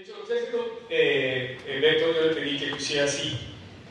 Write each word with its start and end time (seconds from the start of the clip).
De 0.00 0.06
hecho, 0.06 0.24
sido 0.24 0.80
eh, 0.88 1.58
Beto, 1.82 2.14
yo 2.14 2.28
le 2.28 2.34
pedí 2.34 2.58
que 2.58 2.68
lo 2.68 2.76
hiciera 2.76 3.04
así 3.04 3.38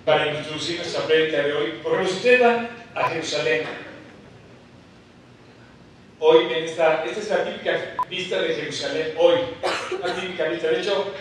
para 0.03 0.33
introducir 0.33 0.77
nuestra 0.77 1.03
prédica 1.03 1.43
de 1.43 1.53
hoy. 1.53 1.79
Porque 1.83 2.07
si 2.07 2.13
usted 2.13 2.41
va 2.41 2.67
a 2.95 3.09
Jerusalén, 3.09 3.61
hoy 6.19 6.45
en 6.45 6.63
esta, 6.63 7.05
esta 7.05 7.19
es 7.19 7.29
la 7.29 7.45
típica 7.45 7.95
vista 8.09 8.41
de 8.41 8.55
Jerusalén, 8.55 9.13
hoy, 9.19 9.37
una 10.03 10.15
típica 10.15 10.45
vista. 10.45 10.69
De 10.69 10.79
hecho, 10.79 11.13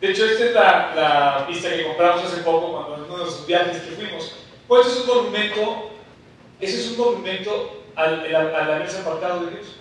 de 0.00 0.10
hecho 0.10 0.24
esta 0.24 0.44
es 0.46 0.54
la, 0.54 0.94
la 0.94 1.46
vista 1.46 1.68
que 1.68 1.84
compramos 1.84 2.24
hace 2.24 2.40
poco 2.40 2.72
cuando 2.72 2.94
en 2.94 3.10
uno 3.10 3.18
de 3.18 3.24
los 3.26 3.46
viajes 3.46 3.82
que 3.82 3.90
fuimos. 3.90 4.36
Pues 4.66 4.86
es 4.86 5.00
un 5.00 5.06
monumento, 5.06 5.90
ese 6.60 6.80
es 6.80 6.88
un 6.92 6.96
monumento 6.96 7.84
al, 7.94 8.24
al, 8.34 8.54
al 8.54 8.72
haberse 8.72 9.00
apartado 9.00 9.44
de 9.44 9.50
Dios. 9.50 9.76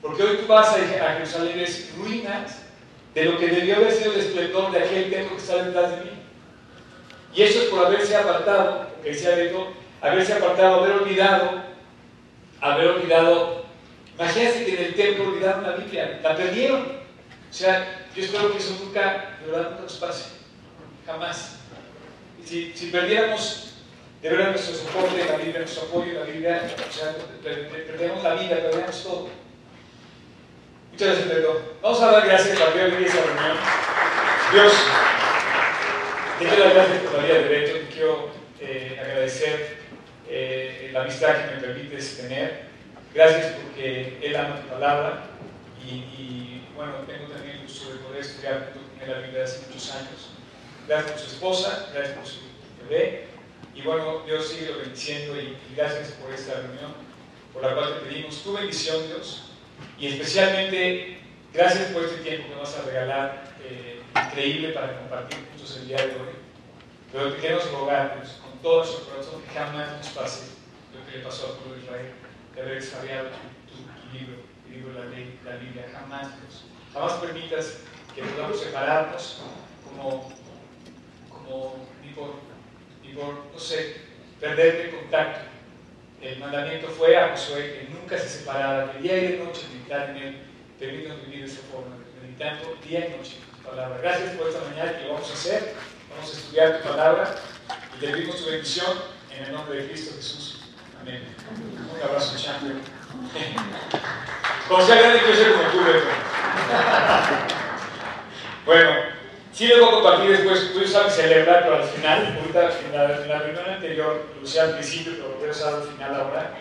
Porque 0.00 0.22
hoy 0.22 0.36
tú 0.38 0.46
vas 0.46 0.68
a, 0.68 0.76
a 0.76 1.14
Jerusalén 1.16 1.58
y 1.58 1.60
ves 1.60 1.92
ruinas 1.98 2.61
de 3.14 3.24
lo 3.24 3.38
que 3.38 3.48
debió 3.48 3.76
haber 3.76 3.92
sido 3.92 4.12
el 4.12 4.20
esplendor 4.20 4.72
de 4.72 4.78
aquel 4.78 5.10
templo 5.10 5.36
que 5.36 5.42
está 5.42 5.64
detrás 5.64 5.90
de 5.90 5.96
mí. 6.04 6.10
Y 7.34 7.42
eso 7.42 7.62
es 7.62 7.68
por 7.68 7.86
haberse 7.86 8.16
apartado, 8.16 8.88
que 9.02 9.10
decía 9.10 9.34
Beto, 9.34 9.72
haberse 10.00 10.34
apartado, 10.34 10.84
haber 10.84 11.02
olvidado, 11.02 11.62
haber 12.60 12.88
olvidado. 12.88 13.64
Imagínense 14.14 14.64
que 14.64 14.74
en 14.74 14.84
el 14.84 14.94
templo 14.94 15.28
olvidaron 15.28 15.62
la 15.62 15.76
Biblia, 15.76 16.20
la 16.22 16.36
perdieron. 16.36 16.82
O 16.82 17.54
sea, 17.54 18.06
yo 18.14 18.22
espero 18.22 18.52
que 18.52 18.58
eso 18.58 18.76
nunca, 18.82 19.36
de 19.40 19.50
verdad, 19.50 19.70
nunca 19.70 19.82
nos 19.82 19.96
pase. 19.96 20.24
Jamás. 21.06 21.58
Si, 22.44 22.72
si 22.74 22.86
perdiéramos 22.86 23.72
de 24.22 24.28
verdad 24.28 24.50
nuestro 24.50 24.74
soporte 24.74 25.24
la 25.24 25.36
Biblia, 25.36 25.58
nuestro 25.58 25.82
apoyo 25.82 26.12
la 26.12 26.24
Biblia, 26.24 26.70
o 26.76 26.92
sea, 26.92 27.14
perdemos 27.42 28.22
la 28.22 28.34
vida, 28.34 28.56
perdemos 28.56 29.02
todo. 29.02 29.28
Muchas 30.92 31.08
gracias, 31.08 31.32
Pedro. 31.32 31.62
Vamos 31.80 32.02
a 32.02 32.10
dar 32.12 32.26
gracias 32.26 32.58
por 32.58 32.68
haber 32.68 32.90
venido 32.90 33.10
a 33.10 33.14
esta 33.14 33.24
reunión. 33.24 33.56
Dios, 34.52 34.72
te 36.38 36.44
quiero 36.46 36.64
dar 36.64 36.74
gracias 36.74 36.98
por 36.98 37.12
la 37.14 37.24
vida 37.24 37.34
de 37.34 37.48
Beto. 37.48 37.78
Te 37.78 37.86
quiero 37.86 38.30
eh, 38.60 38.98
agradecer 39.00 39.78
eh, 40.28 40.90
la 40.92 41.00
amistad 41.00 41.48
que 41.48 41.54
me 41.54 41.62
permites 41.62 42.18
tener. 42.18 42.64
Gracias 43.14 43.54
porque 43.54 44.18
Él 44.22 44.36
ama 44.36 44.60
tu 44.60 44.68
palabra. 44.68 45.22
Y, 45.82 46.62
bueno, 46.76 46.92
tengo 47.06 47.32
también 47.32 47.56
el 47.56 47.62
gusto 47.62 47.90
de 47.90 47.98
poder 48.00 48.20
estudiar 48.20 48.72
él 49.02 49.10
la 49.10 49.18
Biblia 49.20 49.44
hace 49.44 49.66
muchos 49.66 49.90
años. 49.94 50.28
Gracias 50.86 51.10
por 51.10 51.20
su 51.20 51.26
esposa, 51.34 51.88
gracias 51.94 52.18
por 52.18 52.26
su 52.26 52.40
bebé. 52.82 53.28
Y 53.74 53.80
bueno, 53.80 54.24
Dios 54.26 54.46
sigue 54.46 54.72
bendiciendo 54.72 55.40
y, 55.40 55.56
y 55.70 55.74
gracias 55.74 56.10
por 56.12 56.30
esta 56.32 56.52
reunión, 56.60 56.92
por 57.54 57.62
la 57.62 57.74
cual 57.74 57.94
te 57.94 58.10
pedimos 58.10 58.42
tu 58.42 58.52
bendición, 58.52 59.06
Dios 59.06 59.51
y 59.98 60.06
especialmente, 60.08 61.18
gracias 61.52 61.90
por 61.90 62.04
este 62.04 62.22
tiempo 62.22 62.48
que 62.48 62.54
nos 62.54 62.70
vas 62.70 62.78
a 62.78 62.86
regalar, 62.86 63.44
eh, 63.64 64.02
increíble 64.26 64.70
para 64.70 64.98
compartir 64.98 65.38
juntos 65.48 65.76
el 65.78 65.88
día 65.88 65.98
de 65.98 66.14
hoy. 66.14 66.34
Pero 67.12 67.36
queremos 67.36 67.70
rogar, 67.70 68.18
pues, 68.18 68.32
con 68.42 68.58
todo 68.60 68.78
nuestro 68.78 69.04
corazón, 69.04 69.42
que 69.42 69.50
jamás 69.50 69.98
nos 69.98 70.08
pase 70.08 70.46
lo 70.94 71.04
que 71.06 71.18
le 71.18 71.24
pasó 71.24 71.46
al 71.46 71.52
pueblo 71.58 71.74
de 71.74 71.82
Israel, 71.82 72.10
de 72.54 72.62
haber 72.62 72.76
extraviado 72.78 73.28
tu, 73.28 73.76
tu, 73.76 73.82
tu 73.82 74.18
libro, 74.18 74.42
el 74.66 74.72
libro 74.72 74.92
de 74.94 74.98
la 74.98 75.10
ley, 75.10 75.38
la 75.44 75.56
Biblia. 75.56 75.86
Jamás, 75.92 76.40
Dios. 76.40 76.64
Jamás 76.92 77.12
permitas 77.14 77.78
que 78.14 78.22
podamos 78.22 78.60
separarnos 78.60 79.42
como, 79.84 80.32
como 81.28 81.86
ni, 82.02 82.12
por, 82.12 82.34
ni 83.02 83.12
por, 83.12 83.46
no 83.52 83.58
sé, 83.58 83.96
perder 84.40 84.86
el 84.86 84.96
contacto 84.96 85.51
el 86.22 86.38
mandamiento 86.38 86.88
fue 86.88 87.16
a 87.16 87.30
Josué 87.30 87.80
que 87.80 87.88
nunca 87.92 88.16
se 88.16 88.28
separara, 88.28 88.92
de 88.92 89.00
día 89.00 89.18
y 89.18 89.26
de 89.32 89.38
noche 89.38 89.66
meditar 89.72 90.10
en 90.10 90.16
él. 90.16 90.42
Permítanos 90.78 91.26
vivir 91.26 91.46
de 91.46 91.52
esa 91.52 91.62
forma, 91.70 91.96
meditando 92.22 92.76
día 92.84 93.08
y 93.08 93.16
noche 93.16 93.38
tu 93.56 93.68
palabra. 93.68 93.98
Gracias 94.00 94.36
por 94.36 94.48
esta 94.48 94.60
mañana 94.68 94.98
que 94.98 95.08
vamos 95.08 95.28
a 95.28 95.32
hacer. 95.32 95.74
Vamos 96.10 96.30
a 96.30 96.38
estudiar 96.38 96.80
tu 96.80 96.88
palabra 96.88 97.34
y 97.96 98.00
te 98.00 98.08
pedimos 98.08 98.36
tu 98.36 98.50
bendición 98.50 98.98
en 99.30 99.44
el 99.44 99.52
nombre 99.52 99.82
de 99.82 99.88
Cristo 99.88 100.14
Jesús. 100.16 100.60
Amén. 101.00 101.22
Un 101.94 102.02
abrazo, 102.08 102.38
Chandler. 102.38 102.76
Como 104.68 104.86
sea 104.86 104.96
grande, 104.96 105.18
quiero 105.20 105.36
ser 105.36 105.52
como 105.52 105.68
tú, 105.70 105.78
bueno, 108.64 109.01
sí 109.52 109.66
les 109.66 109.78
voy 109.78 109.88
a 109.88 109.92
compartir 109.92 110.30
después, 110.30 110.72
tú 110.72 110.86
sabes 110.86 111.14
celebrar, 111.14 111.62
pero 111.62 111.76
al 111.76 111.84
final, 111.84 112.38
ahorita 112.38 112.78
en 112.86 112.92
la, 112.92 113.22
en 113.22 113.28
la 113.28 113.38
reunión 113.38 113.68
anterior, 113.68 114.26
lo 114.36 114.42
usé 114.42 114.60
al 114.60 114.74
principio, 114.74 115.12
pero 115.16 115.28
lo 115.28 115.36
voy 115.36 115.48
a 115.48 115.50
usar 115.50 115.74
al 115.74 115.82
final 115.82 116.14
ahora. 116.14 116.54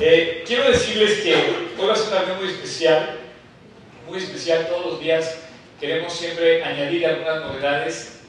Eh, 0.00 0.42
quiero 0.46 0.70
decirles 0.70 1.20
que 1.20 1.34
hoy 1.78 1.86
va 1.86 1.92
a 1.92 1.96
ser 1.96 2.08
una 2.08 2.18
reunión 2.20 2.44
muy 2.44 2.54
especial, 2.54 3.18
muy 4.08 4.18
especial 4.18 4.66
todos 4.66 4.86
los 4.92 5.00
días. 5.00 5.38
Queremos 5.78 6.12
siempre 6.12 6.64
añadir 6.64 7.06
algunas 7.06 7.40
novedades, 7.42 8.20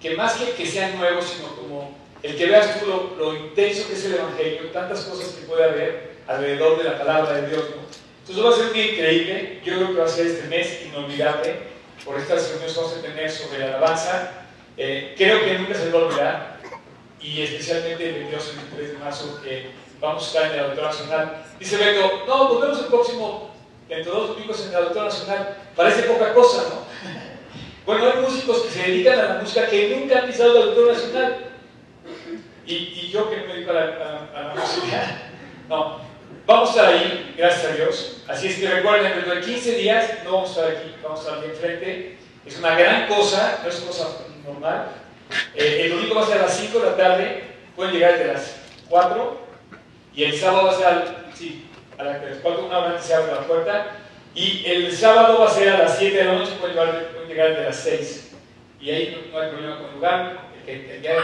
que 0.00 0.14
más 0.16 0.34
que 0.34 0.52
que 0.52 0.66
sean 0.66 0.98
nuevos, 0.98 1.24
sino 1.24 1.54
como 1.56 1.98
el 2.22 2.36
que 2.36 2.46
veas 2.46 2.80
tú 2.80 2.86
lo, 2.86 3.16
lo 3.16 3.34
intenso 3.34 3.88
que 3.88 3.94
es 3.94 4.04
el 4.04 4.14
Evangelio, 4.14 4.70
tantas 4.72 5.04
cosas 5.04 5.28
que 5.34 5.46
puede 5.46 5.64
haber 5.64 6.10
alrededor 6.26 6.78
de 6.78 6.84
la 6.84 6.98
palabra 6.98 7.40
de 7.40 7.48
Dios. 7.48 7.64
¿no? 7.70 7.82
Entonces 8.20 8.44
va 8.44 8.50
a 8.50 8.58
ser 8.58 8.72
día 8.72 8.92
increíble, 8.92 9.60
yo 9.64 9.74
creo 9.74 9.88
que 9.88 10.00
va 10.00 10.04
a 10.04 10.08
ser 10.08 10.26
este 10.26 10.48
mes 10.48 10.82
inolvidable 10.86 11.69
por 12.04 12.18
estas 12.18 12.48
reuniones 12.48 12.72
que 12.72 12.80
vamos 12.80 12.96
a 12.96 13.02
tener 13.02 13.30
sobre 13.30 13.58
la 13.58 13.66
alabanza. 13.66 14.30
Eh, 14.76 15.14
creo 15.16 15.44
que 15.44 15.58
nunca 15.58 15.74
se 15.74 15.90
va 15.90 15.98
a 15.98 16.02
olvidar, 16.04 16.60
y 17.20 17.42
especialmente 17.42 18.08
el 18.08 18.14
22 18.14 18.52
y 18.52 18.56
23 18.56 18.92
de 18.92 18.98
marzo, 18.98 19.40
que 19.42 19.70
vamos 20.00 20.22
a 20.22 20.26
estar 20.26 20.44
en 20.46 20.52
el 20.52 20.60
Auditorio 20.60 20.90
Nacional. 20.90 21.44
Dice 21.58 21.76
Beto, 21.76 22.24
no, 22.26 22.48
nos 22.48 22.60
vemos 22.60 22.78
el 22.78 22.86
próximo, 22.86 23.50
dentro 23.88 24.12
de 24.12 24.20
dos 24.20 24.28
domingos 24.30 24.60
en 24.62 24.68
el 24.70 24.76
Auditorio 24.76 25.04
Nacional. 25.04 25.56
Parece 25.76 26.02
poca 26.02 26.32
cosa, 26.32 26.62
¿no? 26.70 26.80
bueno, 27.86 28.10
hay 28.10 28.22
músicos 28.22 28.62
que 28.62 28.70
se 28.70 28.82
dedican 28.82 29.18
a 29.18 29.34
la 29.34 29.40
música 29.40 29.68
que 29.68 29.96
nunca 29.96 30.20
han 30.20 30.26
pisado 30.26 30.56
el 30.56 30.62
Auditorio 30.62 30.92
Nacional. 30.92 31.36
Y, 32.66 33.10
yo 33.10 33.28
que 33.28 33.36
me 33.36 33.54
dedico 33.54 33.72
a, 33.72 33.74
a 33.74 34.42
la 34.48 34.54
música, 34.54 35.22
no, 35.68 36.09
Vamos 36.46 36.70
a 36.70 36.72
estar 36.72 36.94
ahí, 36.94 37.34
gracias 37.36 37.64
a 37.64 37.74
Dios. 37.74 38.24
Así 38.28 38.48
es 38.48 38.58
que 38.58 38.68
recuerden, 38.68 39.12
dentro 39.14 39.34
de 39.34 39.40
15 39.40 39.74
días 39.76 40.10
no 40.24 40.32
vamos 40.32 40.56
a 40.56 40.60
estar 40.60 40.76
aquí, 40.76 40.94
vamos 41.02 41.20
a 41.20 41.22
estar 41.22 41.38
aquí 41.38 41.50
enfrente. 41.50 42.18
Es 42.44 42.58
una 42.58 42.74
gran 42.74 43.06
cosa, 43.06 43.60
no 43.62 43.68
es 43.68 43.76
cosa 43.76 44.08
normal. 44.44 44.88
Eh, 45.54 45.82
el 45.84 45.90
domingo 45.90 46.16
va 46.16 46.22
a 46.22 46.26
ser 46.26 46.38
a 46.38 46.42
las 46.42 46.56
5 46.56 46.78
de 46.78 46.86
la 46.86 46.96
tarde, 46.96 47.44
pueden 47.76 47.92
llegar 47.92 48.12
desde 48.12 48.32
las 48.32 48.56
4. 48.88 49.46
Y 50.14 50.24
el 50.24 50.38
sábado 50.38 50.66
va 50.66 50.72
a 50.72 50.76
ser, 50.76 50.86
al, 50.86 51.26
sí, 51.34 51.66
a 51.98 52.04
las 52.04 52.18
4, 52.42 52.66
una 52.66 52.78
hora 52.78 52.90
antes 52.90 53.04
se 53.04 53.14
abre 53.14 53.32
la 53.32 53.46
puerta. 53.46 53.96
Y 54.34 54.64
el 54.66 54.92
sábado 54.96 55.40
va 55.40 55.46
a 55.46 55.50
ser 55.50 55.68
a 55.68 55.78
las 55.78 55.98
7 55.98 56.16
de 56.16 56.24
la 56.24 56.32
noche, 56.34 56.52
pueden 56.58 56.76
llegar, 56.76 57.08
pueden 57.12 57.28
llegar 57.28 57.48
desde 57.50 57.64
las 57.64 57.76
6. 57.76 58.32
Y 58.80 58.90
ahí 58.90 59.30
no, 59.32 59.32
no 59.32 59.44
hay 59.44 59.50
problema 59.50 59.76
con 59.78 59.86
el 59.86 59.94
lugar, 59.94 60.38
el 60.56 60.64
que 60.64 60.96
el 60.96 61.02
de 61.02 61.08
ahí 61.08 61.16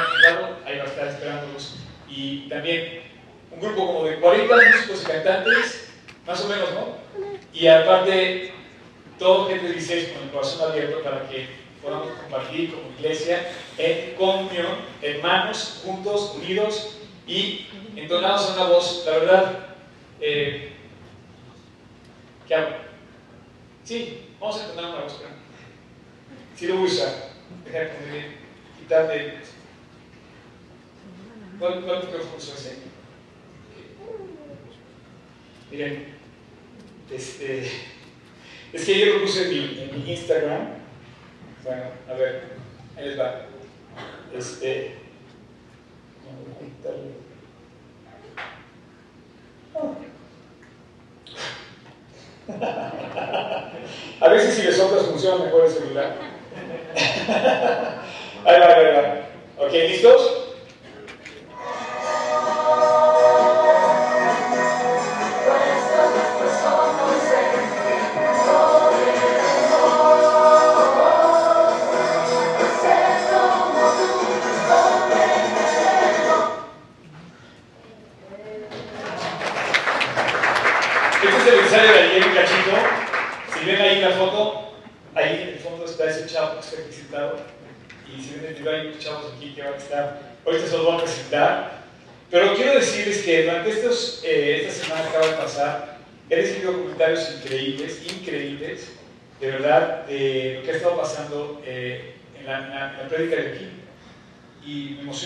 va 0.79 0.85
a 0.85 0.87
estar 0.87 1.09
esperándolos. 1.09 1.77
Y 2.09 2.49
también 2.49 3.06
un 3.57 3.63
grupo 3.63 3.87
como 3.87 4.05
de 4.05 4.21
40 4.21 4.55
músicos 4.55 5.03
y 5.03 5.07
cantantes, 5.07 5.89
más 6.27 6.45
o 6.45 6.49
menos, 6.49 6.69
¿no? 6.73 6.97
Y 7.53 7.67
aparte, 7.67 8.53
todo 9.19 9.49
gente 9.49 9.67
de 9.67 9.73
16 9.73 10.09
con 10.11 10.23
el 10.25 10.31
corazón 10.31 10.71
abierto 10.71 11.03
para 11.03 11.27
que 11.29 11.49
podamos 11.83 12.09
compartir 12.21 12.75
como 12.75 12.91
iglesia 12.99 13.51
en 13.79 14.15
comunión, 14.17 14.67
hermanos, 15.01 15.81
juntos, 15.85 16.35
unidos 16.37 16.99
y 17.27 17.67
entonados 17.97 18.51
a 18.51 18.55
una 18.55 18.65
voz, 18.65 19.05
la 19.07 19.13
verdad, 19.13 19.67
eh, 20.21 20.73
¿qué 22.47 22.55
hago? 22.55 22.77
Sí, 23.85 24.33
vamos 24.39 24.61
a 24.61 24.65
entonar 24.65 24.91
una 24.91 25.05
voz, 25.05 25.15
pero 25.19 25.31
sí 26.57 26.67
lo 26.67 26.77
voy 26.77 26.91
a 26.91 26.93
usar, 26.93 27.31
dejar 27.65 27.91
que 27.91 28.37
quitarle. 28.81 29.35
¿Cuál, 31.59 31.81
cuál 31.85 32.05
micrófono 32.05 32.37
usa 32.37 32.55
ese? 32.55 32.86
Miren, 35.77 36.07
este, 37.13 37.71
es 38.73 38.85
que 38.87 38.99
yo 38.99 39.13
lo 39.13 39.21
puse 39.21 39.43
en 39.43 39.51
mi, 39.51 40.11
Instagram. 40.11 40.69
Bueno, 41.63 41.83
a 42.09 42.15
ver, 42.15 42.45
ahí 42.97 43.09
les 43.09 43.21
va. 43.21 43.43
Este, 44.35 44.95
a 54.21 54.29
veces 54.31 54.55
si 54.55 54.63
les 54.63 54.79
soplas 54.79 55.05
funciona 55.05 55.45
mejor 55.45 55.67
el 55.67 55.71
celular. 55.71 56.17
ahí 58.47 58.61
va, 58.61 58.75
ahí 58.75 58.95
va. 58.95 59.29
Ok, 59.59 59.73
¿listos? 59.73 60.46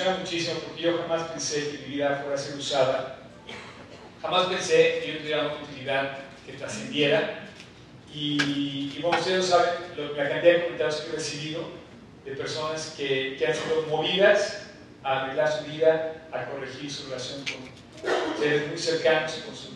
Muchísimo 0.08 0.60
porque 0.60 0.82
yo 0.82 0.98
jamás 0.98 1.28
pensé 1.28 1.70
que 1.70 1.78
mi 1.78 1.94
vida 1.94 2.20
fuera 2.22 2.34
a 2.34 2.38
ser 2.38 2.56
usada. 2.56 3.18
Jamás 4.22 4.46
pensé 4.46 5.00
que 5.00 5.12
yo 5.12 5.18
tuviera 5.18 5.40
una 5.46 5.62
utilidad 5.62 6.18
que 6.46 6.52
trascendiera. 6.54 7.48
Y, 8.12 8.92
y, 8.96 8.98
bueno, 9.02 9.18
ustedes 9.18 9.46
saben 9.46 9.70
lo, 9.96 10.14
la 10.14 10.28
cantidad 10.28 10.54
de 10.54 10.62
comentarios 10.64 10.96
que 10.96 11.10
he 11.10 11.12
recibido 11.12 11.64
de 12.24 12.32
personas 12.32 12.94
que, 12.96 13.38
han 13.46 13.54
sido 13.54 13.82
movidas 13.88 14.66
a 15.02 15.22
arreglar 15.22 15.50
su 15.50 15.64
vida, 15.64 16.26
a 16.32 16.44
corregir 16.46 16.90
su 16.90 17.04
relación 17.04 17.40
con 17.42 18.40
seres 18.40 18.68
muy 18.68 18.78
cercanos, 18.78 19.32
con 19.44 19.54
sus 19.54 19.70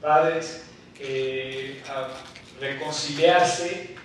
padres, 0.00 0.66
eh, 0.98 1.82
a 1.88 2.08
reconciliarse. 2.60 3.96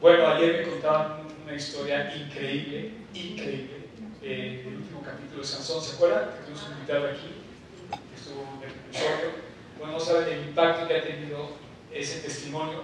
Bueno, 0.00 0.28
ayer 0.28 0.58
me 0.58 0.72
contaban 0.72 1.26
una 1.44 1.54
historia 1.54 2.14
increíble, 2.16 2.92
increíble, 3.12 3.79
eh, 4.22 4.62
del 4.64 4.76
último 4.76 5.02
capítulo 5.02 5.42
de 5.42 5.48
Sansón. 5.48 5.82
¿Se 5.82 5.96
acuerdan? 5.96 6.30
Que 6.44 6.52
un 6.52 6.72
invitado 6.72 7.06
aquí, 7.08 7.40
que 7.90 8.20
estuvo 8.20 8.42
en 8.56 8.68
el 8.68 8.76
episodio. 8.76 9.50
Bueno, 9.78 9.94
no 9.94 10.00
saben 10.00 10.28
el 10.28 10.48
impacto 10.48 10.86
que 10.86 10.96
ha 10.96 11.02
tenido 11.02 11.50
ese 11.92 12.20
testimonio, 12.20 12.82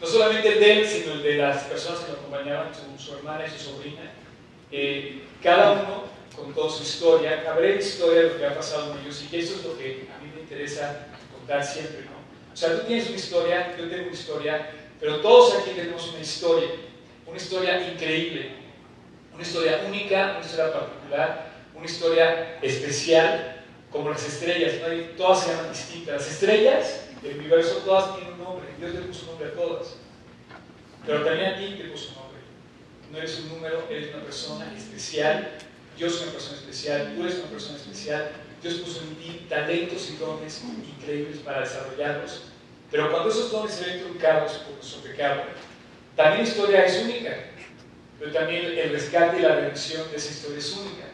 no 0.00 0.06
solamente 0.06 0.48
el 0.48 0.60
de 0.60 0.80
él, 0.80 0.88
sino 0.88 1.12
el 1.12 1.22
de 1.22 1.36
las 1.36 1.64
personas 1.64 2.00
que 2.00 2.12
lo 2.12 2.18
acompañaban, 2.18 2.72
su, 2.74 3.02
su 3.02 3.16
hermana 3.16 3.46
y 3.46 3.50
su 3.50 3.58
sobrina. 3.58 4.10
Eh, 4.70 5.22
cada 5.42 5.72
uno 5.72 6.04
contó 6.34 6.68
su 6.70 6.82
historia, 6.82 7.44
habré 7.48 7.76
historia 7.76 8.22
de 8.22 8.28
lo 8.30 8.38
que 8.38 8.46
ha 8.46 8.54
pasado 8.54 8.92
en 8.92 9.00
ellos 9.00 9.22
y 9.30 9.36
eso 9.36 9.56
es 9.56 9.64
lo 9.64 9.76
que 9.76 10.08
a 10.14 10.22
mí 10.22 10.32
me 10.34 10.40
interesa 10.40 11.08
contar 11.30 11.64
siempre, 11.64 12.06
¿no? 12.06 12.22
O 12.52 12.56
sea, 12.56 12.80
tú 12.80 12.86
tienes 12.86 13.08
una 13.08 13.16
historia, 13.16 13.76
yo 13.78 13.88
tengo 13.88 14.04
una 14.04 14.12
historia, 14.12 14.70
pero 14.98 15.20
todos 15.20 15.54
aquí 15.56 15.70
tenemos 15.76 16.08
una 16.08 16.20
historia, 16.20 16.68
una 17.26 17.36
historia 17.36 17.92
increíble, 17.92 18.61
una 19.34 19.42
historia 19.42 19.82
única, 19.86 20.36
una 20.36 20.46
historia 20.46 20.72
particular, 20.72 21.52
una 21.74 21.86
historia 21.86 22.58
especial, 22.62 23.64
como 23.90 24.10
las 24.10 24.26
estrellas, 24.26 24.74
todas 25.16 25.44
se 25.44 25.50
llaman 25.50 25.72
distintas. 25.72 26.14
Las 26.14 26.30
estrellas 26.30 27.00
del 27.22 27.38
universo 27.38 27.82
todas 27.84 28.16
tienen 28.16 28.34
un 28.34 28.44
nombre, 28.44 28.68
Dios 28.78 28.94
le 28.94 29.00
puso 29.02 29.22
un 29.22 29.28
nombre 29.28 29.48
a 29.48 29.54
todas, 29.54 29.94
pero 31.06 31.24
también 31.24 31.52
a 31.52 31.58
ti 31.58 31.74
te 31.76 31.84
puso 31.84 32.10
un 32.10 32.14
nombre. 32.16 32.40
No 33.10 33.18
eres 33.18 33.38
un 33.40 33.48
número, 33.50 33.86
eres 33.90 34.14
una 34.14 34.24
persona 34.24 34.72
especial, 34.76 35.58
yo 35.98 36.08
soy 36.08 36.24
una 36.24 36.32
persona 36.32 36.58
especial, 36.58 37.12
tú 37.14 37.22
eres 37.22 37.34
una 37.36 37.50
persona 37.50 37.76
especial, 37.76 38.30
Dios 38.62 38.74
puso 38.74 39.02
en 39.02 39.16
ti 39.16 39.46
talentos 39.48 40.10
y 40.10 40.16
dones 40.16 40.62
increíbles 40.62 41.38
para 41.38 41.60
desarrollarlos. 41.60 42.44
Pero 42.90 43.10
cuando 43.10 43.30
esos 43.30 43.50
dones 43.50 43.72
se 43.74 43.86
ven 43.86 44.00
truncados 44.00 44.52
por 44.52 44.74
nuestro 44.74 45.02
pecado, 45.02 45.42
también 46.14 46.44
la 46.44 46.48
historia 46.48 46.84
es 46.84 47.02
única, 47.02 47.51
pero 48.22 48.34
también 48.34 48.66
el 48.78 48.90
rescate 48.90 49.38
y 49.40 49.42
la 49.42 49.56
redención 49.56 50.08
de 50.08 50.16
esa 50.16 50.30
historia 50.30 50.58
es 50.58 50.76
única. 50.76 51.06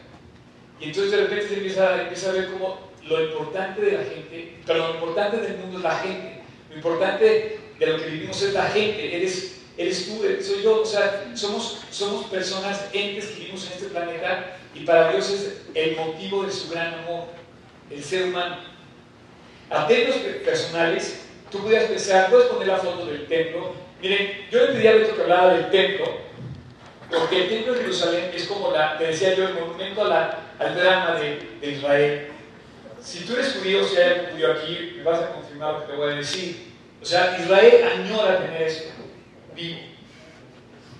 Y 0.79 0.85
entonces 0.85 1.11
de 1.11 1.17
repente 1.17 1.47
se 1.47 1.53
empieza, 1.55 2.01
empieza 2.03 2.29
a 2.29 2.33
ver 2.33 2.51
como 2.51 2.91
lo 3.07 3.23
importante 3.23 3.81
de 3.81 3.91
la 3.93 4.03
gente, 4.03 4.57
pero 4.63 4.89
lo 4.89 4.93
importante 4.93 5.37
del 5.37 5.57
mundo 5.57 5.79
es 5.79 5.83
la 5.83 5.95
gente, 5.95 6.41
lo 6.69 6.75
importante 6.75 7.59
de 7.79 7.85
lo 7.87 7.97
que 7.97 8.09
vivimos 8.11 8.39
es 8.43 8.53
la 8.53 8.65
gente, 8.65 9.17
eres, 9.17 9.59
eres 9.75 10.05
tú, 10.05 10.23
soy 10.39 10.61
yo, 10.61 10.83
o 10.83 10.85
sea, 10.85 11.31
somos, 11.33 11.79
somos 11.89 12.27
personas, 12.27 12.87
entes 12.93 13.25
que 13.25 13.39
vivimos 13.39 13.65
en 13.65 13.73
este 13.73 13.87
planeta 13.87 14.57
y 14.75 14.81
para 14.81 15.11
Dios 15.11 15.31
es 15.31 15.61
el 15.73 15.95
motivo 15.95 16.43
de 16.43 16.51
su 16.51 16.69
gran 16.69 16.93
amor, 16.93 17.25
el 17.89 18.03
ser 18.03 18.25
humano. 18.25 18.57
A 19.71 19.87
términos 19.87 20.17
personales, 20.45 21.21
tú 21.49 21.57
pudieras 21.63 21.85
pensar, 21.85 22.29
puedes 22.29 22.49
poner 22.49 22.67
la 22.67 22.77
foto 22.77 23.07
del 23.07 23.25
templo. 23.25 23.73
Miren, 23.99 24.45
yo 24.51 24.59
le 24.59 24.73
pedí 24.73 24.87
a 24.87 24.93
Beto 24.93 25.15
que 25.15 25.21
hablara 25.23 25.55
del 25.55 25.71
templo, 25.71 26.28
porque 27.09 27.43
el 27.43 27.49
templo 27.49 27.73
de 27.73 27.81
Jerusalén 27.81 28.31
es 28.33 28.47
como 28.47 28.71
la, 28.71 28.97
te 28.97 29.07
decía 29.07 29.33
yo, 29.35 29.47
el 29.47 29.55
monumento 29.55 30.03
al 30.03 30.75
drama 30.75 31.19
de, 31.19 31.71
Israel. 31.71 32.27
Si 33.01 33.25
tú 33.25 33.33
eres 33.33 33.53
judío, 33.53 33.83
si 33.83 33.97
hay 33.97 34.09
algún 34.09 34.31
judío 34.31 34.51
aquí, 34.51 34.93
me 34.97 35.03
vas 35.03 35.21
a 35.21 35.31
confirmar 35.31 35.73
lo 35.73 35.81
que 35.81 35.91
te 35.91 35.97
voy 35.97 36.11
a 36.11 36.15
decir. 36.15 36.73
O 37.01 37.05
sea, 37.05 37.37
Israel 37.39 37.83
añora 37.83 38.39
tener 38.39 38.61
esto 38.63 38.91
vivo. 39.55 39.79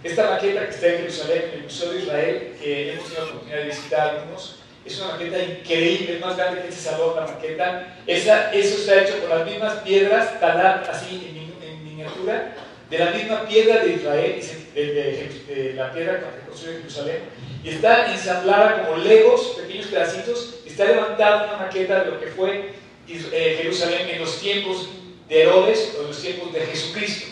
Esta 0.04 0.30
maqueta 0.30 0.66
que 0.66 0.72
está 0.72 0.88
en 0.88 0.98
Jerusalén, 1.00 1.44
en 1.52 1.60
el 1.60 1.64
Museo 1.66 1.92
de 1.92 2.00
Israel, 2.00 2.56
que 2.62 2.94
hemos 2.94 3.04
tenido 3.04 3.26
la 3.26 3.32
oportunidad 3.32 3.58
de 3.58 3.66
visitar 3.66 4.10
algunos, 4.10 4.60
es 4.86 5.00
una 5.00 5.12
maqueta 5.12 5.40
increíble, 5.40 6.16
es 6.16 6.22
más 6.22 6.38
grande 6.38 6.62
que 6.62 6.70
ese 6.70 6.82
salón, 6.90 7.16
la 7.16 7.28
maqueta. 7.28 7.98
Esa, 8.08 8.52
eso 8.54 8.78
está 8.78 9.04
hecho 9.04 9.20
con 9.20 9.30
las 9.30 9.46
mismas 9.46 9.74
piedras, 9.80 10.40
taladas 10.40 10.88
así 10.88 11.30
en, 11.30 11.70
en, 11.70 11.84
miniatura, 11.84 12.56
de 12.90 12.98
la 12.98 13.12
misma 13.12 13.46
piedra 13.46 13.84
de 13.84 13.94
Israel, 13.94 14.42
de, 14.42 14.59
de, 14.74 15.74
la 15.76 15.92
piedra 15.92 16.20
que 16.20 16.48
construyó 16.48 16.74
en 16.74 16.82
Jerusalén, 16.82 17.22
y 17.64 17.70
está 17.70 18.12
ensamblada 18.12 18.86
como 18.86 18.98
legos, 18.98 19.58
pequeños 19.60 19.88
pedacitos, 19.88 20.60
está 20.66 20.86
levantada 20.86 21.48
una 21.48 21.66
maqueta 21.66 22.04
de 22.04 22.12
lo 22.12 22.20
que 22.20 22.28
fue 22.28 22.74
eh, 23.08 23.60
Jerusalén 23.62 24.10
en 24.10 24.22
los 24.22 24.40
tiempos 24.40 24.90
de 25.28 25.42
Herodes 25.44 25.96
o 25.98 26.02
en 26.02 26.08
los 26.08 26.22
tiempos 26.22 26.54
de 26.54 26.62
Jesucristo. 26.62 27.28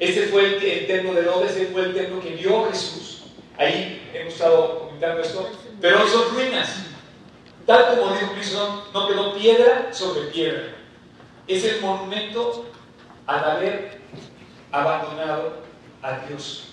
Este 0.00 0.26
fue 0.28 0.56
el, 0.56 0.86
templo 0.86 1.14
de 1.14 1.20
Herodes, 1.20 1.52
este 1.52 1.66
fue 1.66 1.82
el 1.82 1.94
templo 1.94 2.20
que 2.20 2.30
vio 2.30 2.70
Jesús. 2.70 3.24
Ahí 3.56 4.08
hemos 4.14 4.34
estado 4.34 4.80
comentando 4.80 5.20
esto, 5.20 5.50
pero 5.80 6.06
son 6.06 6.34
ruinas. 6.34 6.84
Tal 7.66 7.98
como 7.98 8.14
dijo 8.14 8.32
Cristo, 8.32 8.88
no 8.94 9.08
quedó 9.08 9.34
piedra 9.34 9.92
sobre 9.92 10.28
piedra. 10.28 10.76
Es 11.46 11.64
el 11.64 11.80
monumento 11.80 12.66
al 13.26 13.44
haber 13.44 13.98
abandonado 14.70 15.62
a 16.02 16.20
Dios. 16.26 16.67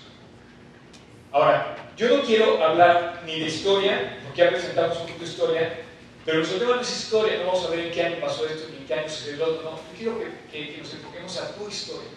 Ahora, 1.35 1.75
yo 1.97 2.15
no 2.15 2.23
quiero 2.23 2.63
hablar 2.63 3.21
ni 3.25 3.41
de 3.41 3.47
historia, 3.47 4.19
porque 4.23 4.41
ya 4.41 4.51
presentamos 4.51 5.01
un 5.01 5.07
poco 5.07 5.19
de 5.19 5.25
historia, 5.25 5.79
pero 6.23 6.39
nosotros 6.39 6.75
no 6.77 6.81
es 6.81 6.89
historia, 6.89 7.39
no 7.39 7.47
vamos 7.47 7.65
a 7.65 7.71
ver 7.71 7.79
en 7.79 7.91
qué 7.91 8.03
año 8.03 8.21
pasó 8.21 8.47
esto, 8.47 8.69
ni 8.71 8.77
en 8.77 8.85
qué 8.85 8.93
año 8.93 9.09
sucedió 9.09 9.39
lo 9.39 9.45
otro, 9.51 9.63
no. 9.63 9.71
Yo 9.71 9.97
quiero 9.97 10.17
que, 10.49 10.77
nos 10.77 10.93
enfoquemos 10.93 11.37
a 11.41 11.53
tu 11.53 11.67
historia 11.67 12.07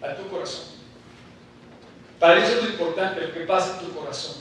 a 0.00 0.14
tu 0.14 0.28
corazón. 0.28 0.66
Para 2.20 2.44
eso 2.44 2.58
es 2.58 2.62
lo 2.62 2.70
importante, 2.70 3.22
lo 3.22 3.32
que 3.32 3.40
pasa 3.40 3.80
en 3.80 3.86
tu 3.88 3.92
corazón. 3.92 4.36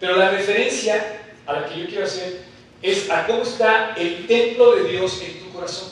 Pero 0.00 0.16
la 0.16 0.30
referencia 0.30 1.22
a 1.46 1.52
la 1.52 1.66
que 1.66 1.78
yo 1.78 1.86
quiero 1.86 2.04
hacer 2.04 2.40
es 2.82 3.08
a 3.10 3.28
cómo 3.28 3.42
está 3.44 3.94
el 3.96 4.26
templo 4.26 4.74
de 4.74 4.88
Dios 4.88 5.22
en 5.22 5.38
tu 5.38 5.52
corazón. 5.52 5.90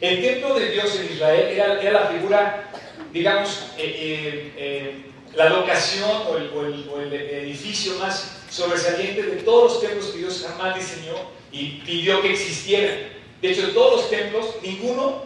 El 0.00 0.22
templo 0.22 0.54
de 0.54 0.70
Dios 0.70 0.98
en 0.98 1.12
Israel 1.12 1.48
era, 1.50 1.82
era 1.82 2.04
la 2.04 2.06
figura, 2.06 2.70
digamos, 3.12 3.66
eh, 3.76 3.84
eh, 3.84 4.52
eh, 4.56 5.04
la 5.34 5.48
locación 5.48 6.10
o 6.28 6.36
el, 6.36 7.12
edificio 7.12 7.94
más 7.98 8.38
sobresaliente 8.50 9.22
de 9.22 9.36
todos 9.42 9.72
los 9.72 9.80
templos 9.80 10.06
que 10.06 10.18
Dios 10.18 10.46
jamás 10.48 10.76
diseñó 10.76 11.14
y 11.52 11.80
pidió 11.80 12.20
que 12.22 12.32
existieran. 12.32 12.96
De 13.40 13.50
hecho, 13.50 13.66
de 13.66 13.72
todos 13.72 14.00
los 14.00 14.10
templos, 14.10 14.46
ninguno 14.62 15.22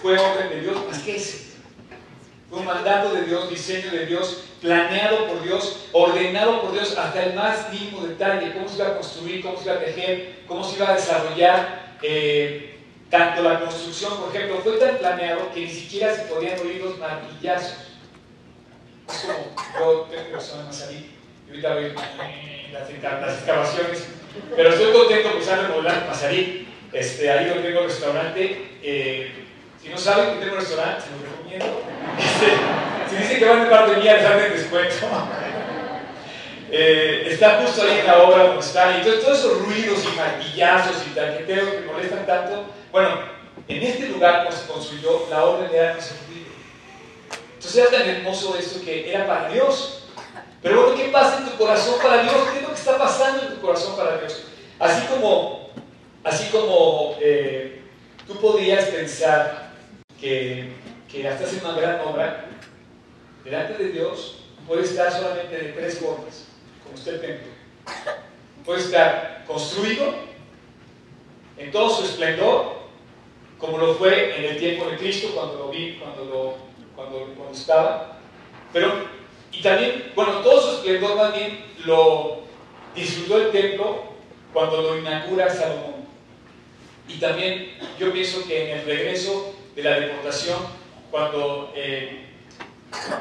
fue 0.00 0.18
orden 0.18 0.48
de 0.50 0.60
Dios 0.62 0.76
más 0.88 0.98
que 1.00 1.16
ese. 1.16 1.52
Fue 2.50 2.58
un 2.60 2.66
mandato 2.66 3.14
de 3.14 3.22
Dios, 3.22 3.48
diseño 3.48 3.90
de 3.90 4.06
Dios, 4.06 4.44
planeado 4.60 5.26
por 5.26 5.42
Dios, 5.42 5.86
ordenado 5.92 6.60
por 6.60 6.72
Dios 6.72 6.96
hasta 6.98 7.24
el 7.24 7.34
más 7.34 7.72
mínimo 7.72 8.06
detalle, 8.06 8.52
cómo 8.52 8.68
se 8.68 8.76
iba 8.76 8.88
a 8.88 8.94
construir, 8.96 9.42
cómo 9.42 9.56
se 9.56 9.64
iba 9.64 9.74
a 9.74 9.80
tejer, 9.80 10.42
cómo 10.46 10.64
se 10.64 10.76
iba 10.76 10.90
a 10.90 10.94
desarrollar. 10.94 11.96
Eh, 12.02 12.80
tanto 13.10 13.42
la 13.42 13.60
construcción, 13.60 14.18
por 14.18 14.34
ejemplo, 14.34 14.60
fue 14.62 14.78
tan 14.78 14.98
planeado 14.98 15.52
que 15.52 15.60
ni 15.60 15.70
siquiera 15.70 16.14
se 16.14 16.22
podían 16.22 16.58
oír 16.60 16.82
los 16.82 16.98
martillazos. 16.98 17.91
Es 19.12 19.26
como, 19.26 19.54
yo 19.78 20.08
tengo 20.10 20.30
persona 20.30 20.64
más 20.64 20.82
ahí, 20.88 21.16
y 21.46 21.50
ahorita 21.50 21.74
voy 21.74 21.92
las, 22.72 23.20
las 23.20 23.34
excavaciones, 23.34 24.06
pero 24.56 24.70
estoy 24.70 24.92
contento 24.92 25.36
que 25.36 25.44
se 25.44 25.52
han 25.52 25.62
remodelado 25.62 26.06
Mazarí. 26.06 26.68
Este, 26.92 27.30
ahí 27.30 27.46
donde 27.46 27.62
tengo 27.62 27.80
el 27.80 27.86
restaurante. 27.86 28.70
Eh, 28.82 29.32
si 29.82 29.88
no 29.88 29.96
saben 29.96 30.34
que 30.34 30.40
tengo 30.40 30.52
un 30.52 30.60
restaurante, 30.60 31.02
se 31.02 31.10
los 31.10 31.22
recomiendo. 31.22 31.82
Este, 32.18 33.10
si 33.10 33.22
dicen 33.22 33.38
que 33.38 33.44
van 33.48 33.64
de 33.64 33.70
parte 33.70 33.96
mía, 33.96 34.16
les 34.16 34.26
hacen 34.26 34.52
descuento. 34.52 35.06
Eh, 36.70 37.24
está 37.26 37.60
justo 37.62 37.82
ahí 37.82 38.00
en 38.00 38.06
la 38.06 38.22
obra 38.22 38.44
donde 38.44 38.60
está. 38.60 38.92
Y 38.92 39.00
entonces 39.00 39.24
todos 39.24 39.38
esos 39.38 39.58
ruidos 39.66 40.04
y 40.04 40.16
martillazos 40.16 40.96
y 41.06 41.14
taqueteos 41.14 41.68
que 41.70 41.80
molestan 41.80 42.26
tanto. 42.26 42.66
Bueno, 42.90 43.20
en 43.68 43.82
este 43.82 44.08
lugar 44.08 44.48
se 44.52 44.66
construyó, 44.66 45.26
la 45.30 45.40
no 45.40 45.68
se 45.68 46.14
ruido. 46.26 46.31
Entonces 47.62 47.80
era 47.80 47.96
tan 47.96 48.10
hermoso 48.10 48.56
esto 48.58 48.84
que 48.84 49.08
era 49.08 49.24
para 49.24 49.48
Dios. 49.52 50.02
Pero 50.60 50.82
bueno, 50.82 50.96
¿qué 50.96 51.10
pasa 51.10 51.38
en 51.38 51.44
tu 51.44 51.56
corazón 51.56 51.94
para 52.02 52.24
Dios? 52.24 52.34
¿Qué 52.50 52.56
es 52.56 52.62
lo 52.62 52.68
que 52.70 52.74
está 52.74 52.98
pasando 52.98 53.42
en 53.44 53.54
tu 53.54 53.60
corazón 53.60 53.96
para 53.96 54.18
Dios? 54.18 54.42
Así 54.80 55.06
como, 55.06 55.70
así 56.24 56.48
como 56.50 57.16
eh, 57.20 57.82
tú 58.26 58.34
podrías 58.40 58.86
pensar 58.86 59.74
que, 60.20 60.72
que 61.08 61.28
hasta 61.28 61.44
hacer 61.44 61.62
una 61.64 61.76
gran 61.76 62.00
obra, 62.00 62.46
delante 63.44 63.80
de 63.80 63.90
Dios 63.90 64.38
puede 64.66 64.82
estar 64.82 65.12
solamente 65.12 65.56
de 65.56 65.72
tres 65.72 66.00
formas, 66.00 66.46
como 66.82 66.96
está 66.96 67.10
el 67.10 67.20
templo. 67.20 67.48
Puede 68.64 68.80
estar 68.80 69.44
construido 69.46 70.14
en 71.56 71.70
todo 71.70 71.90
su 71.90 72.06
esplendor, 72.06 72.82
como 73.56 73.78
lo 73.78 73.94
fue 73.94 74.36
en 74.36 74.50
el 74.50 74.58
tiempo 74.58 74.90
de 74.90 74.96
Cristo 74.96 75.30
cuando 75.32 75.58
lo 75.58 75.68
vi, 75.68 76.00
cuando, 76.00 76.24
lo, 76.24 76.71
cuando, 76.96 77.34
cuando 77.36 77.52
estaba. 77.52 78.18
Pero, 78.72 79.06
y 79.52 79.62
también, 79.62 80.12
bueno, 80.14 80.40
todo 80.40 80.60
su 80.60 80.76
esplendor 80.76 81.16
más 81.16 81.34
bien 81.34 81.64
lo 81.84 82.42
disfrutó 82.94 83.38
el 83.38 83.50
templo 83.50 84.04
cuando 84.52 84.82
lo 84.82 84.98
inaugura 84.98 85.48
Salomón. 85.48 86.06
Y 87.08 87.14
también 87.18 87.72
yo 87.98 88.12
pienso 88.12 88.46
que 88.46 88.70
en 88.70 88.78
el 88.78 88.86
regreso 88.86 89.54
de 89.74 89.82
la 89.82 90.00
deportación, 90.00 90.58
cuando, 91.10 91.72
eh, 91.74 92.26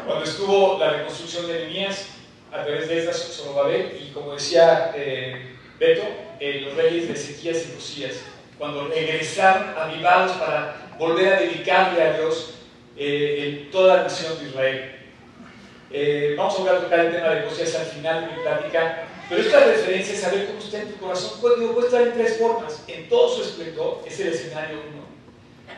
cuando 0.05 0.23
estuvo 0.23 0.77
la 0.77 0.91
reconstrucción 0.91 1.47
de 1.47 1.53
Nehemías 1.53 2.07
a 2.51 2.63
través 2.63 2.87
de 2.87 2.99
esta 2.99 3.13
Zorobabel, 3.13 3.97
y 4.01 4.11
como 4.11 4.33
decía 4.33 4.91
eh, 4.95 5.55
Beto, 5.79 6.03
eh, 6.39 6.61
los 6.65 6.75
reyes 6.75 7.07
de 7.07 7.13
Ezequías 7.13 7.65
y 7.65 7.75
Josías, 7.75 8.21
cuando 8.57 8.87
regresaron 8.87 9.73
avivados 9.77 10.33
para 10.33 10.93
volver 10.99 11.33
a 11.33 11.39
dedicarle 11.39 12.03
a 12.03 12.13
Dios 12.13 12.55
en 13.01 13.71
toda 13.71 13.97
la 13.97 14.03
nación 14.03 14.37
de 14.39 14.49
Israel. 14.49 16.35
vamos 16.37 16.59
a 16.59 16.81
tocar 16.81 16.99
el 16.99 17.11
tema 17.13 17.29
de 17.29 17.41
Josías 17.49 17.75
al 17.75 17.85
final 17.87 18.21
de 18.21 18.35
mi 18.35 18.41
plática, 18.43 19.07
pero 19.27 19.41
esta 19.41 19.65
referencia 19.65 20.13
es 20.13 20.21
saber 20.21 20.45
cómo 20.47 20.59
está 20.59 20.81
en 20.81 20.91
tu 20.91 20.99
corazón. 20.99 21.39
Puede, 21.39 21.67
puede 21.67 21.87
estar 21.87 22.01
en 22.01 22.13
tres 22.13 22.37
formas. 22.37 22.83
En 22.87 23.09
todo 23.09 23.35
su 23.35 23.43
esplendor, 23.43 24.03
es 24.05 24.19
el 24.19 24.33
escenario 24.33 24.77
uno. 24.91 25.03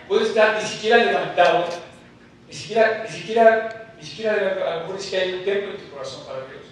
Puede 0.08 0.24
estar 0.24 0.62
ni 0.62 0.68
siquiera 0.68 0.98
levantado, 0.98 1.66
ni 2.48 2.54
siquiera, 2.54 3.06
ni 3.08 3.16
siquiera, 3.16 3.94
ni 3.98 4.06
siquiera 4.06 4.34
a 4.34 4.76
lo 4.76 4.80
mejor 4.82 4.96
ni 4.96 5.02
siquiera 5.02 5.26
hay 5.26 5.34
un 5.34 5.46
templo 5.46 5.72
en 5.72 5.78
tu 5.78 5.90
corazón 5.92 6.26
para 6.26 6.40
Dios. 6.40 6.64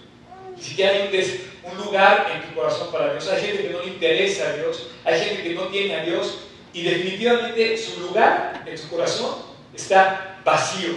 Ni 0.58 0.64
siquiera 0.64 0.92
hay 0.92 1.42
un, 1.72 1.86
lugar 1.86 2.32
en 2.34 2.50
tu 2.50 2.56
corazón 2.60 2.92
para 2.92 3.14
Dios. 3.14 3.30
Hay 3.30 3.42
gente 3.42 3.64
que 3.64 3.70
no 3.70 3.80
le 3.84 3.88
interesa 3.88 4.50
a 4.50 4.54
Dios, 4.54 4.88
hay 5.06 5.20
gente 5.20 5.44
que 5.44 5.54
no 5.54 5.68
tiene 5.68 5.96
a 5.96 6.04
Dios 6.04 6.40
y 6.74 6.84
definitivamente 6.84 7.78
su 7.78 8.02
lugar 8.02 8.64
en 8.66 8.76
tu 8.76 8.88
corazón 8.90 9.51
está 9.74 10.40
vacío. 10.44 10.94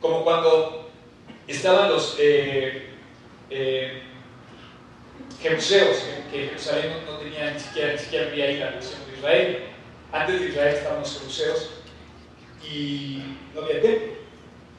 Como 0.00 0.24
cuando 0.24 0.90
estaban 1.46 1.90
los... 1.90 2.16
Eh, 2.18 2.90
eh, 3.50 4.02
Jeruseos, 5.42 6.04
que, 6.30 6.48
Jerusalén 6.48 6.92
no, 7.06 7.16
tenía 7.16 7.52
ni 7.52 7.58
siquiera, 7.58 7.92
ni 7.92 7.98
siquiera 7.98 8.26
había 8.26 8.44
ahí 8.44 8.56
la 8.58 8.72
nación 8.72 9.00
de 9.06 9.16
Israel. 9.16 9.62
Antes 10.12 10.40
de 10.40 10.48
Israel 10.48 10.74
estaban 10.74 11.00
los 11.00 11.18
Jeruseos 11.18 11.70
y 12.62 13.36
no 13.54 13.62
había 13.62 13.80
templo. 13.80 14.12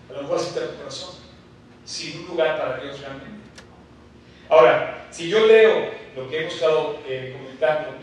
A 0.09 0.13
lo 0.13 0.21
mejor 0.23 0.37
así 0.37 0.47
está 0.49 0.67
tu 0.67 0.77
corazón, 0.77 1.15
sin 1.83 2.19
un 2.19 2.27
lugar 2.27 2.59
para 2.59 2.77
Dios 2.83 2.99
realmente. 2.99 3.41
Ahora, 4.49 5.07
si 5.09 5.29
yo 5.29 5.47
leo 5.47 5.89
lo 6.15 6.29
que 6.29 6.41
hemos 6.41 6.53
estado 6.53 6.99
eh, 7.07 7.35
comentando, 7.37 7.95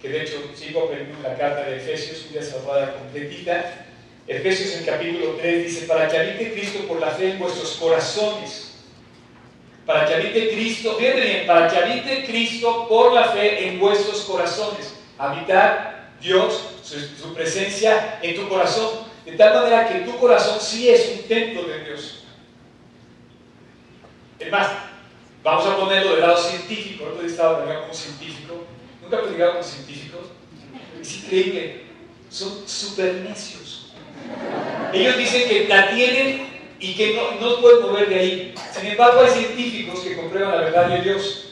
que 0.00 0.08
de 0.08 0.22
hecho 0.22 0.36
sigo 0.54 0.84
aprendiendo 0.84 1.26
la 1.26 1.36
carta 1.36 1.62
de 1.62 1.78
Efesios, 1.78 2.26
una 2.30 2.42
salvada 2.42 2.94
completita, 2.94 3.83
Efesios 4.26 4.74
en 4.76 4.84
capítulo 4.84 5.36
3 5.36 5.64
dice, 5.64 5.86
para 5.86 6.08
que 6.08 6.16
habite 6.16 6.52
Cristo 6.52 6.86
por 6.88 7.00
la 7.00 7.10
fe 7.10 7.32
en 7.32 7.38
vuestros 7.38 7.72
corazones 7.72 8.74
para 9.86 10.06
que 10.06 10.14
habite 10.14 10.50
Cristo, 10.50 10.96
fíjate 10.98 11.20
bien, 11.20 11.46
para 11.46 11.68
que 11.68 11.76
habite 11.76 12.24
Cristo 12.24 12.88
por 12.88 13.12
la 13.12 13.28
fe 13.28 13.68
en 13.68 13.78
vuestros 13.78 14.22
corazones. 14.22 14.94
Habitar 15.18 16.12
Dios, 16.20 16.62
su, 16.82 17.34
presencia 17.34 18.18
en 18.22 18.34
tu 18.34 18.48
corazón, 18.48 19.04
de 19.26 19.32
tal 19.32 19.54
manera 19.54 19.88
que 19.88 20.00
tu 20.00 20.18
corazón 20.18 20.58
sí 20.60 20.88
es 20.88 21.10
un 21.16 21.28
templo 21.28 21.64
de 21.64 21.84
Dios. 21.84 22.24
Es 24.38 24.50
más, 24.50 24.68
vamos 25.42 25.66
a 25.66 25.76
ponerlo 25.76 26.12
del 26.12 26.20
lado 26.20 26.36
científico, 26.38 27.12
no 27.14 27.22
he 27.22 27.26
estado 27.26 27.64
como 27.64 27.94
científico, 27.94 28.64
nunca 29.02 29.16
he 29.16 29.20
platicado 29.20 29.52
con 29.52 29.60
es 31.00 31.16
increíble, 31.16 31.84
son 32.30 32.66
super 32.66 33.14
necios. 33.16 33.63
Ellos 34.92 35.16
dicen 35.16 35.48
que 35.48 35.68
la 35.68 35.90
tienen 35.90 36.46
y 36.78 36.94
que 36.94 37.14
no, 37.14 37.40
no 37.40 37.60
pueden 37.60 37.82
mover 37.82 38.08
de 38.08 38.14
ahí. 38.14 38.54
Sin 38.72 38.86
embargo, 38.86 39.20
hay 39.22 39.30
científicos 39.30 40.00
que 40.00 40.16
comprueban 40.16 40.52
la 40.52 40.64
verdad 40.64 40.88
de 40.88 41.02
Dios 41.02 41.44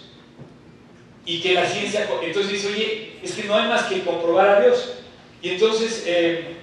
y 1.24 1.40
que 1.40 1.54
la 1.54 1.66
ciencia, 1.66 2.08
entonces 2.22 2.52
dice, 2.52 2.68
oye, 2.68 3.12
es 3.22 3.32
que 3.32 3.44
no 3.44 3.54
hay 3.54 3.68
más 3.68 3.84
que 3.84 4.02
comprobar 4.02 4.48
a 4.48 4.60
Dios. 4.60 4.94
Y 5.40 5.50
entonces, 5.50 6.04
eh, 6.06 6.56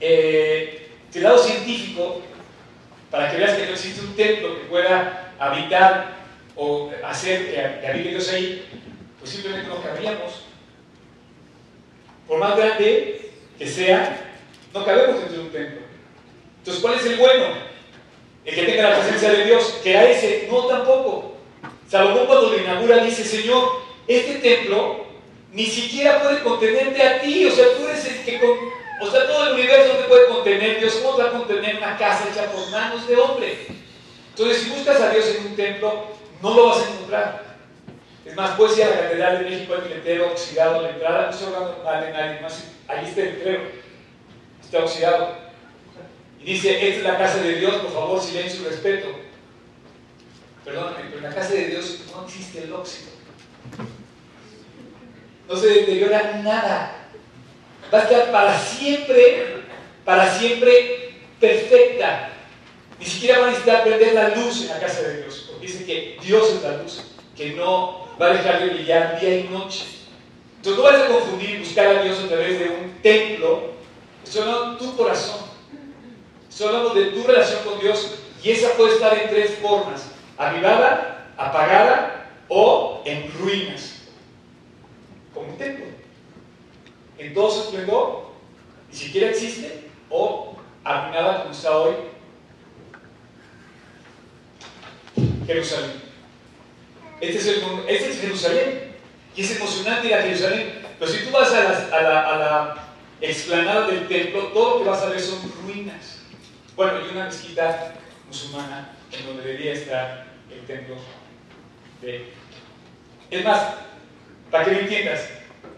eh, 0.00 0.88
del 1.12 1.22
lado 1.22 1.38
científico, 1.38 2.22
para 3.10 3.30
que 3.30 3.38
veas 3.38 3.54
que 3.56 3.66
no 3.66 3.72
existe 3.72 4.02
un 4.02 4.14
templo 4.14 4.56
que 4.56 4.66
pueda 4.66 5.32
habitar 5.38 6.16
o 6.54 6.90
hacer 7.04 7.50
que, 7.50 7.86
habite 7.86 8.10
Dios 8.10 8.28
ahí, 8.30 8.66
pues 9.18 9.30
simplemente 9.30 9.68
no 9.68 9.82
cabríamos. 9.82 10.44
Por 12.26 12.38
más 12.38 12.56
grande 12.56 13.30
que 13.58 13.66
sea, 13.66 14.34
no 14.74 14.84
cabemos 14.84 15.20
dentro 15.20 15.38
de 15.38 15.42
un 15.42 15.50
templo. 15.50 15.80
Entonces, 16.66 16.82
¿cuál 16.82 16.94
es 16.98 17.06
el 17.06 17.16
bueno? 17.16 17.44
el 18.44 18.54
que 18.54 18.62
tenga 18.62 18.90
la 18.90 19.00
presencia 19.00 19.30
de 19.30 19.44
Dios, 19.44 19.80
que 19.84 19.96
a 19.96 20.10
ese 20.10 20.48
no 20.50 20.66
tampoco. 20.66 21.36
Salomón 21.88 22.26
cuando 22.26 22.50
lo 22.50 22.58
inaugura 22.58 22.98
dice, 22.98 23.24
Señor, 23.24 23.70
este 24.08 24.34
templo 24.34 25.04
ni 25.52 25.66
siquiera 25.66 26.22
puede 26.22 26.42
contenerte 26.42 27.02
a 27.02 27.20
ti, 27.20 27.46
o 27.46 27.50
sea, 27.50 27.66
tú 27.76 27.86
eres 27.86 28.04
el 28.04 28.24
que, 28.24 28.40
o 29.00 29.10
sea, 29.10 29.26
todo 29.26 29.48
el 29.48 29.54
universo 29.54 29.94
te 29.94 30.04
puede 30.04 30.26
contener, 30.26 30.80
Dios, 30.80 30.94
¿cómo 30.96 31.16
te 31.16 31.22
va 31.22 31.28
a 31.28 31.32
contener 31.32 31.76
una 31.76 31.96
casa 31.96 32.28
hecha 32.30 32.50
por 32.50 32.68
manos 32.70 33.06
de 33.06 33.16
hombre? 33.16 33.66
Entonces, 34.30 34.62
si 34.62 34.70
buscas 34.70 35.00
a 35.00 35.10
Dios 35.10 35.24
en 35.36 35.46
un 35.46 35.56
templo, 35.56 36.06
no 36.42 36.54
lo 36.54 36.68
vas 36.68 36.78
a 36.78 36.90
encontrar. 36.90 37.46
Es 38.24 38.34
más, 38.34 38.56
puedes 38.56 38.76
ir 38.76 38.84
a 38.84 38.90
la 38.90 39.00
Catedral 39.02 39.38
de 39.38 39.50
México, 39.50 39.74
el 39.74 39.88
letrero 39.88 40.26
oxidado 40.26 40.82
la 40.82 40.90
entrada, 40.90 41.26
no 41.26 41.30
estoy 41.30 41.46
hablando 41.46 41.82
mal 41.84 42.00
de 42.04 42.12
nadie 42.12 42.40
más, 42.40 42.64
ahí 42.88 43.06
está 43.06 43.20
el 43.20 43.38
letrero, 43.38 43.60
está 44.62 44.78
oxidado. 44.80 45.45
Dice, 46.46 46.70
esta 46.74 46.98
es 46.98 47.02
la 47.02 47.18
casa 47.18 47.38
de 47.38 47.56
Dios, 47.56 47.74
por 47.74 47.92
favor, 47.92 48.22
silencio 48.22 48.60
y 48.62 48.66
respeto. 48.66 49.08
Perdóname, 50.64 51.06
pero 51.06 51.16
en 51.16 51.22
la 51.24 51.34
casa 51.34 51.54
de 51.54 51.66
Dios 51.66 52.02
no 52.14 52.24
existe 52.24 52.62
el 52.62 52.72
óxido. 52.72 53.10
No 55.48 55.56
se 55.56 55.66
deteriora 55.66 56.40
nada. 56.44 57.08
Va 57.92 57.98
a 57.98 58.02
estar 58.02 58.30
para 58.30 58.56
siempre, 58.56 59.64
para 60.04 60.32
siempre 60.38 61.14
perfecta. 61.40 62.30
Ni 63.00 63.06
siquiera 63.06 63.40
va 63.40 63.46
a 63.46 63.50
necesitar 63.50 63.82
perder 63.82 64.14
la 64.14 64.28
luz 64.28 64.62
en 64.62 64.68
la 64.68 64.78
casa 64.78 65.02
de 65.02 65.22
Dios. 65.22 65.46
Porque 65.50 65.66
dice 65.66 65.84
que 65.84 66.16
Dios 66.22 66.48
es 66.48 66.62
la 66.62 66.76
luz, 66.76 67.02
que 67.36 67.54
no 67.54 68.06
va 68.22 68.26
a 68.26 68.34
dejar 68.34 68.60
de 68.60 68.68
brillar 68.68 69.18
día 69.18 69.38
y 69.38 69.48
noche. 69.48 69.84
Entonces 70.58 70.78
no 70.80 70.84
vas 70.84 71.02
a 71.02 71.08
confundir 71.08 71.58
buscar 71.58 71.88
a 71.88 72.02
Dios 72.04 72.20
a 72.20 72.28
través 72.28 72.56
de 72.60 72.68
un 72.68 73.02
templo, 73.02 73.72
solo 74.22 74.76
tu 74.76 74.96
corazón. 74.96 75.45
Estoy 76.56 76.68
hablando 76.68 76.94
de 76.94 77.10
tu 77.10 77.22
relación 77.22 77.64
con 77.64 77.78
Dios 77.78 78.14
y 78.42 78.50
esa 78.50 78.70
puede 78.78 78.94
estar 78.94 79.12
en 79.12 79.28
tres 79.28 79.58
formas, 79.58 80.06
avivada, 80.38 81.28
apagada 81.36 82.30
o 82.48 83.02
en 83.04 83.30
ruinas, 83.38 83.96
como 85.34 85.50
un 85.50 85.58
templo. 85.58 85.84
En 87.18 87.34
todo 87.34 87.50
su 87.50 87.60
esplendor, 87.60 88.30
ni 88.90 88.96
siquiera 88.96 89.28
existe, 89.28 89.90
o 90.08 90.56
arruinada 90.82 91.42
como 91.42 91.52
está 91.52 91.76
hoy 91.76 91.94
Jerusalén. 95.46 95.92
Este 97.20 97.36
es, 97.36 97.46
el, 97.48 97.62
este 97.86 98.10
es 98.12 98.20
Jerusalén. 98.22 98.96
Y 99.36 99.42
es 99.42 99.56
emocionante 99.56 100.06
ir 100.06 100.14
a 100.14 100.22
Jerusalén. 100.22 100.86
Pero 100.98 101.12
si 101.12 101.18
tú 101.22 101.32
vas 101.32 101.52
a 101.52 101.64
la, 101.64 101.98
a 101.98 102.00
la, 102.00 102.20
a 102.22 102.38
la 102.38 102.88
explanada 103.20 103.88
del 103.88 104.08
templo, 104.08 104.44
todo 104.54 104.78
lo 104.78 104.84
que 104.84 104.88
vas 104.88 105.02
a 105.02 105.10
ver 105.10 105.20
son 105.20 105.52
ruinas. 105.62 106.15
Bueno, 106.76 107.00
y 107.00 107.10
una 107.10 107.24
mezquita 107.24 107.94
musulmana 108.26 108.94
en 109.10 109.24
donde 109.24 109.44
debería 109.44 109.72
estar 109.72 110.26
el 110.50 110.60
templo 110.66 110.96
de... 112.02 112.32
Es 113.30 113.44
más, 113.44 113.76
para 114.50 114.66
que 114.66 114.70
me 114.72 114.80
entiendas, 114.80 115.26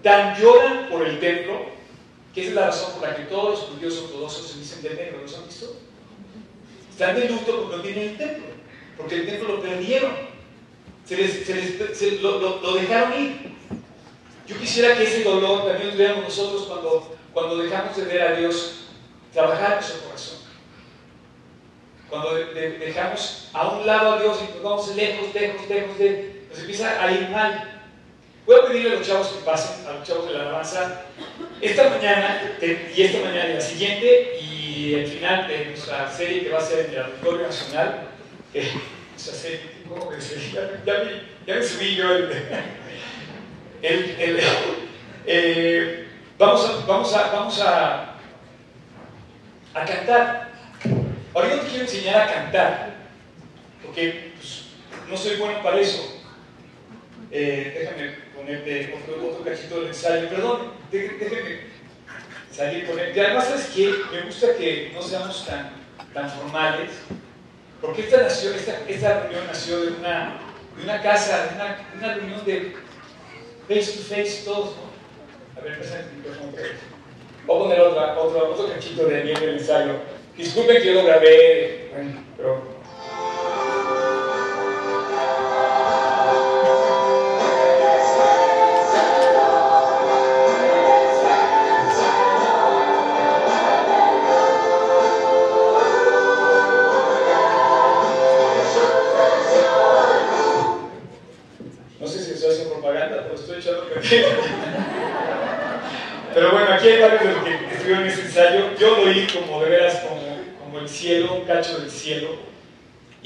tan 0.03 0.37
lloran 0.37 0.89
por 0.91 1.07
el 1.07 1.21
templo, 1.21 1.67
que 2.35 2.49
es 2.49 2.53
la 2.53 2.67
razón 2.67 2.95
por 2.95 3.09
la 3.09 3.15
que 3.15 3.23
todos 3.23 3.61
los 3.61 3.71
judíos 3.71 3.97
ortodoxos 3.99 4.51
se 4.51 4.59
dicen 4.59 4.83
de 4.83 4.95
negro, 4.95 5.23
¿los 5.23 5.37
han 5.37 5.47
visto? 5.47 5.77
Están 6.91 7.15
de 7.15 7.29
luto 7.29 7.63
porque 7.63 7.77
no 7.77 7.83
tienen 7.83 8.09
el 8.09 8.19
templo, 8.19 8.47
porque 8.97 9.15
el 9.15 9.27
templo 9.27 9.57
lo 9.57 9.63
perdieron, 9.63 10.13
se 11.05 11.17
les, 11.17 11.97
se 11.97 12.21
lo, 12.21 12.41
lo, 12.61 12.75
dejaron 12.75 13.23
ir. 13.23 13.53
Yo 14.49 14.59
quisiera 14.59 14.97
que 14.97 15.05
ese 15.05 15.23
dolor 15.23 15.65
también 15.65 15.87
lo 15.87 15.93
tuviéramos 15.93 16.25
nosotros 16.25 16.63
cuando, 16.67 17.17
cuando 17.33 17.59
dejamos 17.59 17.97
de 17.97 18.05
ver 18.05 18.23
a 18.23 18.33
Dios 18.33 18.81
trabajar 19.33 19.73
en 19.73 19.77
nuestro 19.77 20.01
corazón. 20.01 20.38
Cuando 22.09 22.35
dejamos 22.35 23.49
a 23.53 23.69
un 23.69 23.87
lado 23.87 24.15
a 24.15 24.21
Dios 24.21 24.39
y 24.43 24.55
nos 24.55 24.63
vamos 24.63 24.97
lejos, 24.97 25.35
lejos, 25.35 25.69
lejos 25.69 25.99
de 25.99 26.39
nos 26.49 26.59
empieza 26.59 27.03
a 27.03 27.11
ir 27.13 27.29
mal. 27.29 27.83
Voy 28.47 28.57
a 28.57 28.67
pedirle 28.67 28.93
a 28.93 28.99
los 28.99 29.07
chavos 29.07 29.29
que 29.29 29.45
pasen, 29.45 29.87
a 29.87 29.93
los 29.93 30.09
chavos 30.09 30.27
de 30.27 30.33
la 30.33 30.41
alabanza, 30.41 31.03
esta 31.61 31.91
mañana 31.91 32.57
y 32.97 33.03
esta 33.03 33.19
mañana 33.19 33.51
y 33.51 33.55
la 33.55 33.61
siguiente, 33.61 34.39
y 34.41 34.95
al 34.95 35.07
final 35.07 35.49
de 35.49 35.67
nuestra 35.67 36.11
serie 36.11 36.45
que 36.45 36.51
va 36.51 36.59
a 36.59 36.63
ser 36.63 36.87
en 36.87 36.93
el 36.93 37.03
Auditorio 37.03 37.47
Nacional, 37.47 38.09
eh, 38.55 38.73
nuestra 39.11 39.35
serie, 39.35 39.61
¿cómo 39.87 40.09
que 40.09 40.21
se 40.21 40.51
ya, 40.51 40.83
ya, 40.87 41.55
me, 41.55 41.63
subí 41.63 41.95
yo 41.95 42.11
el, 42.11 42.31
el, 43.83 44.17
el 44.19 44.41
eh, 45.27 46.09
vamos 46.39 46.65
a, 46.65 46.87
vamos 46.87 47.15
a, 47.15 47.31
vamos 47.31 47.61
a, 47.61 48.15
a 49.75 49.85
cantar. 49.85 50.48
Ahora 51.35 51.51
yo 51.51 51.61
te 51.61 51.69
quiero 51.69 51.85
enseñar 51.85 52.21
a 52.23 52.33
cantar, 52.33 52.95
porque 53.85 54.33
pues, 54.37 54.65
no 55.09 55.17
soy 55.17 55.37
bueno 55.37 55.63
para 55.63 55.81
eso. 55.81 56.23
Eh, 57.31 57.77
déjame 57.79 58.13
ponerte 58.35 58.95
otro, 58.95 59.45
cachito 59.45 59.81
del 59.81 59.89
ensayo. 59.89 60.29
Perdón, 60.29 60.73
déjame 60.91 61.61
salir 62.51 62.87
con 62.87 62.99
él. 62.99 63.13
Y 63.15 63.21
además, 63.21 63.47
¿sabes 63.47 63.71
qué? 63.75 63.95
Me 64.13 64.23
gusta 64.23 64.57
que 64.57 64.91
no 64.95 65.03
seamos 65.03 65.47
tan, 65.47 65.71
tan 66.15 66.31
formales, 66.31 66.91
porque 67.81 68.03
esta, 68.03 69.21
reunión 69.21 69.47
nació 69.47 69.81
de 69.83 69.93
una, 69.99 70.39
de 70.77 70.83
una 70.83 71.03
casa, 71.03 71.47
de 71.47 71.99
una, 71.99 72.15
reunión 72.15 72.45
de 72.45 72.75
face 73.69 73.93
to 73.93 74.03
face 74.03 74.43
todos, 74.45 74.77
¿no? 74.77 75.61
A 75.61 75.65
ver, 75.65 75.79
pasa 75.79 76.01
el 76.01 76.17
micrófono. 76.17 76.53
Voy 77.47 77.57
a 77.57 77.63
poner 77.65 77.81
otra, 77.81 78.19
otro, 78.19 78.53
otro 78.53 78.73
cachito 78.73 79.05
de 79.07 79.23
del 79.23 79.59
ensayo. 79.59 80.18
Disculpen 80.39 80.81
que 80.81 80.87
yo 80.87 80.95
lo 80.95 81.05
grabé, 81.05 81.89
bueno, 81.93 82.25
Pero 82.37 82.78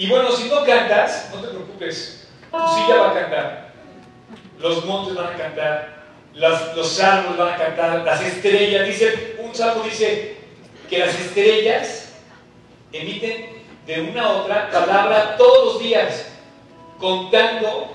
Y 0.03 0.09
bueno, 0.09 0.33
si 0.33 0.49
no 0.49 0.65
cantas, 0.65 1.31
no 1.33 1.41
te 1.41 1.47
preocupes, 1.47 2.27
tu 2.51 2.59
silla 2.59 2.97
va 2.97 3.11
a 3.13 3.15
cantar, 3.15 3.73
los 4.59 4.85
montes 4.85 5.15
van 5.15 5.33
a 5.33 5.37
cantar, 5.37 6.03
las, 6.35 6.77
los 6.77 6.99
árboles 6.99 7.39
van 7.39 7.53
a 7.53 7.57
cantar, 7.57 8.05
las 8.05 8.21
estrellas. 8.21 8.85
Dice, 8.85 9.37
un 9.39 9.55
salmo 9.55 9.85
dice 9.85 10.39
que 10.91 10.99
las 10.99 11.15
estrellas 11.21 12.15
emiten 12.93 13.63
de 13.87 14.01
una 14.01 14.25
a 14.25 14.31
otra 14.33 14.71
palabra 14.73 15.37
todos 15.37 15.75
los 15.75 15.81
días, 15.81 16.33
contando 16.99 17.95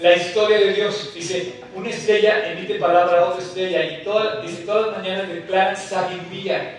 la 0.00 0.16
historia 0.16 0.58
de 0.58 0.72
Dios. 0.72 1.12
Dice, 1.14 1.62
una 1.76 1.90
estrella 1.90 2.50
emite 2.50 2.74
palabra 2.74 3.20
a 3.20 3.24
otra 3.26 3.44
estrella 3.44 3.84
y 3.84 4.48
dice, 4.48 4.64
todas 4.64 4.88
las 4.88 4.96
mañanas 4.96 5.28
declaran 5.28 5.76
sabiduría. 5.76 6.78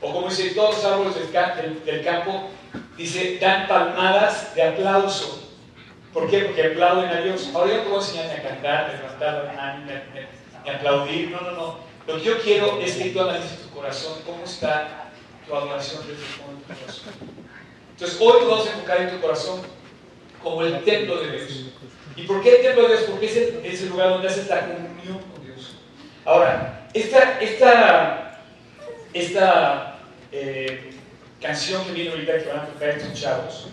O 0.00 0.12
como 0.12 0.28
dice, 0.28 0.50
todos 0.50 0.76
los 0.76 0.84
árboles 0.84 1.14
del, 1.84 2.04
campo, 2.04 2.50
dice, 2.96 3.38
dan 3.38 3.68
palmadas 3.68 4.54
de 4.54 4.62
aplauso. 4.62 5.42
¿Por 6.12 6.28
qué? 6.30 6.40
Porque 6.40 6.66
aplauden 6.66 7.10
a 7.10 7.20
Dios. 7.22 7.50
Ahora 7.54 7.72
yo 7.72 7.76
no 7.78 7.84
te 7.84 7.88
voy 7.90 8.18
a 8.20 8.42
cantar, 8.42 8.84
a 8.84 8.92
levantar 8.92 9.44
la 9.44 9.52
mano, 9.54 9.92
a 10.66 10.70
aplaudir. 10.70 11.30
No, 11.30 11.40
no, 11.40 11.52
no. 11.52 11.78
Lo 12.06 12.16
que 12.16 12.24
yo 12.24 12.38
quiero 12.42 12.80
es 12.80 12.96
que 12.96 13.10
tú 13.10 13.20
analices 13.20 13.62
tu 13.62 13.70
corazón, 13.70 14.18
cómo 14.26 14.44
está 14.44 15.10
tu 15.46 15.54
adoración 15.54 16.06
de 16.06 16.14
tu 16.14 16.66
corazón. 16.66 17.14
Entonces, 17.92 18.20
hoy 18.20 18.40
nos 18.40 18.48
vamos 18.50 18.66
a 18.66 18.72
enfocar 18.72 19.00
en 19.00 19.10
tu 19.10 19.20
corazón 19.20 19.60
como 20.42 20.62
el 20.62 20.82
templo 20.84 21.16
de 21.22 21.30
Dios. 21.30 21.66
¿Y 22.16 22.22
por 22.24 22.42
qué 22.42 22.56
el 22.56 22.62
templo 22.62 22.88
de 22.88 22.96
Dios? 22.96 23.08
Porque 23.08 23.26
es 23.26 23.36
el, 23.36 23.60
es 23.64 23.82
el 23.82 23.88
lugar 23.90 24.10
donde 24.10 24.28
haces 24.28 24.48
la 24.48 24.60
comunión 24.60 25.18
con 25.32 25.46
Dios. 25.46 25.76
Ahora, 26.24 26.88
esta, 26.92 27.40
esta, 27.40 28.40
esta 29.14 29.98
eh, 30.30 30.91
canción 31.42 31.84
que 31.84 31.92
viene 31.92 32.10
ahorita 32.10 32.42
que 32.42 32.48
van 32.48 32.60
a 32.60 32.66
tocar 32.68 32.88
estos 32.90 33.66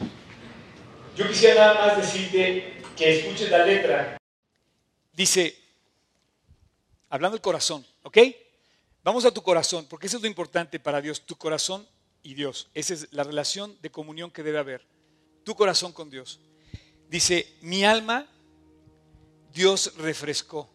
yo 1.16 1.28
quisiera 1.28 1.74
nada 1.74 1.88
más 1.88 1.98
decirte 1.98 2.82
que 2.96 3.20
escuches 3.20 3.52
la 3.52 3.66
letra. 3.66 4.18
Dice, 5.12 5.54
hablando 7.10 7.36
del 7.36 7.42
corazón, 7.42 7.86
¿ok? 8.04 8.18
Vamos 9.04 9.26
a 9.26 9.32
tu 9.32 9.42
corazón, 9.42 9.86
porque 9.90 10.08
eso 10.08 10.16
es 10.16 10.24
lo 10.24 10.30
importante 10.30 10.80
para 10.80 11.02
Dios, 11.02 11.26
tu 11.26 11.36
corazón 11.36 11.86
y 12.24 12.36
Dios. 12.36 12.70
Esa 12.74 12.94
es 12.94 13.12
la 13.12 13.26
relación 13.26 13.78
de 13.82 13.92
comunión 13.92 14.32
que 14.32 14.44
debe 14.44 14.60
haber. 14.60 14.86
Tu 15.44 15.56
corazón 15.56 15.92
con 15.92 16.10
Dios. 16.10 16.40
Dice, 17.10 17.58
mi 17.62 17.84
alma 17.84 18.26
Dios 19.54 19.94
refrescó. 19.98 20.70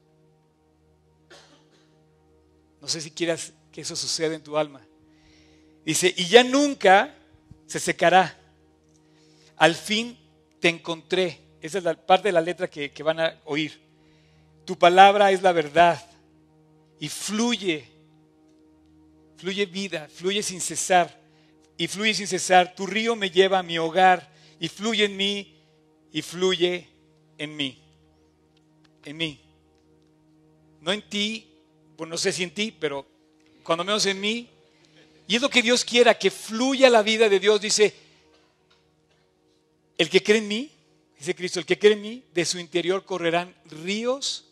No 2.83 2.89
sé 2.89 3.01
si 3.01 3.11
quieras 3.11 3.55
que 3.73 3.81
eso 3.81 3.97
suceda 3.97 4.35
en 4.35 4.43
tu 4.43 4.59
alma. 4.59 4.87
Dice, 5.85 6.13
y 6.17 6.27
ya 6.27 6.43
nunca 6.43 7.15
se 7.67 7.79
secará. 7.79 8.39
Al 9.57 9.75
fin 9.75 10.19
te 10.61 10.69
encontré. 10.69 11.41
Esa 11.61 11.79
es 11.79 11.85
la 11.85 11.95
parte 11.95 12.29
de 12.29 12.33
la 12.33 12.41
letra 12.41 12.69
que, 12.69 12.91
que 12.93 13.03
van 13.03 13.21
a 13.21 13.41
oír. 13.45 13.81
Tu 14.65 14.79
palabra 14.79 15.31
es 15.31 15.43
la 15.43 15.53
verdad 15.53 16.03
y 16.99 17.09
fluye, 17.09 17.85
fluye 19.37 19.67
vida, 19.67 20.09
fluye 20.09 20.43
sin 20.43 20.61
cesar 20.61 21.21
y 21.77 21.87
fluye 21.87 22.15
sin 22.15 22.27
cesar. 22.27 22.75
Tu 22.75 22.87
río 22.87 23.15
me 23.15 23.31
lleva 23.31 23.59
a 23.59 23.63
mi 23.63 23.79
hogar 23.79 24.33
y 24.59 24.69
fluye 24.69 25.05
en 25.05 25.17
mí 25.17 25.55
y 26.13 26.23
fluye 26.23 26.89
en 27.37 27.57
mí. 27.57 27.79
En 29.05 29.17
mí. 29.19 29.41
No 30.81 30.93
en 30.93 31.03
ti, 31.03 31.51
pues 31.97 32.09
no 32.09 32.17
sé 32.17 32.33
si 32.33 32.43
en 32.43 32.55
ti, 32.55 32.75
pero 32.79 33.07
cuando 33.63 33.85
menos 33.85 34.07
en 34.07 34.21
mí. 34.21 34.51
Y 35.27 35.37
es 35.37 35.43
lo 35.43 35.49
que 35.49 35.63
Dios 35.63 35.85
quiera, 35.85 36.19
que 36.19 36.31
fluya 36.31 36.91
la 36.91 37.03
vida 37.03 37.29
de 37.29 37.41
Dios. 37.41 37.61
Dice, 37.61 37.95
el 39.97 40.11
que 40.11 40.23
cree 40.23 40.39
en 40.39 40.49
mí, 40.49 40.71
dice 41.19 41.35
Cristo, 41.35 41.61
el 41.61 41.67
que 41.67 41.79
cree 41.79 41.95
en 41.95 42.03
mí, 42.03 42.25
de 42.35 42.45
su 42.45 42.59
interior 42.59 43.05
correrán 43.05 43.55
ríos 43.67 44.45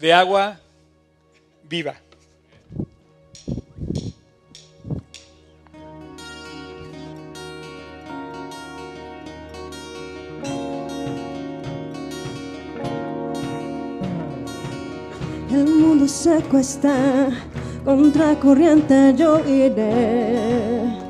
de 0.00 0.12
agua 0.12 0.60
viva. 1.64 2.00
El 15.50 15.66
mundo 15.66 16.06
contra 17.84 18.34
corriente 18.36 19.14
yo 19.16 19.40
iré. 19.46 21.04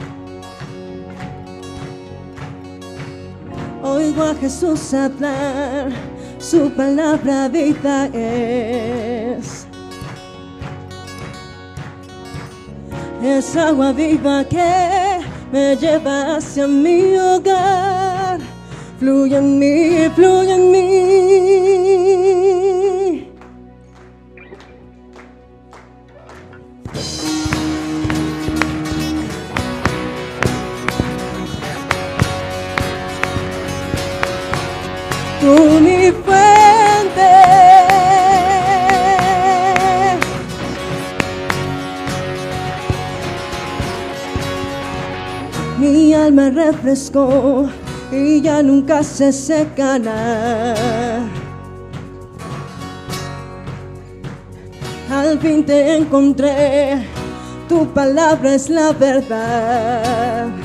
Oigo 3.82 4.22
a 4.24 4.34
Jesús 4.34 4.92
hablar, 4.92 5.90
su 6.38 6.70
palabra 6.70 7.48
vida 7.48 8.06
es. 8.12 9.66
Es 13.22 13.56
agua 13.56 13.92
viva 13.92 14.44
que 14.44 15.20
me 15.52 15.76
lleva 15.76 16.37
hacia 16.37 16.66
mi 16.66 17.16
hogar. 17.16 18.38
Fluye 18.98 19.37
en 19.37 19.58
mí, 19.58 20.10
fluye 20.14 20.54
en 20.54 20.70
mí. 20.70 22.04
Mi 35.81 36.12
fuente. 36.12 37.31
Mi 45.79 46.14
alma 46.14 46.51
refrescó 46.51 47.69
y 48.11 48.40
ya 48.40 48.62
nunca 48.62 49.03
se 49.03 49.33
secará. 49.33 50.75
Al 55.11 55.38
fin 55.38 55.64
te 55.64 55.97
encontré, 55.97 57.07
tu 57.69 57.87
palabra 57.93 58.55
es 58.55 58.69
la 58.69 58.93
verdad. 58.93 60.63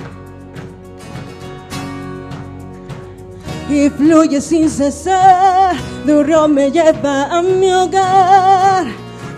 Y 3.69 3.89
fluye 3.89 4.41
sin 4.41 4.69
cesar. 4.69 5.75
río 6.05 6.47
me 6.47 6.71
lleva 6.71 7.25
a 7.25 7.41
mi 7.41 7.71
hogar, 7.71 8.87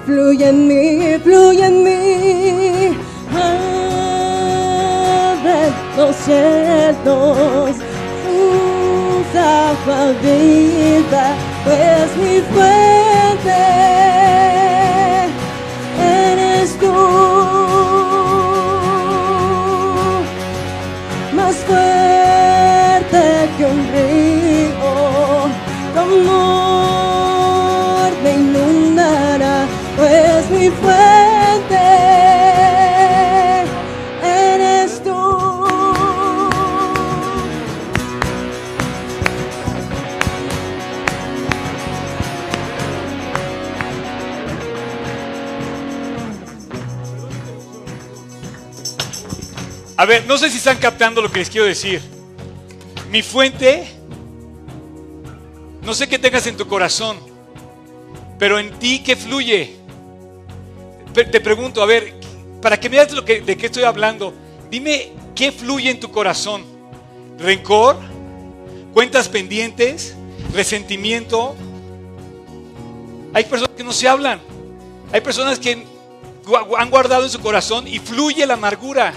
fluye 0.06 0.50
en 0.50 0.67
mí, 0.67 1.17
fluye 1.24 1.65
en 1.65 1.84
mí. 1.84 2.98
Abre 5.34 5.72
los 5.98 6.15
cielos, 6.15 7.72
aguas 9.36 10.15
vivas, 10.22 11.36
pues 11.65 12.17
mi 12.17 12.39
fuente 12.54 13.58
eres 16.00 16.78
tú. 16.80 17.40
A 50.02 50.06
ver, 50.06 50.26
no 50.26 50.36
sé 50.36 50.50
si 50.50 50.58
están 50.58 50.80
captando 50.80 51.22
lo 51.22 51.32
que 51.32 51.38
les 51.38 51.50
quiero 51.52 51.68
decir. 51.68 52.02
Mi 53.12 53.22
fuente, 53.22 53.88
no 55.84 55.94
sé 55.94 56.10
qué 56.10 56.18
tengas 56.18 56.48
en 56.48 56.58
tu 56.58 56.68
corazón, 56.68 57.20
pero 58.40 58.58
en 58.58 58.72
ti 58.80 59.04
que 59.04 59.16
fluye. 59.16 59.76
Te 61.14 61.40
pregunto, 61.40 61.84
a 61.84 61.86
ver, 61.86 62.16
para 62.64 62.80
que 62.80 62.90
veas 62.90 63.12
lo 63.12 63.24
que, 63.24 63.42
de 63.42 63.56
qué 63.56 63.68
estoy 63.68 63.84
hablando, 63.84 64.34
dime 64.72 65.12
qué 65.36 65.52
fluye 65.52 65.92
en 65.92 66.00
tu 66.00 66.10
corazón. 66.10 66.64
¿Rencor? 67.38 67.96
¿Cuentas 68.96 69.30
pendientes? 69.30 70.16
¿Resentimiento? 70.52 71.56
Hay 73.36 73.44
personas 73.44 73.76
que 73.78 73.84
no 73.84 73.94
se 73.94 74.08
hablan. 74.08 74.42
Hay 75.12 75.22
personas 75.22 75.60
que 75.60 75.86
han 76.80 76.90
guardado 76.90 77.24
en 77.24 77.30
su 77.30 77.40
corazón 77.40 77.88
y 77.88 78.00
fluye 78.00 78.44
la 78.48 78.56
amargura. 78.56 79.14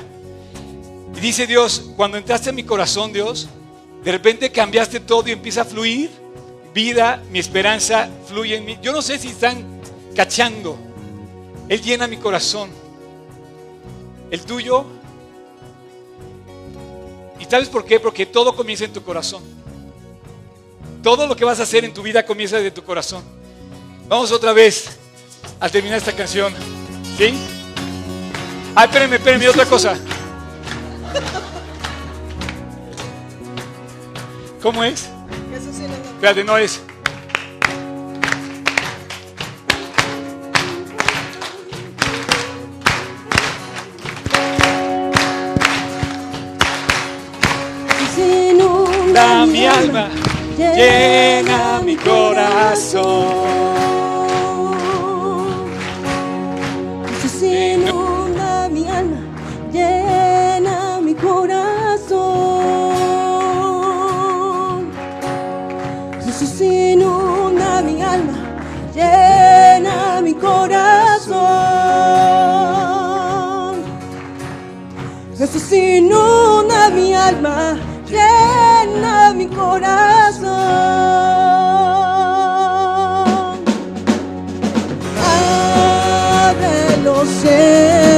Dice 1.25 1.47
Dios, 1.47 1.83
cuando 1.97 2.19
entraste 2.19 2.51
en 2.51 2.57
mi 2.57 2.65
corazón, 2.65 3.11
Dios, 3.11 3.49
de 4.05 4.13
repente 4.13 4.53
cambiaste 4.53 5.01
todo 5.01 5.27
y 5.27 5.33
empieza 5.33 5.63
a 5.63 5.65
fluir 5.65 6.11
vida, 6.75 7.23
mi 7.31 7.39
esperanza 7.39 8.11
fluye 8.27 8.57
en 8.57 8.67
mí. 8.67 8.79
Yo 8.83 8.93
no 8.93 9.01
sé 9.01 9.19
si 9.19 9.29
están 9.29 9.81
cachando. 10.15 10.77
Él 11.71 11.81
llena 11.81 12.07
mi 12.07 12.19
corazón. 12.19 12.69
El 14.31 14.43
tuyo. 14.43 14.85
¿Y 17.41 17.47
sabes 17.47 17.71
por 17.71 17.87
qué? 17.87 17.99
Porque 17.99 18.27
todo 18.27 18.55
comienza 18.55 18.85
en 18.85 18.93
tu 18.93 19.03
corazón. 19.03 19.43
Todo 21.03 21.27
lo 21.27 21.35
que 21.35 21.47
vas 21.47 21.59
a 21.59 21.63
hacer 21.63 21.87
en 21.87 21.95
tu 21.95 22.03
vida 22.03 22.27
comienza 22.27 22.59
desde 22.59 22.71
tu 22.71 22.85
corazón. 22.85 23.25
Vamos 24.09 24.31
otra 24.31 24.53
vez 24.53 24.91
a 25.59 25.71
terminar 25.71 25.97
esta 25.97 26.13
canción. 26.13 26.53
¿Sí? 27.17 27.33
Ay, 28.75 28.85
espérenme, 28.85 29.17
espérenme, 29.17 29.49
otra 29.49 29.65
cosa. 29.65 29.99
¿Cómo 34.63 34.83
es? 34.83 35.09
Espérate, 36.15 36.43
no 36.45 36.57
es. 36.57 36.81
Se 48.15 48.51
inunda 48.51 49.13
Da 49.13 49.47
mi 49.47 49.67
alma, 49.67 50.09
llena 50.57 51.81
mi 51.85 51.97
corazón. 51.97 53.94
Inunda 75.75 76.91
mi 76.91 77.15
alma, 77.15 77.77
llena 78.09 79.33
mi 79.35 79.47
corazón. 79.47 80.45
Abre 86.47 86.97
los 87.03 87.29
cielos, 87.29 88.14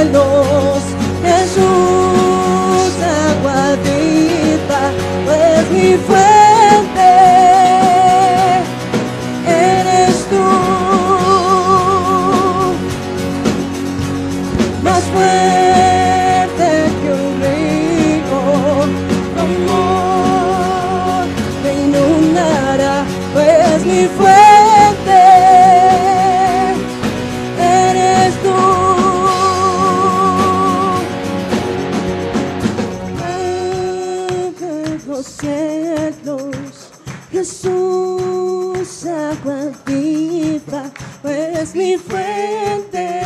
los 35.27 35.37
cielos, 35.39 36.91
Jesús, 37.33 39.07
agua 39.07 39.73
viva, 39.85 40.91
pues 41.23 41.75
mi 41.75 41.97
fuente 41.99 43.21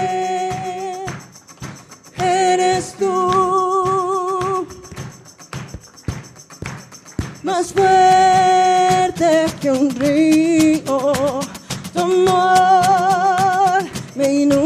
eres 2.19 2.95
tú. 2.99 4.67
Más 7.43 7.73
fuerte 7.73 9.47
que 9.61 9.71
un 9.71 9.91
río, 9.91 11.13
tu 11.93 12.01
amor 12.01 13.85
me 14.15 14.33
inundará, 14.43 14.60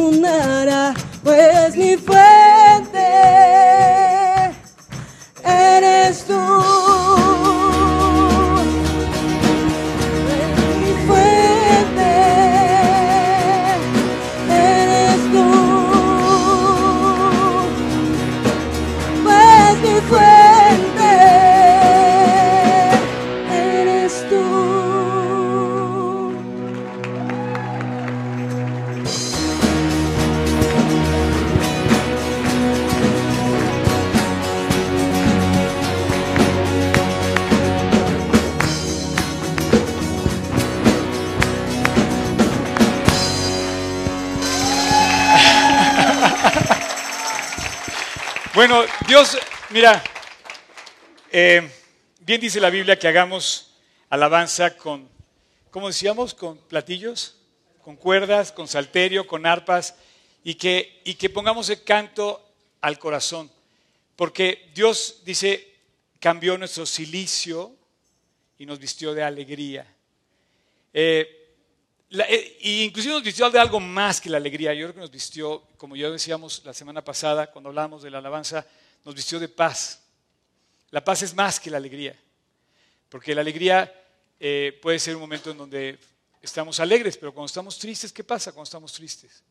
Bueno, 48.67 48.83
Dios, 49.07 49.37
mira, 49.69 50.03
eh, 51.31 51.71
bien 52.21 52.41
dice 52.41 52.59
la 52.61 52.71
Biblia 52.71 52.99
que 52.99 53.07
hagamos 53.07 53.75
alabanza 54.09 54.75
con, 54.79 55.07
¿cómo 55.71 55.89
decíamos? 55.89 56.33
Con 56.33 56.57
platillos, 56.57 57.37
con 57.83 57.97
cuerdas, 57.97 58.53
con 58.53 58.67
salterio, 58.67 59.27
con 59.27 59.45
arpas, 59.45 59.97
y 60.43 60.55
que, 60.55 61.03
y 61.05 61.17
que 61.17 61.29
pongamos 61.29 61.69
el 61.69 61.85
canto 61.85 62.43
al 62.81 62.99
corazón. 62.99 63.51
Porque 64.17 64.71
Dios 64.75 65.21
dice, 65.27 65.75
cambió 66.19 66.57
nuestro 66.57 66.87
silicio 66.87 67.77
y 68.57 68.65
nos 68.65 68.79
vistió 68.79 69.13
de 69.13 69.25
alegría. 69.25 69.87
Eh, 70.95 71.44
La- 72.11 72.25
eh, 72.29 72.59
inclusive 72.61 73.15
nos 73.15 73.23
vistió 73.23 73.51
de 73.51 73.59
algo 73.59 73.81
más 73.81 74.21
que 74.21 74.31
la 74.31 74.37
alegría. 74.37 74.73
Yo 74.75 74.87
creo 74.87 74.95
que 74.95 75.01
nos 75.01 75.11
vistió, 75.11 75.63
como 75.77 75.97
ya 75.97 76.11
decíamos 76.11 76.63
la 76.65 76.73
semana 76.73 77.03
pasada, 77.03 77.51
cuando 77.51 77.71
hablábamos 77.71 78.03
de 78.03 78.11
la 78.11 78.19
alabanza, 78.19 78.67
nos 79.05 79.15
vistió 79.15 79.39
de 79.41 79.49
paz. 79.49 80.01
La 80.91 81.03
paz 81.05 81.23
es 81.23 81.35
más 81.35 81.59
que 81.59 81.71
la 81.71 81.79
alegría. 81.79 82.17
Porque 83.09 83.35
la 83.35 83.41
alegría 83.41 83.93
eh, 84.39 84.79
puede 84.83 84.99
ser 84.99 85.15
un 85.17 85.23
momento 85.23 85.51
en 85.51 85.59
donde 85.59 85.99
estamos 86.43 86.79
alegres, 86.79 87.17
pero 87.17 87.33
cuando 87.33 87.47
estamos 87.47 87.79
tristes, 87.79 88.13
¿qué 88.13 88.23
pasa 88.23 88.53
cuando 88.53 88.65
estamos 88.65 88.93
tristes? 88.93 89.43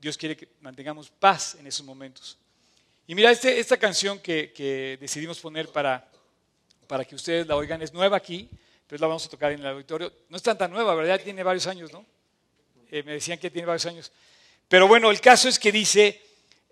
Dios 0.00 0.16
quiere 0.16 0.36
que 0.36 0.48
mantengamos 0.60 1.10
paz 1.10 1.56
en 1.56 1.66
esos 1.66 1.84
momentos. 1.84 2.38
Y 3.06 3.14
mira, 3.14 3.30
este- 3.30 3.58
esta 3.58 3.76
canción 3.76 4.18
que, 4.18 4.52
que 4.52 4.96
decidimos 5.00 5.38
poner 5.38 5.68
para, 5.68 6.08
para 6.86 7.04
que 7.04 7.14
ustedes 7.14 7.46
la 7.46 7.56
oigan 7.56 7.82
es 7.82 7.92
nueva 7.92 8.16
aquí, 8.16 8.48
pero 8.90 9.02
la 9.02 9.06
vamos 9.06 9.24
a 9.24 9.28
tocar 9.28 9.52
en 9.52 9.60
el 9.60 9.66
auditorio. 9.68 10.12
No 10.28 10.36
es 10.36 10.42
tan 10.42 10.58
tan 10.58 10.72
nueva, 10.72 10.96
¿verdad? 10.96 11.20
Tiene 11.22 11.44
varios 11.44 11.68
años, 11.68 11.92
¿no? 11.92 12.04
Eh, 12.90 13.04
me 13.04 13.12
decían 13.12 13.38
que 13.38 13.48
tiene 13.48 13.64
varios 13.64 13.86
años. 13.86 14.10
Pero 14.66 14.88
bueno, 14.88 15.12
el 15.12 15.20
caso 15.20 15.48
es 15.48 15.60
que 15.60 15.70
dice, 15.70 16.20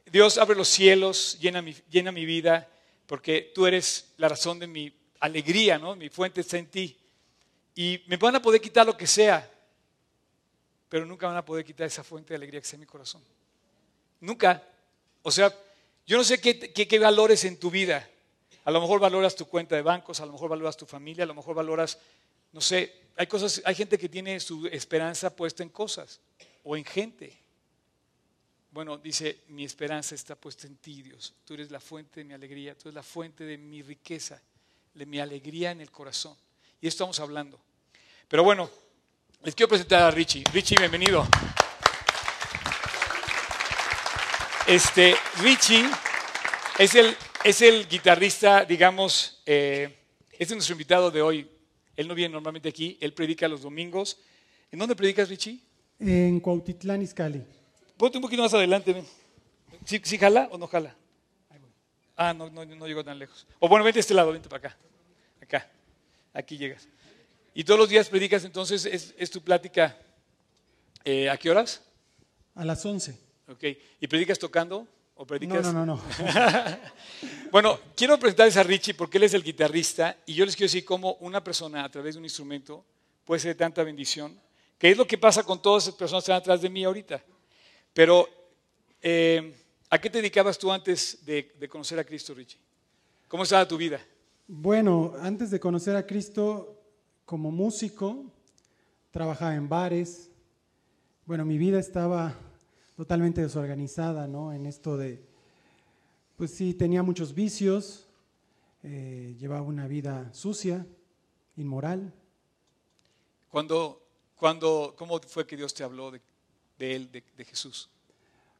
Dios 0.04 0.36
abre 0.36 0.56
los 0.56 0.66
cielos, 0.66 1.38
llena 1.38 1.62
mi, 1.62 2.26
vida, 2.26 2.68
porque 3.06 3.52
tú 3.54 3.68
eres 3.68 4.14
la 4.16 4.28
razón 4.28 4.58
de 4.58 4.66
mi 4.66 4.92
alegría, 5.20 5.78
¿no? 5.78 5.94
Mi 5.94 6.08
fuente 6.08 6.40
está 6.40 6.58
en 6.58 6.66
ti. 6.66 6.98
Y 7.76 8.02
me 8.08 8.16
van 8.16 8.34
a 8.34 8.42
poder 8.42 8.60
quitar 8.60 8.84
lo 8.84 8.96
que 8.96 9.06
sea, 9.06 9.48
pero 10.88 11.06
nunca 11.06 11.28
van 11.28 11.36
a 11.36 11.44
poder 11.44 11.64
quitar 11.64 11.86
esa 11.86 12.02
fuente 12.02 12.30
de 12.30 12.38
alegría 12.38 12.60
que 12.60 12.64
está 12.64 12.74
en 12.74 12.80
mi 12.80 12.86
corazón. 12.86 13.22
Nunca. 14.18 14.60
O 15.22 15.30
sea, 15.30 15.54
yo 16.04 16.16
no 16.16 16.24
sé 16.24 16.40
qué 16.40 16.98
valores 16.98 17.44
en 17.44 17.60
tu 17.60 17.70
vida. 17.70 18.10
A 18.68 18.70
lo 18.70 18.82
mejor 18.82 19.00
valoras 19.00 19.34
tu 19.34 19.46
cuenta 19.46 19.76
de 19.76 19.80
bancos, 19.80 20.20
a 20.20 20.26
lo 20.26 20.32
mejor 20.32 20.50
valoras 20.50 20.76
tu 20.76 20.84
familia, 20.84 21.24
a 21.24 21.26
lo 21.26 21.32
mejor 21.32 21.54
valoras, 21.54 21.98
no 22.52 22.60
sé, 22.60 23.00
hay 23.16 23.26
cosas, 23.26 23.62
hay 23.64 23.74
gente 23.74 23.96
que 23.96 24.10
tiene 24.10 24.38
su 24.40 24.66
esperanza 24.66 25.34
puesta 25.34 25.62
en 25.62 25.70
cosas 25.70 26.20
o 26.64 26.76
en 26.76 26.84
gente. 26.84 27.34
Bueno, 28.70 28.98
dice, 28.98 29.38
mi 29.48 29.64
esperanza 29.64 30.14
está 30.14 30.34
puesta 30.34 30.66
en 30.66 30.76
ti, 30.76 31.00
Dios. 31.00 31.32
Tú 31.46 31.54
eres 31.54 31.70
la 31.70 31.80
fuente 31.80 32.20
de 32.20 32.24
mi 32.24 32.34
alegría, 32.34 32.76
tú 32.76 32.90
eres 32.90 32.96
la 32.96 33.02
fuente 33.02 33.44
de 33.44 33.56
mi 33.56 33.80
riqueza, 33.80 34.38
de 34.92 35.06
mi 35.06 35.18
alegría 35.18 35.70
en 35.70 35.80
el 35.80 35.90
corazón. 35.90 36.36
Y 36.78 36.88
esto 36.88 37.04
estamos 37.04 37.20
hablando. 37.20 37.58
Pero 38.28 38.44
bueno, 38.44 38.68
les 39.44 39.54
quiero 39.54 39.70
presentar 39.70 40.02
a 40.02 40.10
Richie. 40.10 40.44
Richie, 40.52 40.76
bienvenido. 40.78 41.26
Este, 44.66 45.16
Richie 45.40 45.88
es 46.78 46.94
el, 46.94 47.16
es 47.44 47.62
el 47.62 47.88
guitarrista, 47.88 48.64
digamos, 48.64 49.42
eh, 49.46 49.96
este 50.32 50.44
es 50.44 50.52
nuestro 50.52 50.74
invitado 50.74 51.10
de 51.10 51.22
hoy. 51.22 51.48
Él 51.96 52.08
no 52.08 52.14
viene 52.14 52.32
normalmente 52.32 52.68
aquí, 52.68 52.96
él 53.00 53.12
predica 53.12 53.48
los 53.48 53.62
domingos. 53.62 54.18
¿En 54.70 54.78
dónde 54.78 54.94
predicas, 54.94 55.28
Richie? 55.28 55.60
En 55.98 56.40
Cuautitlán, 56.40 57.02
Izcalli. 57.02 57.42
Ponte 57.96 58.18
un 58.18 58.22
poquito 58.22 58.42
más 58.42 58.54
adelante. 58.54 58.92
ven. 58.92 59.06
¿Sí, 59.84 60.00
sí 60.04 60.18
jala 60.18 60.48
o 60.52 60.58
no 60.58 60.66
jala? 60.66 60.94
Ah, 62.16 62.34
no, 62.34 62.50
no, 62.50 62.64
no 62.64 62.86
llegó 62.86 63.04
tan 63.04 63.18
lejos. 63.18 63.46
O 63.60 63.68
bueno, 63.68 63.84
vente 63.84 63.98
a 63.98 64.00
este 64.00 64.14
lado, 64.14 64.32
vente 64.32 64.48
para 64.48 64.68
acá. 64.68 64.78
Acá. 65.40 65.70
Aquí 66.34 66.58
llegas. 66.58 66.88
Y 67.54 67.64
todos 67.64 67.78
los 67.78 67.88
días 67.88 68.08
predicas, 68.08 68.44
entonces, 68.44 68.84
¿es, 68.84 69.14
es 69.16 69.30
tu 69.30 69.40
plática 69.40 69.96
eh, 71.04 71.30
a 71.30 71.36
qué 71.36 71.50
horas? 71.50 71.82
A 72.54 72.64
las 72.64 72.84
11. 72.84 73.18
Ok. 73.48 73.64
¿Y 74.00 74.06
predicas 74.08 74.38
tocando? 74.38 74.86
¿O 75.20 75.26
No, 75.26 75.60
no, 75.60 75.72
no, 75.72 75.84
no. 75.84 76.00
Bueno, 77.50 77.80
quiero 77.96 78.20
presentarles 78.20 78.56
a 78.56 78.62
Richie 78.62 78.94
porque 78.94 79.18
él 79.18 79.24
es 79.24 79.34
el 79.34 79.42
guitarrista 79.42 80.16
y 80.26 80.34
yo 80.34 80.44
les 80.46 80.54
quiero 80.54 80.66
decir 80.66 80.84
cómo 80.84 81.14
una 81.14 81.42
persona 81.42 81.82
a 81.82 81.90
través 81.90 82.14
de 82.14 82.20
un 82.20 82.24
instrumento 82.24 82.84
puede 83.24 83.40
ser 83.40 83.48
de 83.50 83.54
tanta 83.56 83.82
bendición, 83.82 84.38
que 84.78 84.92
es 84.92 84.96
lo 84.96 85.08
que 85.08 85.18
pasa 85.18 85.42
con 85.42 85.60
todas 85.60 85.82
esas 85.82 85.96
personas 85.96 86.22
que 86.22 86.30
están 86.30 86.40
atrás 86.40 86.62
de 86.62 86.70
mí 86.70 86.84
ahorita. 86.84 87.20
Pero, 87.92 88.28
eh, 89.02 89.56
¿a 89.90 89.98
qué 89.98 90.08
te 90.08 90.18
dedicabas 90.18 90.56
tú 90.56 90.70
antes 90.70 91.24
de, 91.26 91.52
de 91.58 91.68
conocer 91.68 91.98
a 91.98 92.04
Cristo, 92.04 92.32
Richie? 92.32 92.60
¿Cómo 93.26 93.42
estaba 93.42 93.66
tu 93.66 93.76
vida? 93.76 94.00
Bueno, 94.46 95.14
antes 95.20 95.50
de 95.50 95.58
conocer 95.58 95.96
a 95.96 96.06
Cristo 96.06 96.80
como 97.24 97.50
músico, 97.50 98.24
trabajaba 99.10 99.56
en 99.56 99.68
bares. 99.68 100.30
Bueno, 101.26 101.44
mi 101.44 101.58
vida 101.58 101.80
estaba 101.80 102.36
totalmente 102.98 103.40
desorganizada, 103.40 104.26
¿no? 104.26 104.52
En 104.52 104.66
esto 104.66 104.96
de, 104.96 105.22
pues 106.36 106.50
sí, 106.50 106.74
tenía 106.74 107.04
muchos 107.04 107.32
vicios, 107.32 108.08
eh, 108.82 109.36
llevaba 109.38 109.62
una 109.62 109.86
vida 109.86 110.34
sucia, 110.34 110.84
inmoral. 111.56 112.12
Cuando, 113.50 114.02
cuando, 114.34 114.96
¿Cómo 114.98 115.20
fue 115.20 115.46
que 115.46 115.56
Dios 115.56 115.72
te 115.72 115.84
habló 115.84 116.10
de, 116.10 116.20
de 116.76 116.96
Él, 116.96 117.12
de, 117.12 117.22
de 117.36 117.44
Jesús? 117.44 117.88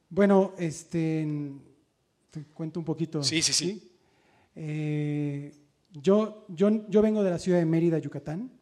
Bueno, 0.08 0.52
este, 0.56 1.26
te 2.30 2.44
cuento 2.44 2.78
un 2.78 2.86
poquito. 2.86 3.24
Sí, 3.24 3.42
sí, 3.42 3.52
sí. 3.52 3.90
Eh, 4.54 5.52
yo, 5.94 6.46
yo, 6.46 6.88
yo 6.88 7.02
vengo 7.02 7.24
de 7.24 7.30
la 7.30 7.40
ciudad 7.40 7.58
de 7.58 7.66
Mérida, 7.66 7.98
Yucatán, 7.98 8.52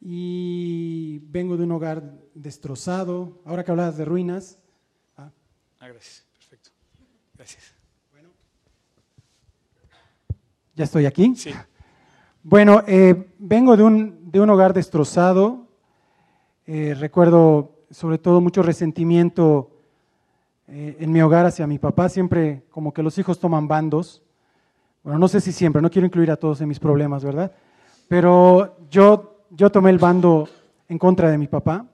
y 0.00 1.18
vengo 1.24 1.56
de 1.56 1.64
un 1.64 1.72
hogar 1.72 2.20
destrozado. 2.34 3.42
Ahora 3.44 3.64
que 3.64 3.72
hablabas 3.72 3.96
de 3.96 4.04
ruinas, 4.04 4.60
Ah, 5.86 5.90
gracias. 5.90 6.24
Perfecto. 6.34 6.70
Gracias. 7.36 7.74
ya 10.74 10.84
estoy 10.84 11.06
aquí. 11.06 11.36
Sí. 11.36 11.50
Bueno, 12.42 12.82
eh, 12.88 13.30
vengo 13.38 13.76
de 13.76 13.84
un, 13.84 14.30
de 14.32 14.40
un 14.40 14.50
hogar 14.50 14.74
destrozado. 14.74 15.68
Eh, 16.66 16.96
recuerdo 16.98 17.86
sobre 17.90 18.18
todo 18.18 18.40
mucho 18.40 18.64
resentimiento 18.64 19.70
eh, 20.66 20.96
en 20.98 21.12
mi 21.12 21.22
hogar 21.22 21.46
hacia 21.46 21.68
mi 21.68 21.78
papá. 21.78 22.08
Siempre 22.08 22.64
como 22.68 22.92
que 22.92 23.04
los 23.04 23.16
hijos 23.18 23.38
toman 23.38 23.68
bandos. 23.68 24.24
Bueno, 25.04 25.20
no 25.20 25.28
sé 25.28 25.40
si 25.40 25.52
siempre, 25.52 25.80
no 25.80 25.90
quiero 25.90 26.06
incluir 26.06 26.32
a 26.32 26.36
todos 26.36 26.60
en 26.60 26.68
mis 26.68 26.80
problemas, 26.80 27.22
¿verdad? 27.22 27.52
Pero 28.08 28.76
yo, 28.90 29.44
yo 29.50 29.70
tomé 29.70 29.90
el 29.90 29.98
bando 29.98 30.48
en 30.88 30.98
contra 30.98 31.30
de 31.30 31.38
mi 31.38 31.46
papá. 31.46 31.86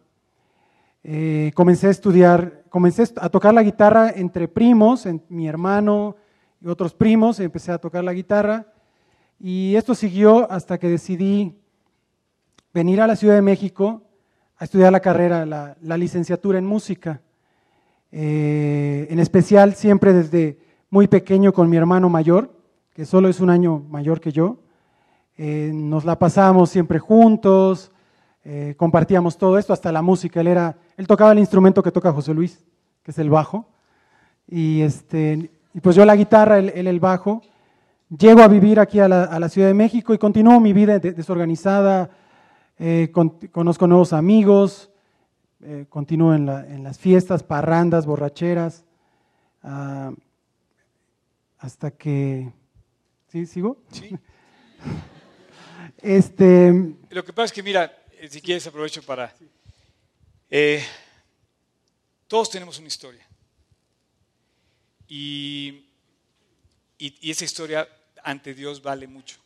Eh, 1.04 1.50
comencé 1.54 1.88
a 1.88 1.90
estudiar, 1.90 2.62
comencé 2.68 3.04
a 3.16 3.28
tocar 3.28 3.52
la 3.52 3.62
guitarra 3.62 4.10
entre 4.14 4.46
primos, 4.46 5.06
mi 5.28 5.48
hermano 5.48 6.16
y 6.60 6.68
otros 6.68 6.94
primos, 6.94 7.40
empecé 7.40 7.72
a 7.72 7.78
tocar 7.78 8.04
la 8.04 8.12
guitarra. 8.12 8.66
Y 9.40 9.74
esto 9.74 9.94
siguió 9.94 10.50
hasta 10.50 10.78
que 10.78 10.88
decidí 10.88 11.58
venir 12.72 13.00
a 13.00 13.08
la 13.08 13.16
Ciudad 13.16 13.34
de 13.34 13.42
México 13.42 14.02
a 14.56 14.64
estudiar 14.64 14.92
la 14.92 15.00
carrera, 15.00 15.44
la, 15.44 15.96
licenciatura 15.96 16.58
en 16.58 16.66
música. 16.66 17.20
Eh, 18.12 19.08
en 19.10 19.18
especial 19.18 19.74
siempre 19.74 20.12
desde 20.12 20.58
muy 20.88 21.08
pequeño 21.08 21.52
con 21.52 21.68
mi 21.68 21.76
hermano 21.76 22.08
mayor, 22.08 22.52
que 22.94 23.06
solo 23.06 23.28
es 23.28 23.40
un 23.40 23.50
año 23.50 23.80
mayor 23.88 24.20
que 24.20 24.30
yo. 24.30 24.58
Eh, 25.36 25.72
nos 25.74 26.04
la 26.04 26.18
pasábamos 26.18 26.70
siempre 26.70 27.00
juntos, 27.00 27.90
eh, 28.44 28.74
compartíamos 28.76 29.38
todo 29.38 29.58
esto, 29.58 29.72
hasta 29.72 29.92
la 29.92 30.02
música. 30.02 30.40
Él, 30.40 30.48
era, 30.48 30.76
él 30.96 31.06
tocaba 31.06 31.32
el 31.32 31.38
instrumento 31.38 31.82
que 31.82 31.92
toca 31.92 32.12
José 32.12 32.34
Luis, 32.34 32.64
que 33.02 33.12
es 33.12 33.18
el 33.18 33.30
bajo. 33.30 33.68
Y, 34.48 34.82
este, 34.82 35.50
y 35.72 35.80
pues 35.80 35.96
yo 35.96 36.04
la 36.04 36.16
guitarra, 36.16 36.58
él, 36.58 36.72
él 36.74 36.86
el 36.86 37.00
bajo. 37.00 37.42
Llego 38.16 38.42
a 38.42 38.48
vivir 38.48 38.78
aquí 38.78 38.98
a 39.00 39.08
la, 39.08 39.24
a 39.24 39.40
la, 39.40 39.48
Ciudad 39.48 39.68
de 39.68 39.74
México 39.74 40.12
y 40.12 40.18
continúo 40.18 40.60
mi 40.60 40.72
vida 40.72 40.98
desorganizada, 40.98 42.10
eh, 42.78 43.10
con, 43.12 43.30
conozco 43.50 43.86
nuevos 43.86 44.12
amigos, 44.12 44.90
eh, 45.62 45.86
continúo 45.88 46.34
en, 46.34 46.44
la, 46.44 46.66
en, 46.66 46.82
las 46.82 46.98
fiestas, 46.98 47.42
parrandas, 47.42 48.04
borracheras, 48.04 48.84
uh, 49.62 50.12
hasta 51.58 51.92
que... 51.92 52.52
¿Sí? 53.28 53.46
¿Sigo? 53.46 53.78
Sí. 53.92 54.14
este, 56.02 56.96
Lo 57.08 57.24
que 57.24 57.32
pasa 57.32 57.46
es 57.46 57.52
que, 57.52 57.62
mira, 57.62 57.90
si 58.30 58.40
quieres 58.40 58.66
aprovecho 58.66 59.02
para... 59.02 59.34
Eh, 60.50 60.84
todos 62.28 62.50
tenemos 62.50 62.78
una 62.78 62.88
historia. 62.88 63.26
Y, 65.08 65.86
y, 66.98 67.30
esa 67.30 67.44
historia 67.44 67.88
ante 68.22 68.54
Dios 68.54 68.80
vale 68.80 69.06
mucho. 69.06 69.36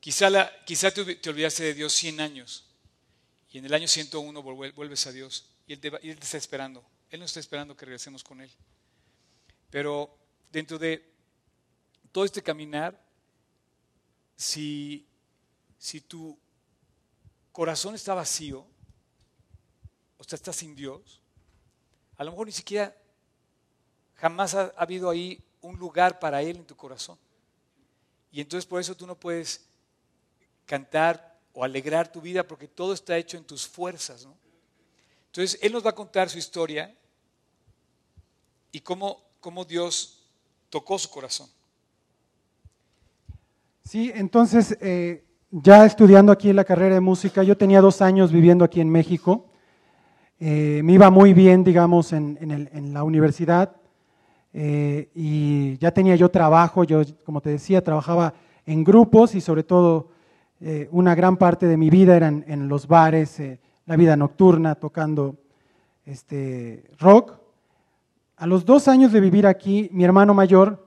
Quizá, 0.00 0.28
la, 0.28 0.52
te, 0.66 1.16
te, 1.16 1.30
olvidaste 1.30 1.62
de 1.64 1.74
Dios 1.74 1.92
100 1.94 2.20
años 2.20 2.66
y 3.50 3.58
en 3.58 3.66
el 3.66 3.72
año 3.72 3.88
101 3.88 4.42
vuelves 4.42 5.06
a 5.06 5.12
Dios 5.12 5.46
y 5.66 5.72
él, 5.72 5.80
te, 5.80 5.88
y 6.02 6.10
él 6.10 6.18
te 6.18 6.24
está 6.24 6.36
esperando. 6.36 6.84
Él 7.10 7.20
no 7.20 7.26
está 7.26 7.40
esperando 7.40 7.76
que 7.76 7.86
regresemos 7.86 8.24
con 8.24 8.40
Él. 8.40 8.50
Pero 9.70 10.18
dentro 10.50 10.78
de 10.78 11.10
todo 12.12 12.24
este 12.24 12.42
caminar, 12.42 13.00
si, 14.36 15.06
si 15.78 16.00
tu 16.00 16.38
corazón 17.54 17.94
está 17.94 18.14
vacío, 18.14 18.66
o 20.18 20.24
sea, 20.24 20.34
estás 20.36 20.56
sin 20.56 20.74
Dios, 20.74 21.22
a 22.16 22.24
lo 22.24 22.32
mejor 22.32 22.48
ni 22.48 22.52
siquiera 22.52 22.96
jamás 24.16 24.56
ha, 24.56 24.64
ha 24.64 24.82
habido 24.82 25.08
ahí 25.08 25.40
un 25.62 25.78
lugar 25.78 26.18
para 26.18 26.42
Él 26.42 26.56
en 26.56 26.66
tu 26.66 26.74
corazón. 26.74 27.16
Y 28.32 28.40
entonces 28.40 28.66
por 28.66 28.80
eso 28.80 28.96
tú 28.96 29.06
no 29.06 29.14
puedes 29.14 29.64
cantar 30.66 31.38
o 31.52 31.62
alegrar 31.62 32.10
tu 32.10 32.20
vida 32.20 32.46
porque 32.46 32.66
todo 32.66 32.92
está 32.92 33.16
hecho 33.16 33.36
en 33.36 33.44
tus 33.44 33.68
fuerzas. 33.68 34.24
¿no? 34.26 34.36
Entonces, 35.26 35.58
Él 35.62 35.72
nos 35.72 35.86
va 35.86 35.90
a 35.90 35.94
contar 35.94 36.28
su 36.28 36.38
historia 36.38 36.92
y 38.72 38.80
cómo, 38.80 39.22
cómo 39.38 39.64
Dios 39.64 40.24
tocó 40.68 40.98
su 40.98 41.08
corazón. 41.08 41.48
Sí, 43.84 44.10
entonces, 44.12 44.76
eh, 44.80 45.24
ya 45.62 45.86
estudiando 45.86 46.32
aquí 46.32 46.50
en 46.50 46.56
la 46.56 46.64
carrera 46.64 46.96
de 46.96 47.00
música, 47.00 47.44
yo 47.44 47.56
tenía 47.56 47.80
dos 47.80 48.02
años 48.02 48.32
viviendo 48.32 48.64
aquí 48.64 48.80
en 48.80 48.90
México. 48.90 49.46
Eh, 50.40 50.80
me 50.82 50.94
iba 50.94 51.10
muy 51.10 51.32
bien, 51.32 51.62
digamos, 51.62 52.12
en, 52.12 52.92
la 52.92 53.04
universidad 53.04 53.76
eh, 54.52 55.10
y 55.14 55.78
ya 55.78 55.92
tenía 55.92 56.16
yo 56.16 56.28
trabajo. 56.28 56.82
Yo, 56.82 57.02
como 57.24 57.40
te 57.40 57.50
decía, 57.50 57.84
trabajaba 57.84 58.34
en 58.66 58.82
grupos 58.82 59.36
y 59.36 59.40
sobre 59.40 59.62
todo 59.62 60.08
eh, 60.60 60.88
una 60.90 61.14
gran 61.14 61.36
parte 61.36 61.66
de 61.66 61.76
mi 61.76 61.88
vida 61.88 62.16
era 62.16 62.26
en, 62.26 62.68
los 62.68 62.88
bares, 62.88 63.40
la 63.86 63.94
vida 63.94 64.16
nocturna, 64.16 64.74
tocando 64.74 65.36
este, 66.04 66.82
rock. 66.98 67.38
A 68.36 68.48
los 68.48 68.64
dos 68.64 68.88
años 68.88 69.12
de 69.12 69.20
vivir 69.20 69.46
aquí, 69.46 69.88
mi 69.92 70.02
hermano 70.02 70.34
mayor 70.34 70.84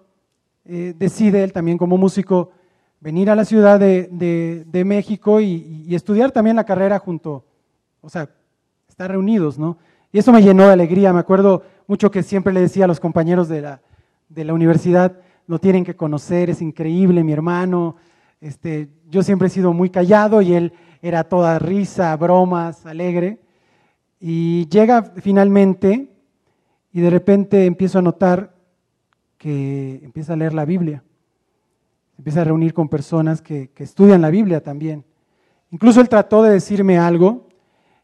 decide, 0.66 1.46
él 1.46 1.54
también 1.54 1.78
como 1.78 1.98
músico, 1.98 2.52
venir 3.00 3.30
a 3.30 3.36
la 3.36 3.46
Ciudad 3.46 3.80
de, 3.80 4.84
México 4.86 5.40
y, 5.42 5.84
y 5.88 5.96
estudiar 5.96 6.32
también 6.32 6.56
la 6.56 6.66
carrera 6.66 7.00
junto, 7.00 7.46
o 8.02 8.10
sea, 8.10 8.30
estar 8.88 9.12
reunidos, 9.12 9.60
¿no? 9.60 9.78
Y 10.12 10.20
eso 10.20 10.32
me 10.32 10.42
llenó 10.42 10.66
de 10.66 10.74
alegría. 10.74 11.14
Me 11.14 11.20
acuerdo 11.20 11.64
mucho 11.86 12.10
que 12.10 12.24
siempre 12.24 12.54
le 12.54 12.62
decía 12.62 12.86
a 12.86 12.88
los 12.88 13.00
compañeros 13.00 13.48
de 13.48 13.62
la, 13.62 13.82
de 14.30 14.44
la 14.46 14.54
universidad, 14.54 15.20
lo 15.48 15.60
tienen 15.60 15.86
que 15.86 15.96
conocer, 15.96 16.50
es 16.50 16.62
increíble, 16.62 17.24
mi 17.24 17.32
hermano. 17.32 17.96
Este, 18.42 18.90
yo 19.10 19.24
siempre 19.24 19.48
he 19.48 19.52
sido 19.52 19.74
muy 19.74 19.90
callado 19.90 20.42
y 20.42 20.54
él 20.54 20.74
era 21.02 21.24
toda 21.24 21.60
risa, 21.60 22.16
bromas, 22.18 22.86
alegre. 22.86 23.40
Y 24.20 24.68
llega 24.70 25.04
finalmente 25.18 26.10
y 26.92 27.02
de 27.02 27.10
repente 27.10 27.66
empiezo 27.66 28.00
a 28.00 28.02
notar 28.02 28.56
que 29.38 30.02
empieza 30.04 30.34
a 30.34 30.38
leer 30.38 30.54
la 30.54 30.66
Biblia. 30.66 31.04
Empieza 32.18 32.42
a 32.42 32.46
reunir 32.46 32.74
con 32.74 32.90
personas 32.90 33.42
que, 33.42 33.72
estudian 33.78 34.22
la 34.22 34.30
Biblia 34.30 34.62
también. 34.62 35.06
Incluso 35.72 36.02
él 36.02 36.10
trató 36.10 36.44
de 36.44 36.52
decirme 36.52 36.98
algo 36.98 37.48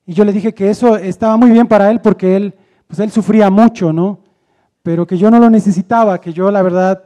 y 0.06 0.14
yo 0.14 0.26
le 0.26 0.34
dije 0.34 0.54
que 0.54 0.70
eso 0.70 0.98
estaba 0.98 1.38
muy 1.38 1.52
bien 1.52 1.68
para 1.68 1.90
él 1.90 2.02
porque 2.02 2.36
él, 2.36 2.54
pues 2.88 3.00
él 3.00 3.10
sufría 3.10 3.50
mucho, 3.50 3.94
¿no? 3.94 4.20
Pero 4.82 5.08
que 5.08 5.18
yo 5.18 5.32
no 5.32 5.40
lo 5.40 5.50
necesitaba, 5.50 6.20
que 6.20 6.34
yo 6.34 6.52
la 6.52 6.62
verdad 6.62 7.04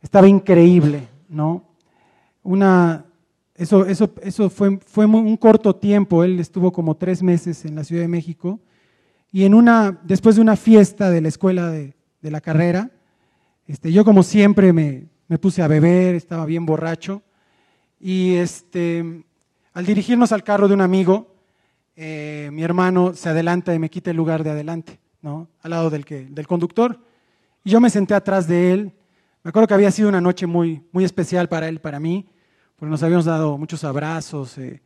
estaba 0.00 0.28
increíble, 0.28 1.08
¿no? 1.28 1.62
Una, 2.42 3.04
eso, 3.54 3.86
eso, 3.86 4.10
eso 4.22 4.50
fue, 4.50 4.78
fue 4.84 5.06
un 5.06 5.36
corto 5.36 5.76
tiempo, 5.76 6.24
él 6.24 6.40
estuvo 6.40 6.72
como 6.72 6.96
tres 6.96 7.22
meses 7.22 7.64
en 7.64 7.76
la 7.76 7.84
Ciudad 7.84 8.02
de 8.02 8.08
México 8.08 8.58
y 9.30 9.44
en 9.44 9.54
una, 9.54 10.00
después 10.02 10.34
de 10.34 10.42
una 10.42 10.56
fiesta 10.56 11.10
de 11.10 11.20
la 11.20 11.28
escuela 11.28 11.70
de, 11.70 11.94
de 12.20 12.30
la 12.30 12.40
carrera, 12.40 12.90
este, 13.66 13.92
yo 13.92 14.04
como 14.04 14.22
siempre 14.22 14.72
me, 14.72 15.11
me 15.32 15.38
puse 15.38 15.62
a 15.62 15.66
beber, 15.66 16.14
estaba 16.14 16.44
bien 16.44 16.66
borracho 16.66 17.22
y 17.98 18.34
este, 18.34 19.24
al 19.72 19.86
dirigirnos 19.86 20.30
al 20.30 20.44
carro 20.44 20.68
de 20.68 20.74
un 20.74 20.82
amigo, 20.82 21.34
eh, 21.96 22.50
mi 22.52 22.62
hermano 22.62 23.14
se 23.14 23.30
adelanta 23.30 23.74
y 23.74 23.78
me 23.78 23.88
quita 23.88 24.10
el 24.10 24.18
lugar 24.18 24.44
de 24.44 24.50
adelante, 24.50 25.00
¿no? 25.22 25.48
Al 25.62 25.70
lado 25.70 25.88
del, 25.88 26.04
que, 26.04 26.26
del 26.26 26.46
conductor. 26.46 27.00
Y 27.64 27.70
yo 27.70 27.80
me 27.80 27.88
senté 27.88 28.12
atrás 28.12 28.46
de 28.46 28.74
él. 28.74 28.92
Me 29.42 29.48
acuerdo 29.48 29.68
que 29.68 29.72
había 29.72 29.90
sido 29.90 30.10
una 30.10 30.20
noche 30.20 30.46
muy, 30.46 30.82
muy 30.92 31.02
especial 31.02 31.48
para 31.48 31.66
él, 31.66 31.80
para 31.80 31.98
mí, 31.98 32.28
porque 32.76 32.90
nos 32.90 33.02
habíamos 33.02 33.24
dado 33.24 33.56
muchos 33.56 33.84
abrazos. 33.84 34.58
eh, 34.58 34.82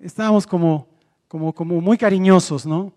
estábamos 0.00 0.44
como, 0.44 0.88
como, 1.28 1.54
como 1.54 1.80
muy 1.80 1.96
cariñosos, 1.96 2.66
¿no? 2.66 2.92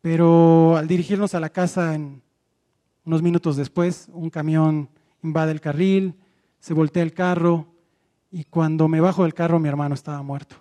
Pero 0.00 0.76
al 0.76 0.88
dirigirnos 0.88 1.36
a 1.36 1.40
la 1.40 1.50
casa, 1.50 1.94
en, 1.94 2.20
unos 3.04 3.22
minutos 3.22 3.54
después, 3.54 4.08
un 4.12 4.28
camión 4.28 4.88
invade 5.24 5.52
el 5.52 5.60
carril, 5.60 6.14
se 6.60 6.74
voltea 6.74 7.02
el 7.02 7.12
carro, 7.12 7.66
y 8.30 8.44
cuando 8.44 8.88
me 8.88 9.00
bajo 9.00 9.22
del 9.22 9.34
carro, 9.34 9.58
mi 9.58 9.68
hermano 9.68 9.94
estaba 9.94 10.22
muerto. 10.22 10.56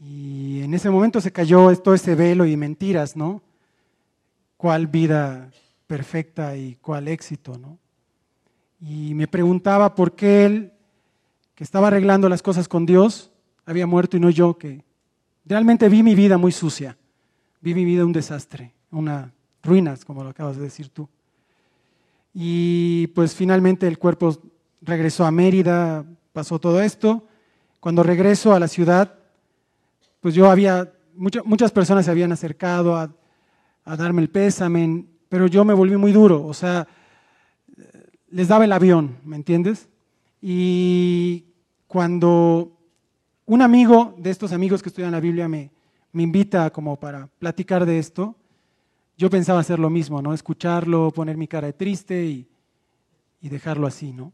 Y 0.00 0.62
en 0.62 0.74
ese 0.74 0.90
momento 0.90 1.20
se 1.20 1.32
cayó 1.32 1.74
todo 1.78 1.94
ese 1.94 2.14
velo 2.14 2.44
y 2.44 2.56
mentiras, 2.56 3.16
¿no? 3.16 3.42
¿Cuál 4.56 4.86
vida 4.86 5.50
perfecta 5.86 6.56
y 6.56 6.76
cuál 6.76 7.08
éxito, 7.08 7.56
¿no? 7.58 7.78
Y 8.80 9.14
me 9.14 9.26
preguntaba 9.26 9.94
por 9.94 10.14
qué 10.14 10.44
él, 10.44 10.72
que 11.54 11.64
estaba 11.64 11.86
arreglando 11.86 12.28
las 12.28 12.42
cosas 12.42 12.68
con 12.68 12.84
Dios, 12.84 13.30
había 13.64 13.86
muerto 13.86 14.16
y 14.16 14.20
no 14.20 14.30
yo, 14.30 14.58
que 14.58 14.84
realmente 15.44 15.88
vi 15.88 16.02
mi 16.02 16.14
vida 16.14 16.36
muy 16.36 16.52
sucia, 16.52 16.98
vi 17.60 17.74
mi 17.74 17.84
vida 17.84 18.04
un 18.04 18.12
desastre, 18.12 18.74
una 18.90 19.32
ruinas, 19.62 20.04
como 20.04 20.22
lo 20.22 20.30
acabas 20.30 20.56
de 20.56 20.64
decir 20.64 20.88
tú. 20.90 21.08
Y 22.34 23.06
pues 23.08 23.34
finalmente 23.34 23.86
el 23.86 23.98
cuerpo 23.98 24.36
regresó 24.82 25.24
a 25.24 25.30
Mérida, 25.30 26.04
pasó 26.32 26.58
todo 26.58 26.80
esto. 26.80 27.24
Cuando 27.80 28.02
regreso 28.02 28.52
a 28.54 28.60
la 28.60 28.68
ciudad, 28.68 29.14
pues 30.20 30.34
yo 30.34 30.50
había, 30.50 30.92
mucha- 31.14 31.42
muchas 31.44 31.70
personas 31.70 32.04
se 32.06 32.10
habían 32.10 32.32
acercado 32.32 32.96
a, 32.96 33.14
a 33.84 33.96
darme 33.96 34.22
el 34.22 34.30
pésame, 34.30 35.04
pero 35.28 35.46
yo 35.46 35.64
me 35.64 35.74
volví 35.74 35.96
muy 35.96 36.12
duro, 36.12 36.44
o 36.46 36.54
sea, 36.54 36.86
les 38.30 38.48
daba 38.48 38.64
el 38.64 38.72
avión, 38.72 39.16
¿me 39.24 39.36
entiendes? 39.36 39.88
Y 40.40 41.44
cuando 41.86 42.72
un 43.46 43.62
amigo 43.62 44.14
de 44.18 44.30
estos 44.30 44.52
amigos 44.52 44.82
que 44.82 44.88
estudian 44.88 45.12
la 45.12 45.20
Biblia 45.20 45.48
me, 45.48 45.70
me 46.12 46.22
invita 46.22 46.70
como 46.70 46.96
para 46.98 47.28
platicar 47.38 47.84
de 47.86 47.98
esto, 47.98 48.34
yo 49.16 49.30
pensaba 49.30 49.60
hacer 49.60 49.78
lo 49.78 49.90
mismo, 49.90 50.20
¿no? 50.20 50.34
Escucharlo, 50.34 51.10
poner 51.10 51.36
mi 51.36 51.46
cara 51.46 51.68
de 51.68 51.72
triste 51.72 52.24
y, 52.24 52.48
y 53.40 53.48
dejarlo 53.48 53.86
así, 53.86 54.12
¿no? 54.12 54.32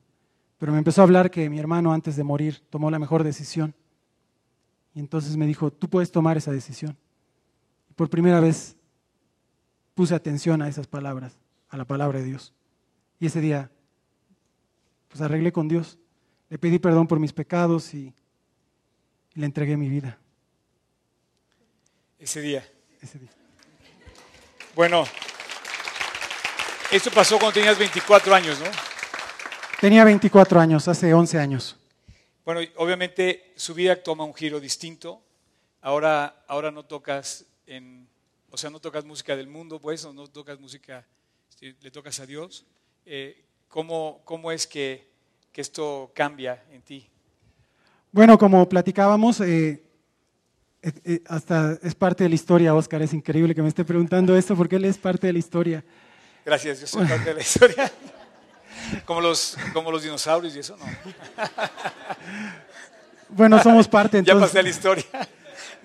Pero 0.59 0.73
me 0.73 0.79
empezó 0.79 1.01
a 1.01 1.05
hablar 1.05 1.31
que 1.31 1.49
mi 1.51 1.59
hermano 1.59 1.93
antes 1.93 2.17
de 2.17 2.25
morir 2.25 2.63
tomó 2.71 2.91
la 2.91 2.99
mejor 2.99 3.25
decisión. 3.25 3.75
Y 4.95 5.01
entonces 5.01 5.37
me 5.37 5.47
dijo, 5.47 5.71
tú 5.71 5.89
puedes 5.89 6.11
tomar 6.11 6.37
esa 6.37 6.53
decisión. 6.53 6.97
Y 7.91 7.95
por 7.95 8.11
primera 8.11 8.41
vez 8.41 8.77
puse 9.95 10.15
atención 10.15 10.63
a 10.63 10.69
esas 10.69 10.87
palabras, 10.87 11.39
a 11.69 11.77
la 11.77 11.85
palabra 11.85 12.19
de 12.19 12.25
Dios. 12.25 12.53
Y 13.19 13.27
ese 13.27 13.41
día, 13.41 13.71
pues 15.09 15.21
arreglé 15.21 15.53
con 15.53 15.69
Dios. 15.69 15.99
Le 16.49 16.59
pedí 16.59 16.79
perdón 16.79 17.07
por 17.07 17.21
mis 17.21 17.33
pecados 17.33 17.95
y, 17.95 18.15
y 19.35 19.41
le 19.41 19.47
entregué 19.47 19.77
mi 19.77 19.89
vida 19.89 20.19
Ese 22.19 22.41
día. 22.41 22.65
ese 23.01 23.19
día. 23.19 23.31
Bueno, 24.75 25.05
esto 26.93 27.11
pasó 27.11 27.39
cuando 27.39 27.55
tenías 27.55 27.77
24 27.77 28.33
años, 28.33 28.61
¿no? 28.61 28.67
Tenía 29.81 30.05
24 30.05 30.61
años, 30.61 30.87
hace 30.87 31.13
11 31.13 31.39
años. 31.39 31.77
Bueno, 32.45 32.61
obviamente 32.77 33.53
su 33.57 33.75
vida 33.75 34.01
toma 34.01 34.23
un 34.25 34.33
giro 34.33 34.61
distinto. 34.61 35.23
Ahora, 35.83 36.45
ahora 36.47 36.71
no 36.71 36.85
tocas 36.85 37.47
en, 37.67 38.07
o 38.51 38.57
sea, 38.57 38.71
no 38.71 38.79
tocas 38.79 39.05
música 39.05 39.35
del 39.35 39.49
mundo, 39.49 39.81
pues, 39.81 40.05
o 40.05 40.13
no 40.13 40.29
tocas 40.29 40.61
música, 40.61 41.05
este, 41.49 41.75
le 41.81 41.91
tocas 41.91 42.21
a 42.21 42.27
Dios. 42.27 42.65
Eh, 43.07 43.43
¿cómo, 43.67 44.21
¿Cómo 44.25 44.53
es 44.53 44.69
que, 44.69 45.09
que 45.53 45.63
esto 45.63 46.13
cambia 46.15 46.63
en 46.71 46.83
ti? 46.83 47.09
Bueno, 48.13 48.39
como 48.39 48.69
platicábamos, 48.69 49.41
eh, 49.41 49.83
hasta 51.29 51.79
es 51.83 51.95
parte 51.95 52.25
de 52.25 52.31
la 52.31 52.35
historia, 52.35 52.75
Oscar. 52.75 53.03
Es 53.03 53.13
increíble 53.13 53.55
que 53.55 53.63
me 53.63 53.69
esté 53.69 53.85
preguntando 53.85 54.37
esto 54.37 54.57
porque 54.57 54.77
él 54.77 54.85
es 54.85 54.99
parte 54.99 55.27
de 55.27 55.33
la 55.35 55.39
historia. 55.39 55.85
Gracias, 56.45 56.81
yo 56.81 56.87
soy 56.87 57.07
parte 57.07 57.25
de 57.31 57.35
la 57.35 57.41
historia. 57.41 57.91
Como 59.05 59.21
los, 59.21 59.59
como 59.75 59.93
los 59.93 60.03
dinosaurios 60.03 60.57
y 60.57 60.61
eso, 60.61 60.77
no. 60.77 60.85
Bueno, 63.29 63.63
somos 63.63 63.87
parte 63.87 64.17
Ya 64.17 64.19
entonces. 64.33 64.49
pasé 64.49 64.59
a 64.59 64.63
la 64.63 64.69
historia. 64.69 65.05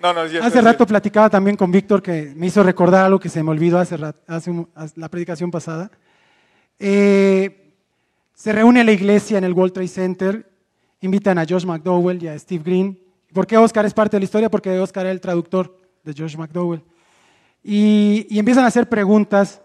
No, 0.02 0.12
no, 0.12 0.26
ya 0.26 0.44
Hace 0.44 0.60
rato 0.60 0.86
platicaba 0.86 1.30
también 1.30 1.56
con 1.56 1.70
Víctor 1.70 2.02
que 2.02 2.32
me 2.34 2.46
hizo 2.46 2.62
recordar 2.62 3.04
algo 3.04 3.20
que 3.20 3.28
se 3.28 3.42
me 3.42 3.50
olvidó 3.50 3.78
hace, 3.78 3.96
rat- 3.96 4.16
hace 4.26 4.50
un- 4.50 4.68
hace 4.74 4.98
la 4.98 5.08
predicación 5.08 5.50
pasada. 5.50 5.90
Eh, 6.78 7.72
se 8.34 8.52
reúne 8.52 8.82
la 8.84 8.92
iglesia 8.92 9.38
en 9.38 9.44
el 9.44 9.52
World 9.52 9.72
Trade 9.74 9.88
Center, 9.88 10.50
invitan 11.00 11.38
a 11.38 11.46
Josh 11.48 11.64
McDowell 11.64 12.22
y 12.22 12.28
a 12.28 12.38
Steve 12.38 12.62
Green. 12.64 12.98
¿Por 13.36 13.46
qué 13.46 13.58
Oscar 13.58 13.84
es 13.84 13.92
parte 13.92 14.16
de 14.16 14.20
la 14.20 14.24
historia? 14.24 14.50
Porque 14.50 14.78
Oscar 14.78 15.04
era 15.04 15.12
el 15.12 15.20
traductor 15.20 15.78
de 16.02 16.14
Josh 16.16 16.36
McDowell. 16.38 16.82
Y, 17.62 18.26
y 18.30 18.38
empiezan 18.38 18.64
a 18.64 18.68
hacer 18.68 18.88
preguntas. 18.88 19.60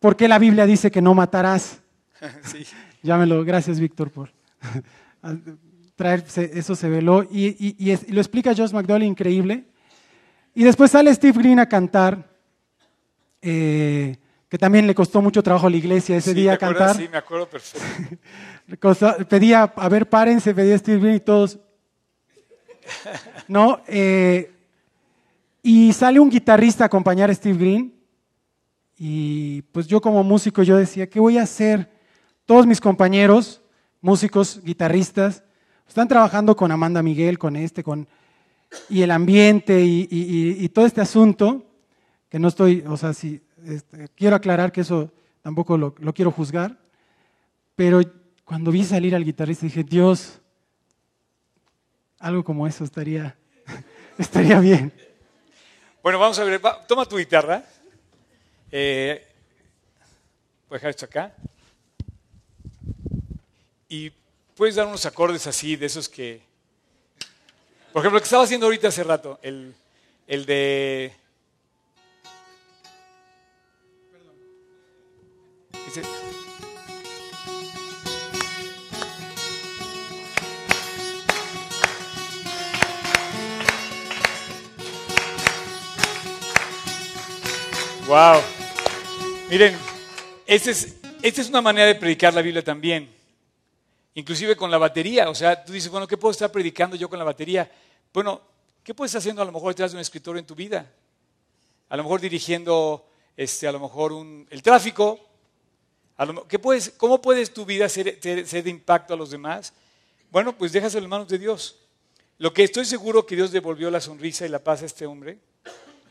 ¿Por 0.00 0.16
qué 0.16 0.26
la 0.26 0.40
Biblia 0.40 0.66
dice 0.66 0.90
que 0.90 1.00
no 1.00 1.14
matarás? 1.14 1.80
Sí. 2.42 2.66
Llámelo, 3.04 3.44
gracias 3.44 3.78
Víctor 3.78 4.10
por 4.10 4.32
traer, 5.94 6.24
eso 6.52 6.74
se 6.74 6.88
veló. 6.88 7.22
Y, 7.30 7.46
y- 7.64 7.76
y 7.78 7.90
es- 7.92 8.08
y 8.08 8.12
lo 8.12 8.20
explica 8.20 8.52
Josh 8.56 8.72
McDowell 8.72 9.04
increíble. 9.04 9.66
Y 10.52 10.64
después 10.64 10.90
sale 10.90 11.14
Steve 11.14 11.38
Green 11.38 11.60
a 11.60 11.68
cantar, 11.68 12.28
eh, 13.40 14.16
que 14.48 14.58
también 14.58 14.84
le 14.88 14.96
costó 14.96 15.22
mucho 15.22 15.44
trabajo 15.44 15.68
a 15.68 15.70
la 15.70 15.76
iglesia 15.76 16.16
ese 16.16 16.30
Sí, 16.32 16.40
día 16.40 16.56
¿te 16.58 16.64
acuerdas? 16.64 16.88
cantar. 16.96 17.02
Sí, 17.06 17.08
me 17.12 17.18
acuerdo 17.18 17.48
perfecto. 17.48 19.24
Pedía, 19.28 19.62
a 19.76 19.88
ver, 19.88 20.08
párense, 20.08 20.52
pedía 20.52 20.76
Steve 20.78 20.98
Green 20.98 21.14
y 21.16 21.20
todos 21.20 21.60
¿no? 23.48 23.80
Eh, 23.86 24.52
y 25.62 25.92
sale 25.92 26.20
un 26.20 26.30
guitarrista 26.30 26.84
a 26.84 26.86
acompañar 26.86 27.30
a 27.30 27.34
Steve 27.34 27.58
Green. 27.58 27.94
Y 28.98 29.62
pues 29.72 29.86
yo 29.86 30.00
como 30.00 30.22
músico 30.24 30.62
yo 30.62 30.76
decía, 30.76 31.08
¿qué 31.08 31.20
voy 31.20 31.38
a 31.38 31.42
hacer? 31.42 31.90
Todos 32.46 32.66
mis 32.66 32.80
compañeros, 32.80 33.60
músicos, 34.00 34.62
guitarristas, 34.62 35.42
están 35.86 36.08
trabajando 36.08 36.56
con 36.56 36.72
Amanda 36.72 37.02
Miguel, 37.02 37.38
con 37.38 37.56
este, 37.56 37.82
con... 37.82 38.08
Y 38.88 39.02
el 39.02 39.10
ambiente 39.10 39.82
y, 39.84 40.68
todo 40.70 40.86
este 40.86 41.00
asunto, 41.00 41.64
que 42.28 42.38
no 42.38 42.48
estoy, 42.48 42.82
o 42.86 42.96
sea, 42.96 43.14
si, 43.14 43.40
este, 43.64 44.08
quiero 44.14 44.36
aclarar 44.36 44.72
que 44.72 44.80
eso 44.80 45.12
tampoco 45.40 45.78
lo, 45.78 45.94
lo 45.98 46.12
quiero 46.12 46.32
juzgar, 46.32 46.76
pero 47.76 48.00
cuando 48.44 48.72
vi 48.72 48.84
salir 48.84 49.14
al 49.14 49.24
guitarrista 49.24 49.66
dije, 49.66 49.84
Dios, 49.84 50.40
algo 52.18 52.44
como 52.44 52.66
eso 52.66 52.84
estaría, 52.84 53.36
estaría 54.18 54.60
bien. 54.60 54.92
Bueno, 56.02 56.18
vamos 56.18 56.38
a 56.38 56.44
ver, 56.44 56.60
toma 56.86 57.04
tu 57.04 57.16
guitarra. 57.16 57.64
Eh, 58.70 59.26
voy 60.68 60.76
a 60.76 60.78
dejar 60.78 60.90
esto 60.90 61.04
acá. 61.06 61.34
Y 63.88 64.12
puedes 64.56 64.74
dar 64.74 64.86
unos 64.86 65.06
acordes 65.06 65.46
así, 65.46 65.76
de 65.76 65.86
esos 65.86 66.08
que... 66.08 66.40
Por 67.92 68.02
ejemplo, 68.02 68.16
lo 68.16 68.20
que 68.20 68.24
estaba 68.24 68.44
haciendo 68.44 68.66
ahorita 68.66 68.88
hace 68.88 69.04
rato, 69.04 69.38
el, 69.42 69.74
el 70.26 70.46
de... 70.46 71.12
Wow. 88.06 88.40
Miren, 89.50 89.76
esta 90.46 90.70
es, 90.70 91.48
una 91.48 91.60
manera 91.60 91.88
de 91.88 91.96
predicar 91.96 92.32
la 92.32 92.40
Biblia 92.40 92.62
también. 92.62 93.12
Inclusive 94.14 94.54
con 94.54 94.70
la 94.70 94.78
batería. 94.78 95.28
O 95.28 95.34
sea, 95.34 95.64
tú 95.64 95.72
dices, 95.72 95.90
bueno, 95.90 96.06
¿qué 96.06 96.16
puedo 96.16 96.30
estar 96.30 96.52
predicando 96.52 96.94
yo 96.94 97.08
con 97.08 97.18
la 97.18 97.24
batería? 97.24 97.68
Bueno, 98.14 98.40
¿qué 98.84 98.94
puedes 98.94 99.10
estar 99.10 99.18
haciendo 99.18 99.42
a 99.42 99.44
lo 99.44 99.50
mejor 99.50 99.70
detrás 99.72 99.90
de 99.90 99.96
un 99.96 100.02
escritorio 100.02 100.38
en 100.38 100.46
tu 100.46 100.54
vida? 100.54 100.88
A 101.88 101.96
lo 101.96 102.04
mejor 102.04 102.20
dirigiendo, 102.20 103.08
este, 103.36 103.66
a 103.66 103.72
lo 103.72 103.80
mejor 103.80 104.12
el 104.50 104.62
tráfico. 104.62 105.18
¿qué 106.46 106.60
puedes, 106.60 106.90
¿Cómo 106.90 107.20
puedes 107.20 107.52
tu 107.52 107.64
vida 107.64 107.88
ser, 107.88 108.20
ser, 108.22 108.62
de 108.62 108.70
impacto 108.70 109.14
a 109.14 109.16
los 109.16 109.30
demás? 109.30 109.72
Bueno, 110.30 110.56
pues 110.56 110.70
déjaselo 110.70 111.02
en 111.02 111.10
manos 111.10 111.28
de 111.28 111.38
Dios. 111.38 111.80
Lo 112.38 112.52
que 112.52 112.62
estoy 112.62 112.84
seguro 112.84 113.26
que 113.26 113.34
Dios 113.34 113.50
devolvió 113.50 113.90
la 113.90 114.00
sonrisa 114.00 114.46
y 114.46 114.48
la 114.48 114.62
paz 114.62 114.82
a 114.82 114.86
este 114.86 115.06
hombre. 115.06 115.40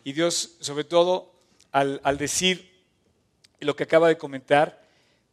Y 0.03 0.11
Dios, 0.11 0.57
sobre 0.59 0.83
todo, 0.83 1.34
al, 1.75 2.17
decir 2.17 2.71
lo 3.59 3.75
que 3.75 3.83
acaba 3.83 4.07
de 4.07 4.17
comentar, 4.17 4.81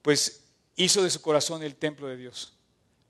pues 0.03 0.43
hizo 0.75 1.05
de 1.05 1.11
su 1.11 1.23
corazón 1.23 1.63
el 1.63 1.77
templo 1.77 2.09
de 2.09 2.17
Dios. 2.17 2.55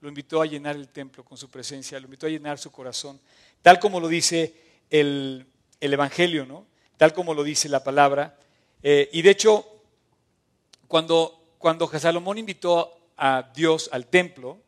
Lo 0.01 0.07
invitó 0.07 0.39
a 0.39 0.45
llenar 0.45 0.75
el 0.75 0.89
templo 0.89 1.25
con 1.25 1.35
su 1.35 1.49
presencia, 1.49 1.99
lo 1.99 2.05
invitó 2.05 2.27
a 2.27 2.29
llenar 2.29 2.59
su 2.59 2.71
corazón, 2.71 3.19
tal 3.63 3.79
como 3.79 3.99
lo 3.99 4.07
dice 4.07 4.55
el, 4.91 5.47
Evangelio, 5.81 6.45
¿no? 6.45 6.67
tal 6.95 7.11
como 7.13 7.33
lo 7.33 7.43
dice 7.43 7.67
la 7.69 7.83
palabra. 7.83 8.37
Eh, 8.83 9.09
y 9.13 9.23
de 9.23 9.31
hecho, 9.31 9.65
cuando, 10.87 11.55
cuando 11.57 11.87
Salomón 11.87 12.37
invitó 12.37 12.95
a 13.17 13.51
Dios 13.55 13.89
al 13.91 14.05
templo, 14.05 14.59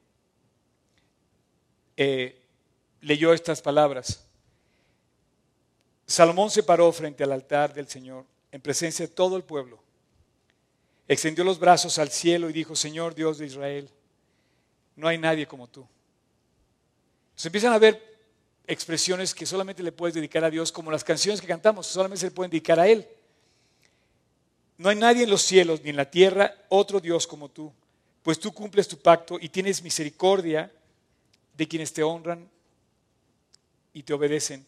eh, 1.95 2.41
leyó 3.01 3.31
estas 3.31 3.61
palabras. 3.61 4.25
Salomón 6.07 6.49
se 6.49 6.63
paró 6.63 6.91
frente 6.91 7.23
al 7.23 7.31
altar 7.31 7.71
del 7.71 7.87
Señor 7.87 8.25
en 8.51 8.61
presencia 8.61 9.05
de 9.07 9.13
todo 9.13 9.37
el 9.37 9.43
pueblo. 9.43 9.79
Extendió 11.07 11.43
los 11.43 11.59
brazos 11.59 11.99
al 11.99 12.09
cielo 12.09 12.49
y 12.49 12.53
dijo, 12.53 12.75
Señor 12.75 13.13
Dios 13.13 13.37
de 13.37 13.45
Israel, 13.45 13.89
no 14.95 15.07
hay 15.07 15.17
nadie 15.17 15.47
como 15.47 15.67
tú. 15.67 15.85
Se 17.35 17.49
empiezan 17.49 17.73
a 17.73 17.79
ver 17.79 18.15
expresiones 18.65 19.35
que 19.35 19.45
solamente 19.45 19.83
le 19.83 19.91
puedes 19.91 20.15
dedicar 20.15 20.43
a 20.43 20.49
Dios, 20.49 20.71
como 20.71 20.89
las 20.89 21.03
canciones 21.03 21.41
que 21.41 21.47
cantamos, 21.47 21.85
solamente 21.85 22.21
se 22.21 22.27
le 22.27 22.31
pueden 22.31 22.49
dedicar 22.49 22.79
a 22.79 22.87
Él. 22.87 23.07
No 24.77 24.89
hay 24.89 24.95
nadie 24.95 25.23
en 25.23 25.29
los 25.29 25.43
cielos 25.43 25.81
ni 25.83 25.91
en 25.91 25.95
la 25.95 26.09
tierra, 26.09 26.53
otro 26.69 26.99
Dios 26.99 27.27
como 27.27 27.49
tú, 27.49 27.71
pues 28.23 28.39
tú 28.39 28.51
cumples 28.51 28.87
tu 28.87 28.97
pacto 28.97 29.37
y 29.39 29.49
tienes 29.49 29.83
misericordia 29.83 30.71
de 31.55 31.67
quienes 31.67 31.93
te 31.93 32.03
honran 32.03 32.49
y 33.93 34.03
te 34.03 34.13
obedecen 34.13 34.65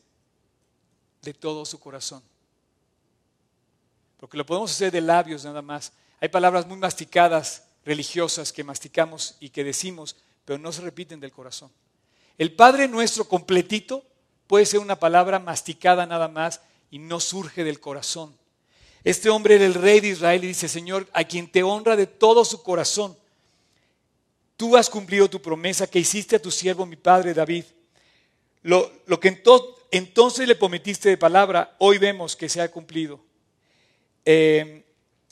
de 1.23 1.33
todo 1.33 1.65
su 1.65 1.79
corazón 1.79 2.21
porque 4.17 4.37
lo 4.37 4.45
podemos 4.45 4.71
hacer 4.71 4.91
de 4.91 5.01
labios 5.01 5.45
nada 5.45 5.61
más. 5.61 5.93
Hay 6.19 6.29
palabras 6.29 6.65
muy 6.65 6.77
masticadas, 6.77 7.63
religiosas, 7.85 8.51
que 8.51 8.63
masticamos 8.63 9.35
y 9.39 9.49
que 9.49 9.63
decimos, 9.63 10.15
pero 10.45 10.59
no 10.59 10.71
se 10.71 10.81
repiten 10.81 11.19
del 11.19 11.31
corazón. 11.31 11.71
El 12.37 12.53
Padre 12.53 12.87
nuestro 12.87 13.25
completito 13.25 14.03
puede 14.47 14.65
ser 14.65 14.79
una 14.79 14.99
palabra 14.99 15.39
masticada 15.39 16.05
nada 16.05 16.27
más 16.27 16.61
y 16.89 16.99
no 16.99 17.19
surge 17.19 17.63
del 17.63 17.79
corazón. 17.79 18.35
Este 19.03 19.29
hombre 19.29 19.55
era 19.55 19.65
el 19.65 19.73
rey 19.73 19.99
de 19.99 20.09
Israel 20.09 20.43
y 20.43 20.47
dice, 20.47 20.67
Señor, 20.67 21.07
a 21.13 21.23
quien 21.23 21.49
te 21.49 21.63
honra 21.63 21.95
de 21.95 22.07
todo 22.07 22.43
su 22.43 22.61
corazón, 22.63 23.17
tú 24.57 24.75
has 24.75 24.89
cumplido 24.89 25.29
tu 25.29 25.41
promesa 25.41 25.87
que 25.87 25.99
hiciste 25.99 26.35
a 26.35 26.41
tu 26.41 26.51
siervo, 26.51 26.85
mi 26.85 26.95
padre 26.95 27.33
David. 27.33 27.65
Lo, 28.63 28.91
que 29.21 29.41
entonces 29.91 30.47
le 30.47 30.55
prometiste 30.55 31.09
de 31.09 31.17
palabra, 31.17 31.75
hoy 31.79 31.99
vemos 31.99 32.35
que 32.35 32.49
se 32.49 32.59
ha 32.59 32.69
cumplido. 32.69 33.26
Eh, 34.29 34.83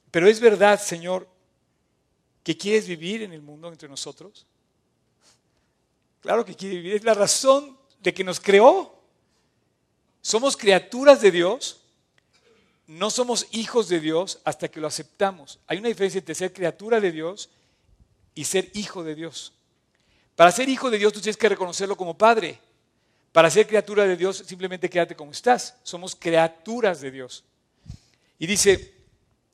pero 0.10 0.30
es 0.30 0.40
verdad, 0.40 0.82
Señor, 0.82 1.28
que 2.42 2.56
quieres 2.56 2.88
vivir 2.88 3.24
en 3.24 3.34
el 3.34 3.42
mundo 3.42 3.68
entre 3.68 3.90
nosotros. 3.90 4.46
Claro 6.22 6.46
que 6.46 6.56
quiere 6.56 6.78
vivir. 6.78 6.94
Es 6.94 7.04
la 7.04 7.14
razón 7.14 7.78
de 8.00 8.14
que 8.14 8.24
nos 8.24 8.40
creó. 8.40 8.98
Somos 10.22 10.56
criaturas 10.56 11.22
de 11.22 11.32
Dios. 11.32 11.82
No 12.88 13.10
somos 13.10 13.48
hijos 13.52 13.90
de 13.90 14.00
Dios 14.00 14.40
hasta 14.46 14.70
que 14.70 14.80
lo 14.80 14.88
aceptamos. 14.88 15.60
Hay 15.68 15.80
una 15.80 15.90
diferencia 15.90 16.20
entre 16.20 16.34
ser 16.34 16.54
criatura 16.54 17.02
de 17.02 17.12
Dios 17.12 17.50
y 18.34 18.46
ser 18.46 18.72
hijo 18.76 19.04
de 19.04 19.16
Dios. 19.16 19.52
Para 20.38 20.54
ser 20.54 20.70
hijo 20.70 20.90
de 20.90 21.00
Dios 21.00 21.12
tú 21.12 21.20
tienes 21.20 21.36
que 21.36 21.50
reconocerlo 21.50 21.98
como 21.98 22.18
padre. 22.18 22.62
Para 23.34 23.50
ser 23.50 23.68
criatura 23.68 24.06
de 24.06 24.16
Dios 24.16 24.38
simplemente 24.48 24.90
quédate 24.90 25.18
como 25.18 25.32
estás. 25.32 25.76
Somos 25.84 26.16
criaturas 26.16 27.02
de 27.02 27.12
Dios. 27.12 27.44
Y 28.38 28.48
dice, 28.48 28.94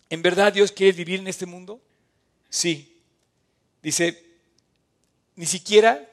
¿en 0.09 0.21
verdad 0.21 0.53
Dios 0.53 0.71
quiere 0.71 0.97
vivir 0.97 1.19
en 1.19 1.27
este 1.27 1.45
mundo? 1.45 1.82
Sí. 2.49 3.01
Dice, 3.82 4.23
ni 5.36 5.45
siquiera 5.45 6.07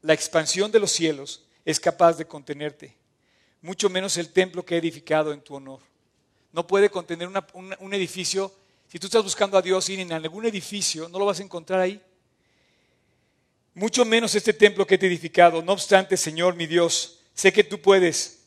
la 0.00 0.12
expansión 0.12 0.72
de 0.72 0.80
los 0.80 0.90
cielos 0.90 1.44
es 1.64 1.78
capaz 1.78 2.14
de 2.16 2.26
contenerte, 2.26 2.96
mucho 3.60 3.88
menos 3.88 4.16
el 4.16 4.30
templo 4.30 4.64
que 4.64 4.74
he 4.74 4.78
edificado 4.78 5.32
en 5.32 5.40
tu 5.40 5.54
honor. 5.54 5.80
No 6.52 6.66
puede 6.66 6.90
contener 6.90 7.28
un 7.54 7.94
edificio. 7.94 8.52
Si 8.88 8.98
tú 8.98 9.06
estás 9.06 9.22
buscando 9.22 9.56
a 9.56 9.62
Dios 9.62 9.88
ir 9.88 10.00
en 10.00 10.12
algún 10.12 10.44
edificio, 10.44 11.08
no 11.08 11.18
lo 11.18 11.26
vas 11.26 11.40
a 11.40 11.44
encontrar 11.44 11.80
ahí. 11.80 12.02
Mucho 13.74 14.04
menos 14.04 14.34
este 14.34 14.52
templo 14.52 14.86
que 14.86 14.96
he 14.96 15.06
edificado. 15.06 15.62
No 15.62 15.72
obstante, 15.72 16.16
Señor 16.16 16.56
mi 16.56 16.66
Dios, 16.66 17.20
sé 17.32 17.52
que 17.52 17.64
tú 17.64 17.80
puedes 17.80 18.41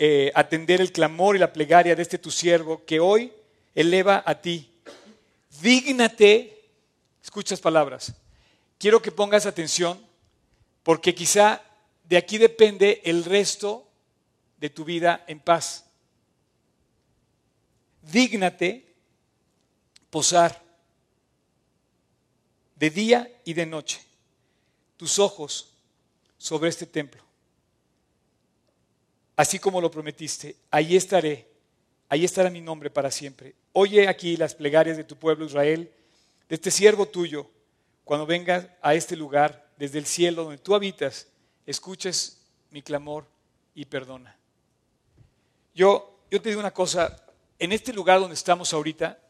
eh, 0.00 0.30
atender 0.34 0.80
el 0.80 0.92
clamor 0.92 1.34
y 1.34 1.40
la 1.40 1.52
plegaria 1.52 1.96
de 1.96 2.02
este 2.02 2.18
tu 2.18 2.30
siervo 2.30 2.84
que 2.84 3.00
hoy 3.00 3.32
eleva 3.74 4.22
a 4.24 4.40
ti. 4.40 4.70
Dígnate, 5.60 6.70
escuchas 7.22 7.60
palabras, 7.60 8.14
quiero 8.78 9.02
que 9.02 9.10
pongas 9.10 9.44
atención 9.44 10.00
porque 10.84 11.14
quizá 11.14 11.62
de 12.04 12.16
aquí 12.16 12.38
depende 12.38 13.02
el 13.04 13.24
resto 13.24 13.88
de 14.58 14.70
tu 14.70 14.84
vida 14.84 15.24
en 15.26 15.40
paz. 15.40 15.84
Dígnate 18.02 18.86
posar 20.10 20.62
de 22.76 22.90
día 22.90 23.30
y 23.44 23.52
de 23.52 23.66
noche 23.66 24.00
tus 24.96 25.18
ojos 25.18 25.74
sobre 26.38 26.70
este 26.70 26.86
templo 26.86 27.27
así 29.38 29.60
como 29.60 29.80
lo 29.80 29.88
prometiste, 29.88 30.56
ahí 30.68 30.96
estaré, 30.96 31.46
ahí 32.08 32.24
estará 32.24 32.50
mi 32.50 32.60
nombre 32.60 32.90
para 32.90 33.08
siempre. 33.08 33.54
Oye 33.72 34.08
aquí 34.08 34.36
las 34.36 34.52
plegarias 34.52 34.96
de 34.96 35.04
tu 35.04 35.14
pueblo 35.14 35.44
Israel, 35.46 35.92
de 36.48 36.54
este 36.56 36.72
siervo 36.72 37.06
tuyo, 37.06 37.48
cuando 38.02 38.26
vengas 38.26 38.66
a 38.82 38.94
este 38.94 39.14
lugar, 39.14 39.70
desde 39.76 40.00
el 40.00 40.06
cielo 40.06 40.42
donde 40.42 40.58
tú 40.58 40.74
habitas, 40.74 41.28
escuches 41.66 42.40
mi 42.72 42.82
clamor 42.82 43.26
y 43.76 43.84
perdona. 43.84 44.36
Yo, 45.72 46.18
yo 46.32 46.42
te 46.42 46.48
digo 46.48 46.60
una 46.60 46.72
cosa, 46.72 47.24
en 47.60 47.70
este 47.70 47.92
lugar 47.92 48.18
donde 48.18 48.34
estamos 48.34 48.72
ahorita, 48.72 49.20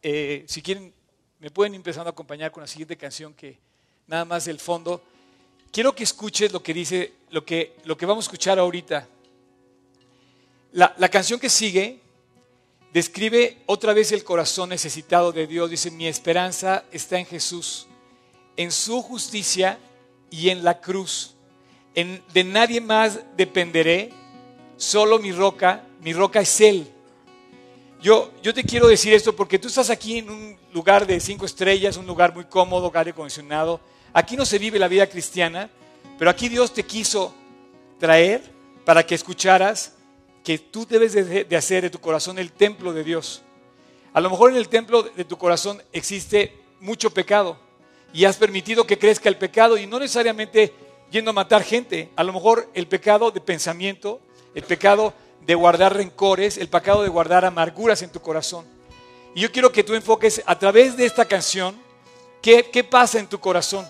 eh, 0.00 0.44
si 0.46 0.62
quieren, 0.62 0.94
me 1.40 1.50
pueden 1.50 1.74
empezar 1.74 2.06
a 2.06 2.10
acompañar 2.10 2.52
con 2.52 2.60
la 2.60 2.68
siguiente 2.68 2.96
canción 2.96 3.34
que 3.34 3.58
nada 4.06 4.24
más 4.24 4.44
del 4.44 4.60
fondo. 4.60 5.02
quiero 5.72 5.92
que 5.92 6.04
escuches 6.04 6.52
lo 6.52 6.62
que 6.62 6.72
dice, 6.72 7.14
lo 7.30 7.44
que, 7.44 7.74
lo 7.84 7.96
que 7.96 8.06
vamos 8.06 8.26
a 8.26 8.28
escuchar 8.28 8.60
ahorita. 8.60 9.08
La, 10.76 11.08
canción 11.08 11.40
que 11.40 11.48
sigue 11.48 12.00
describe 12.92 13.62
otra 13.64 13.94
vez 13.94 14.12
el 14.12 14.22
corazón 14.22 14.68
necesitado 14.68 15.32
de 15.32 15.46
Dios. 15.46 15.70
Dice, 15.70 15.90
mi 15.90 16.06
esperanza 16.06 16.84
está 16.92 17.18
en 17.18 17.24
Jesús, 17.24 17.86
en 18.58 18.70
su 18.70 19.00
justicia 19.00 19.78
y 20.30 20.50
en 20.50 20.62
la 20.62 20.78
cruz. 20.78 21.34
De 21.94 22.44
nadie 22.44 22.82
más 22.82 23.20
dependeré, 23.38 24.12
solo 24.76 25.18
mi 25.18 25.32
roca, 25.32 25.82
mi 26.02 26.12
roca 26.12 26.40
es 26.40 26.60
Él. 26.60 26.86
Yo, 28.02 28.30
yo 28.42 28.52
te 28.52 28.62
quiero 28.62 28.86
decir 28.86 29.14
esto 29.14 29.34
porque 29.34 29.58
tú 29.58 29.68
estás 29.68 29.88
aquí 29.88 30.18
en 30.18 30.28
un 30.28 30.58
lugar 30.74 31.06
de 31.06 31.20
cinco 31.20 31.46
estrellas, 31.46 31.96
un 31.96 32.06
lugar 32.06 32.34
muy 32.34 32.44
cómodo, 32.44 32.92
aire 32.94 33.12
acondicionado. 33.12 33.80
Aquí 34.12 34.36
no 34.36 34.44
se 34.44 34.58
vive 34.58 34.78
la 34.78 34.88
vida 34.88 35.06
cristiana, 35.06 35.70
pero 36.18 36.30
aquí 36.30 36.50
Dios 36.50 36.74
te 36.74 36.82
quiso 36.82 37.34
traer 37.98 38.42
para 38.84 39.06
que 39.06 39.14
escucharas 39.14 39.95
que 40.46 40.58
tú 40.58 40.86
debes 40.86 41.12
de, 41.12 41.56
hacer 41.56 41.82
de 41.82 41.90
tu 41.90 41.98
corazón 41.98 42.38
el 42.38 42.52
templo 42.52 42.92
de 42.92 43.02
Dios. 43.02 43.42
A 44.12 44.20
lo 44.20 44.30
mejor 44.30 44.52
en 44.52 44.56
el 44.56 44.68
templo 44.68 45.02
de 45.02 45.24
tu 45.24 45.36
corazón 45.36 45.82
existe 45.92 46.56
mucho 46.78 47.10
pecado 47.10 47.58
y 48.12 48.26
has 48.26 48.36
permitido 48.36 48.86
que 48.86 48.96
crezca 48.96 49.28
el 49.28 49.38
pecado 49.38 49.76
y 49.76 49.88
no 49.88 49.98
necesariamente 49.98 50.72
yendo 51.10 51.32
a 51.32 51.34
matar 51.34 51.64
gente, 51.64 52.10
a 52.14 52.22
lo 52.22 52.32
mejor 52.32 52.70
el 52.74 52.86
pecado 52.86 53.32
de 53.32 53.40
pensamiento, 53.40 54.20
el 54.54 54.62
pecado 54.62 55.14
de 55.44 55.56
guardar 55.56 55.96
rencores, 55.96 56.58
el 56.58 56.68
pecado 56.68 57.02
de 57.02 57.08
guardar 57.08 57.44
amarguras 57.44 58.02
en 58.02 58.12
tu 58.12 58.20
corazón. 58.20 58.64
Y 59.34 59.40
yo 59.40 59.50
quiero 59.50 59.72
que 59.72 59.82
tú 59.82 59.94
enfoques 59.94 60.44
a 60.46 60.56
través 60.56 60.96
de 60.96 61.06
esta 61.06 61.24
canción 61.24 61.74
qué, 62.40 62.70
qué 62.70 62.84
pasa 62.84 63.18
en 63.18 63.26
tu 63.26 63.40
corazón, 63.40 63.84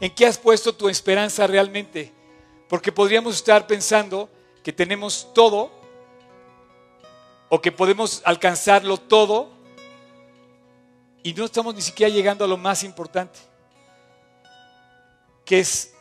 en 0.00 0.14
qué 0.14 0.24
has 0.24 0.38
puesto 0.38 0.74
tu 0.74 0.88
esperanza 0.88 1.46
realmente. 1.46 2.10
Porque 2.70 2.90
podríamos 2.90 3.34
estar 3.34 3.66
pensando 3.66 4.30
que 4.62 4.72
tenemos 4.72 5.28
todo 5.34 5.78
o 7.50 7.60
que 7.60 7.70
podemos 7.72 8.22
alcanzarlo 8.24 8.96
todo 8.96 9.50
y 11.22 11.34
no 11.34 11.44
estamos 11.44 11.74
ni 11.74 11.82
siquiera 11.82 12.10
llegando 12.10 12.44
a 12.44 12.48
lo 12.48 12.56
más 12.56 12.82
importante, 12.82 13.38
que 15.44 15.58
es 15.58 15.92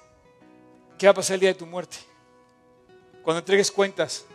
qué 0.97 1.08
va 1.08 1.12
a 1.12 1.16
pasar 1.16 1.34
el 1.34 1.39
día 1.41 1.50
de 1.50 1.56
tu 1.56 1.66
muerte. 1.66 1.97
Cuando 3.24 3.39
entregues 3.39 3.70
cuentas, 3.72 4.26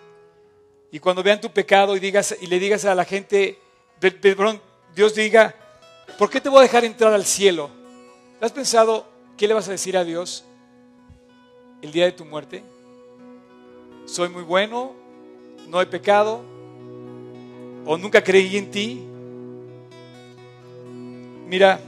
y 0.90 0.98
cuando 0.98 1.22
vean 1.22 1.40
tu 1.40 1.50
pecado 1.50 1.96
y, 1.96 2.00
digas, 2.00 2.36
y 2.40 2.46
le 2.46 2.58
digas 2.58 2.84
a 2.84 2.94
la 2.94 3.04
gente, 3.04 3.58
perdón, 3.98 4.60
Dios 4.94 5.14
diga, 5.14 5.54
¿por 6.18 6.28
qué 6.30 6.40
te 6.40 6.48
voy 6.48 6.58
a 6.58 6.62
dejar 6.62 6.84
entrar 6.84 7.12
al 7.12 7.24
cielo? 7.24 7.70
¿Has 8.40 8.52
pensado 8.52 9.06
qué 9.36 9.48
le 9.48 9.54
vas 9.54 9.66
a 9.68 9.72
decir 9.72 9.96
a 9.96 10.04
Dios 10.04 10.44
el 11.80 11.90
día 11.90 12.04
de 12.04 12.12
tu 12.12 12.24
muerte? 12.24 12.62
¿Soy 14.04 14.28
muy 14.28 14.42
bueno? 14.42 14.94
¿No 15.66 15.80
he 15.80 15.86
pecado? 15.86 16.53
¿O 17.86 17.98
nunca 17.98 18.22
creí 18.22 18.56
en 18.56 18.70
ti? 18.70 19.04
Mira, 21.46 21.78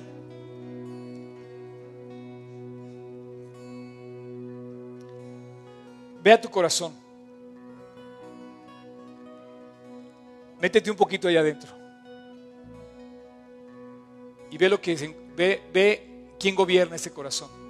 ve 6.22 6.32
a 6.32 6.40
tu 6.40 6.50
corazón. 6.50 6.92
Métete 10.60 10.90
un 10.90 10.96
poquito 10.96 11.28
allá 11.28 11.40
adentro. 11.40 11.70
Y 14.50 14.58
ve 14.58 14.68
lo 14.68 14.80
que 14.80 14.94
ve, 15.34 15.62
ve 15.72 16.30
quién 16.38 16.54
gobierna 16.54 16.96
ese 16.96 17.10
corazón. 17.10 17.65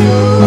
Es 0.00 0.37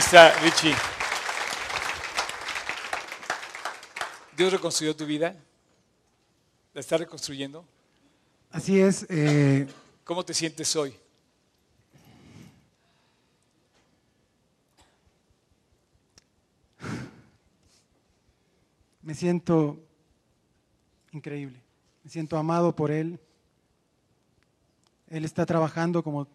Richie. 0.00 0.76
¿Dios 4.36 4.52
reconstruyó 4.52 4.94
tu 4.94 5.04
vida? 5.04 5.34
¿La 6.72 6.80
está 6.80 6.98
reconstruyendo? 6.98 7.64
Así 8.52 8.78
es. 8.78 9.04
Eh, 9.08 9.66
¿Cómo 10.04 10.24
te 10.24 10.34
sientes 10.34 10.76
hoy? 10.76 10.94
Me 19.02 19.16
siento 19.16 19.80
increíble. 21.10 21.60
Me 22.04 22.10
siento 22.10 22.36
amado 22.36 22.76
por 22.76 22.92
Él. 22.92 23.18
Él 25.08 25.24
está 25.24 25.44
trabajando 25.44 26.04
como 26.04 26.28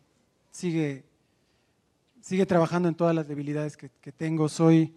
sigue, 0.51 1.05
sigue 2.24 2.46
trabajando 2.46 2.88
en 2.88 2.96
todas 2.96 3.14
las 3.14 3.28
debilidades 3.28 3.76
que, 3.76 3.90
que 4.00 4.14
tengo. 4.14 4.48
Soy, 4.48 4.94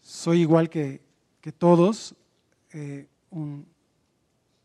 soy 0.00 0.40
igual 0.40 0.70
que, 0.70 1.02
que 1.42 1.52
todos, 1.52 2.14
eh, 2.72 3.06
un, 3.30 3.66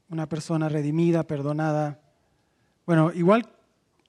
una 0.08 0.30
persona 0.30 0.70
redimida, 0.70 1.24
perdonada. 1.24 2.00
Bueno, 2.86 3.12
igual 3.14 3.50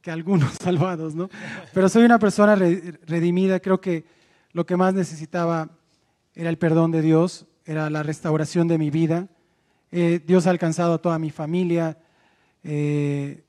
que 0.01 0.13
algunos 0.13 0.53
salvados, 0.63 1.17
¿no? 1.17 1.29
Pero 1.75 1.89
soy 1.89 2.05
una 2.05 2.21
persona 2.21 2.55
redimida. 2.55 3.59
Creo 3.59 3.81
que 3.81 4.05
lo 4.53 4.65
que 4.65 4.77
más 4.77 4.95
necesitaba 4.95 5.69
era 6.37 6.49
el 6.49 6.59
perdón 6.59 6.93
de 6.93 7.03
Dios, 7.03 7.47
era 7.65 7.91
la 7.91 8.05
restauración 8.05 8.69
de 8.69 8.79
mi 8.79 8.91
vida. 8.91 9.27
Eh, 9.91 10.21
Dios 10.25 10.47
ha 10.47 10.51
alcanzado 10.51 10.95
a 10.95 11.03
toda 11.03 11.19
mi 11.19 11.31
familia. 11.31 11.99
Eh, 12.63 13.43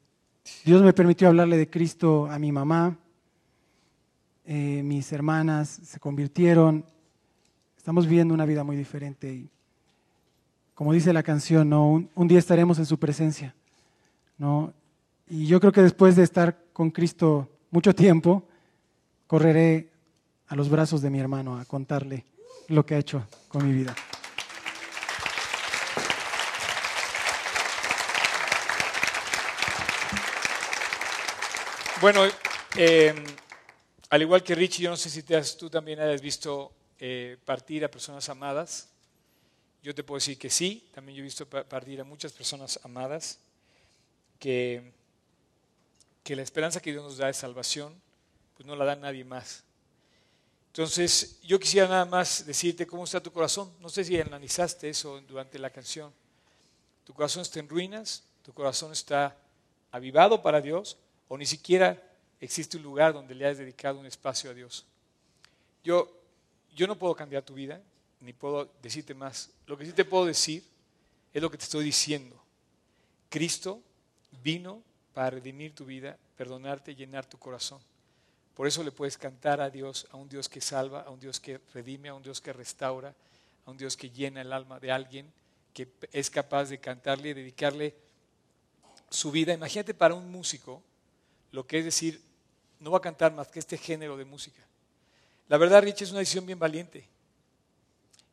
Dios 0.66 0.82
me 0.82 0.94
permitió 0.94 1.28
hablarle 1.28 1.58
de 1.58 1.70
Cristo 1.70 2.26
a 2.26 2.40
mi 2.40 2.52
mamá. 2.52 2.98
Eh, 4.46 4.82
mis 4.84 5.12
hermanas 5.14 5.70
se 5.70 6.00
convirtieron. 6.00 6.86
Estamos 7.78 8.06
viviendo 8.06 8.34
una 8.34 8.46
vida 8.46 8.64
muy 8.64 8.76
diferente. 8.76 9.34
Y 9.34 9.50
como 10.74 10.92
dice 10.94 11.14
la 11.14 11.24
canción, 11.24 11.70
¿no? 11.70 12.10
un, 12.14 12.28
día 12.28 12.40
estaremos 12.40 12.78
en 12.80 12.86
su 12.86 12.98
presencia. 12.98 13.56
¿no? 14.38 14.74
Y 15.30 15.46
yo 15.46 15.60
creo 15.60 15.72
que 15.72 15.82
después 15.82 16.16
de 16.16 16.24
estar 16.24 16.58
con 16.74 16.92
Cristo 16.92 17.50
mucho 17.72 17.96
tiempo, 17.96 18.44
correré 19.28 19.90
a 20.48 20.56
los 20.56 20.70
brazos 20.70 21.02
de 21.02 21.10
mi 21.10 21.20
hermano 21.20 21.58
a 21.58 21.66
contarle 21.66 22.26
lo 22.68 22.86
que 22.86 22.96
ha 22.96 23.00
hecho 23.00 23.26
con 23.48 23.66
mi 23.66 23.74
vida. 23.74 23.96
Bueno, 32.02 32.26
em, 32.76 33.16
al 34.14 34.22
igual 34.22 34.44
que 34.44 34.54
Richie, 34.54 34.84
yo 34.84 34.92
no 34.92 34.96
sé 34.96 35.10
si 35.10 35.34
has, 35.34 35.58
tú 35.58 35.72
también 35.72 36.00
hayas 36.00 36.22
visto 36.22 36.72
eh, 37.00 37.36
partir 37.46 37.84
a 37.84 37.90
personas 37.90 38.30
amadas. 38.30 38.88
Yo 39.82 39.96
te 39.96 40.04
puedo 40.04 40.18
decir 40.18 40.38
que 40.38 40.52
sí, 40.52 40.88
también 40.94 41.16
yo 41.16 41.22
he 41.22 41.24
visto 41.24 41.50
partir 41.50 42.00
a 42.00 42.04
muchas 42.04 42.32
personas 42.32 42.80
amadas, 42.84 43.40
que, 44.38 44.94
que 46.24 46.36
la 46.36 46.44
esperanza 46.44 46.80
que 46.80 46.92
Dios 46.92 47.04
nos 47.04 47.18
da 47.18 47.26
de 47.26 47.34
salvación, 47.34 48.00
pues 48.56 48.68
no 48.68 48.76
la 48.76 48.86
da 48.86 48.96
nadie 48.96 49.24
más. 49.24 49.64
Entonces, 50.68 51.40
yo 51.42 51.60
quisiera 51.60 51.88
nada 51.88 52.06
más 52.06 52.46
decirte 52.46 52.86
cómo 52.86 53.06
está 53.06 53.20
tu 53.20 53.32
corazón. 53.32 53.74
No 53.80 53.90
sé 53.90 54.04
si 54.04 54.22
analizaste 54.22 54.90
eso 54.90 55.22
durante 55.22 55.58
la 55.58 55.72
canción. 55.72 56.14
Tu 57.04 57.16
corazón 57.16 57.42
está 57.42 57.60
en 57.60 57.68
ruinas, 57.68 58.22
tu 58.44 58.54
corazón 58.54 58.92
está 58.92 59.36
avivado 59.92 60.44
para 60.44 60.62
Dios, 60.62 60.98
o 61.28 61.36
ni 61.36 61.48
siquiera 61.48 62.13
existe 62.44 62.76
un 62.76 62.84
lugar 62.84 63.14
donde 63.14 63.34
le 63.34 63.46
hayas 63.46 63.60
dedicado 63.60 64.00
un 64.00 64.06
espacio 64.06 64.52
a 64.52 64.54
Dios. 64.54 64.86
Yo, 65.84 66.12
yo 66.76 66.88
no 66.88 66.98
puedo 66.98 67.16
cambiar 67.16 67.44
tu 67.44 67.54
vida, 67.54 67.82
ni 68.20 68.34
puedo 68.34 68.70
decirte 68.82 69.14
más. 69.14 69.50
Lo 69.66 69.78
que 69.78 69.86
sí 69.86 69.94
te 69.94 70.04
puedo 70.04 70.26
decir 70.26 70.64
es 71.34 71.42
lo 71.42 71.50
que 71.50 71.58
te 71.58 71.64
estoy 71.64 71.86
diciendo. 71.86 72.36
Cristo 73.30 73.82
vino 74.44 74.82
para 75.14 75.30
redimir 75.30 75.74
tu 75.74 75.86
vida, 75.86 76.18
perdonarte 76.36 76.92
y 76.92 76.96
llenar 76.96 77.26
tu 77.26 77.38
corazón. 77.38 77.80
Por 78.56 78.68
eso 78.68 78.84
le 78.84 78.92
puedes 78.92 79.18
cantar 79.18 79.62
a 79.62 79.70
Dios, 79.70 80.06
a 80.12 80.18
un 80.18 80.28
Dios 80.28 80.50
que 80.50 80.60
salva, 80.60 81.02
a 81.02 81.10
un 81.10 81.20
Dios 81.20 81.40
que 81.40 81.60
redime, 81.74 82.10
a 82.10 82.14
un 82.14 82.24
Dios 82.24 82.42
que 82.42 82.52
restaura, 82.52 83.16
a 83.66 83.72
un 83.72 83.78
Dios 83.78 83.96
que 83.96 84.10
llena 84.10 84.42
el 84.42 84.52
alma 84.52 84.80
de 84.80 84.92
alguien, 84.92 85.32
que 85.74 85.88
es 86.12 86.30
capaz 86.30 86.66
de 86.66 86.78
cantarle 86.78 87.30
y 87.30 87.34
dedicarle 87.34 87.96
su 89.10 89.32
vida. 89.32 89.54
Imagínate 89.54 89.94
para 89.94 90.14
un 90.14 90.30
músico 90.30 90.84
lo 91.54 91.66
que 91.66 91.80
es 91.80 91.86
decir, 91.86 92.22
no 92.84 92.92
va 92.92 92.98
a 92.98 93.02
cantar 93.02 93.34
más 93.34 93.48
que 93.48 93.60
este 93.60 93.78
género 93.78 94.18
de 94.18 94.26
música. 94.26 94.62
La 95.48 95.58
verdad, 95.58 95.82
Rich, 95.82 96.02
es 96.02 96.12
una 96.12 96.20
decisión 96.20 96.46
bien 96.46 96.60
valiente. 96.60 97.08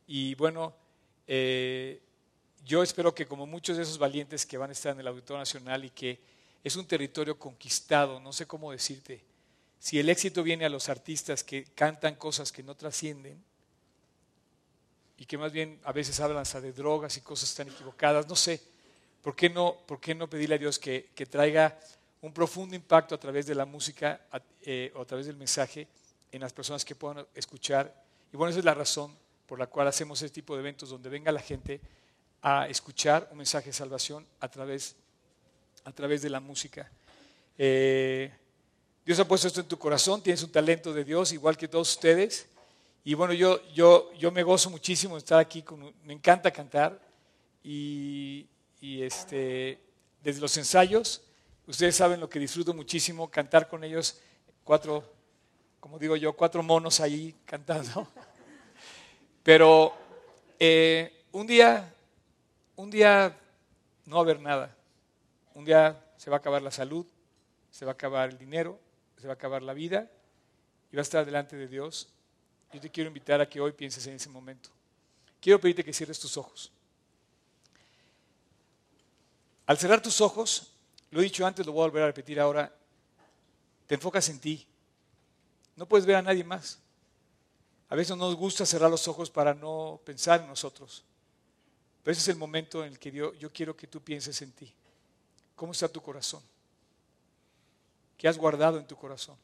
Y 0.07 0.35
bueno, 0.35 0.73
eh, 1.25 2.01
yo 2.65 2.83
espero 2.83 3.15
que 3.15 3.25
como 3.25 3.47
muchos 3.47 3.77
de 3.77 3.83
esos 3.83 3.97
valientes 3.97 4.45
que 4.45 4.57
van 4.57 4.69
a 4.69 4.73
estar 4.73 4.93
en 4.93 4.99
el 4.99 5.07
Auditorio 5.07 5.39
Nacional 5.39 5.85
y 5.85 5.89
que 5.89 6.19
es 6.63 6.75
un 6.75 6.85
territorio 6.85 7.39
conquistado, 7.39 8.19
no 8.19 8.33
sé 8.33 8.45
cómo 8.45 8.71
decirte, 8.71 9.23
si 9.79 9.99
el 9.99 10.09
éxito 10.09 10.43
viene 10.43 10.65
a 10.65 10.69
los 10.69 10.89
artistas 10.89 11.43
que 11.43 11.63
cantan 11.73 12.15
cosas 12.15 12.51
que 12.51 12.61
no 12.61 12.75
trascienden 12.75 13.41
y 15.17 15.25
que 15.25 15.37
más 15.37 15.51
bien 15.51 15.79
a 15.83 15.91
veces 15.91 16.19
hablan 16.19 16.39
hasta 16.39 16.59
de 16.59 16.73
drogas 16.73 17.15
y 17.17 17.21
cosas 17.21 17.55
tan 17.55 17.69
equivocadas, 17.69 18.27
no 18.27 18.35
sé, 18.35 18.61
¿por 19.21 19.35
qué 19.35 19.49
no, 19.49 19.77
por 19.87 19.99
qué 19.99 20.13
no 20.13 20.29
pedirle 20.29 20.55
a 20.55 20.59
Dios 20.59 20.77
que, 20.77 21.09
que 21.15 21.25
traiga 21.25 21.79
un 22.21 22.33
profundo 22.33 22.75
impacto 22.75 23.15
a 23.15 23.19
través 23.19 23.47
de 23.47 23.55
la 23.55 23.65
música 23.65 24.21
eh, 24.61 24.91
o 24.95 25.01
a 25.01 25.05
través 25.05 25.25
del 25.25 25.35
mensaje 25.35 25.87
en 26.31 26.41
las 26.41 26.53
personas 26.53 26.85
que 26.85 26.95
puedan 26.95 27.25
escuchar. 27.33 27.93
Y 28.31 28.37
bueno, 28.37 28.51
esa 28.51 28.59
es 28.59 28.65
la 28.65 28.73
razón 28.73 29.15
por 29.47 29.59
la 29.59 29.67
cual 29.67 29.87
hacemos 29.87 30.21
este 30.21 30.35
tipo 30.35 30.55
de 30.55 30.61
eventos 30.61 30.89
donde 30.89 31.09
venga 31.09 31.31
la 31.31 31.41
gente 31.41 31.81
a 32.43 32.67
escuchar 32.67 33.27
un 33.31 33.37
mensaje 33.37 33.67
de 33.67 33.73
salvación 33.73 34.25
a 34.39 34.47
través, 34.49 34.95
a 35.83 35.91
través 35.91 36.21
de 36.21 36.29
la 36.29 36.39
música. 36.39 36.89
Eh, 37.57 38.31
Dios 39.03 39.19
ha 39.19 39.27
puesto 39.27 39.47
esto 39.47 39.61
en 39.61 39.67
tu 39.67 39.77
corazón, 39.77 40.21
tienes 40.21 40.43
un 40.43 40.51
talento 40.51 40.93
de 40.93 41.03
Dios 41.03 41.33
igual 41.33 41.57
que 41.57 41.67
todos 41.67 41.91
ustedes. 41.91 42.47
Y 43.03 43.15
bueno, 43.15 43.33
yo, 43.33 43.61
yo, 43.73 44.13
yo 44.13 44.31
me 44.31 44.43
gozo 44.43 44.69
muchísimo 44.69 45.15
de 45.15 45.19
estar 45.19 45.39
aquí, 45.39 45.65
me 46.03 46.13
encanta 46.13 46.51
cantar 46.51 46.99
y, 47.63 48.47
y 48.79 49.01
este, 49.01 49.79
desde 50.23 50.39
los 50.39 50.55
ensayos 50.55 51.23
Ustedes 51.67 51.95
saben 51.95 52.19
lo 52.19 52.29
que 52.29 52.39
disfruto 52.39 52.73
muchísimo, 52.73 53.29
cantar 53.29 53.67
con 53.69 53.83
ellos, 53.83 54.19
cuatro, 54.63 55.03
como 55.79 55.99
digo 55.99 56.15
yo, 56.15 56.33
cuatro 56.33 56.63
monos 56.63 56.99
ahí 56.99 57.35
cantando. 57.45 58.07
Pero 59.43 59.93
eh, 60.59 61.25
un 61.31 61.45
día, 61.47 61.93
un 62.75 62.89
día 62.89 63.37
no 64.05 64.15
va 64.15 64.21
a 64.21 64.23
haber 64.23 64.39
nada. 64.39 64.75
Un 65.53 65.65
día 65.65 66.03
se 66.17 66.29
va 66.29 66.37
a 66.37 66.39
acabar 66.39 66.61
la 66.61 66.71
salud, 66.71 67.05
se 67.69 67.85
va 67.85 67.91
a 67.91 67.93
acabar 67.93 68.29
el 68.29 68.37
dinero, 68.37 68.79
se 69.17 69.27
va 69.27 69.33
a 69.33 69.35
acabar 69.35 69.61
la 69.61 69.73
vida 69.73 70.09
y 70.91 70.95
va 70.95 71.01
a 71.01 71.03
estar 71.03 71.25
delante 71.25 71.55
de 71.55 71.67
Dios. 71.67 72.09
Yo 72.73 72.79
te 72.79 72.89
quiero 72.89 73.09
invitar 73.09 73.39
a 73.39 73.47
que 73.47 73.61
hoy 73.61 73.71
pienses 73.71 74.05
en 74.07 74.15
ese 74.15 74.29
momento. 74.29 74.69
Quiero 75.39 75.59
pedirte 75.59 75.83
que 75.83 75.93
cierres 75.93 76.19
tus 76.19 76.37
ojos. 76.37 76.71
Al 79.65 79.77
cerrar 79.77 80.01
tus 80.01 80.21
ojos, 80.21 80.70
lo 81.11 81.19
he 81.19 81.23
dicho 81.23 81.45
antes, 81.45 81.65
lo 81.65 81.73
voy 81.73 81.83
a 81.83 81.87
volver 81.87 82.03
a 82.03 82.07
repetir 82.07 82.39
ahora. 82.39 82.73
Te 83.85 83.95
enfocas 83.95 84.27
en 84.29 84.39
ti. 84.39 84.65
No 85.75 85.85
puedes 85.85 86.05
ver 86.05 86.15
a 86.15 86.21
nadie 86.21 86.43
más. 86.43 86.79
A 87.89 87.95
veces 87.95 88.15
nos 88.15 88.35
gusta 88.35 88.65
cerrar 88.65 88.89
los 88.89 89.07
ojos 89.09 89.29
para 89.29 89.53
no 89.53 89.99
pensar 90.05 90.41
en 90.41 90.47
nosotros. 90.47 91.03
Pero 92.01 92.13
ese 92.13 92.21
es 92.21 92.27
el 92.29 92.37
momento 92.37 92.85
en 92.85 92.93
el 92.93 92.99
que 92.99 93.11
yo, 93.11 93.33
yo 93.33 93.51
quiero 93.51 93.75
que 93.75 93.87
tú 93.87 94.01
pienses 94.01 94.41
en 94.41 94.53
ti. 94.53 94.73
¿Cómo 95.55 95.73
está 95.73 95.89
tu 95.89 96.01
corazón? 96.01 96.41
¿Qué 98.17 98.29
has 98.29 98.37
guardado 98.37 98.79
en 98.79 98.87
tu 98.87 98.95
corazón? 98.95 99.35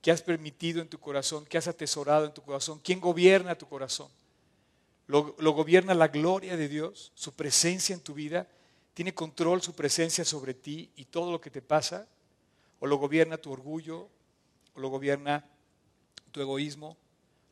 ¿Qué 0.00 0.10
has 0.10 0.22
permitido 0.22 0.80
en 0.80 0.88
tu 0.88 0.98
corazón? 0.98 1.44
¿Qué 1.44 1.58
has 1.58 1.68
atesorado 1.68 2.24
en 2.24 2.32
tu 2.32 2.40
corazón? 2.40 2.80
¿Quién 2.82 3.00
gobierna 3.00 3.58
tu 3.58 3.68
corazón? 3.68 4.08
¿Lo, 5.06 5.36
lo 5.38 5.52
gobierna 5.52 5.92
la 5.94 6.08
gloria 6.08 6.56
de 6.56 6.68
Dios, 6.68 7.12
su 7.14 7.32
presencia 7.34 7.92
en 7.92 8.00
tu 8.00 8.14
vida? 8.14 8.48
¿Tiene 8.96 9.12
control 9.12 9.60
su 9.60 9.74
presencia 9.74 10.24
sobre 10.24 10.54
ti 10.54 10.90
y 10.96 11.04
todo 11.04 11.30
lo 11.30 11.38
que 11.38 11.50
te 11.50 11.60
pasa? 11.60 12.08
¿O 12.80 12.86
lo 12.86 12.96
gobierna 12.96 13.36
tu 13.36 13.52
orgullo? 13.52 14.08
¿O 14.74 14.80
lo 14.80 14.88
gobierna 14.88 15.44
tu 16.32 16.40
egoísmo? 16.40 16.96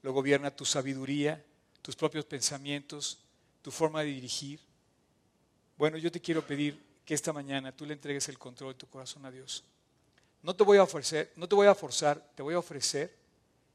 ¿Lo 0.00 0.14
gobierna 0.14 0.56
tu 0.56 0.64
sabiduría, 0.64 1.44
tus 1.82 1.96
propios 1.96 2.24
pensamientos, 2.24 3.18
tu 3.60 3.70
forma 3.70 4.00
de 4.00 4.06
dirigir? 4.06 4.58
Bueno, 5.76 5.98
yo 5.98 6.10
te 6.10 6.18
quiero 6.18 6.46
pedir 6.46 6.82
que 7.04 7.12
esta 7.12 7.30
mañana 7.30 7.76
tú 7.76 7.84
le 7.84 7.92
entregues 7.92 8.26
el 8.30 8.38
control 8.38 8.72
de 8.72 8.78
tu 8.78 8.86
corazón 8.86 9.26
a 9.26 9.30
Dios. 9.30 9.64
No 10.42 10.56
te 10.56 10.64
voy 10.64 10.78
a 10.78 10.88
no 11.36 11.46
te 11.46 11.54
voy 11.54 11.66
a 11.66 11.74
forzar, 11.74 12.26
te 12.34 12.42
voy 12.42 12.54
a 12.54 12.58
ofrecer, 12.58 13.14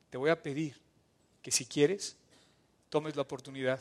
te 0.09 0.17
voy 0.17 0.31
a 0.31 0.41
pedir 0.41 0.75
que 1.43 1.51
si 1.51 1.67
quieres, 1.67 2.15
tomes 2.89 3.15
la 3.15 3.21
oportunidad. 3.21 3.79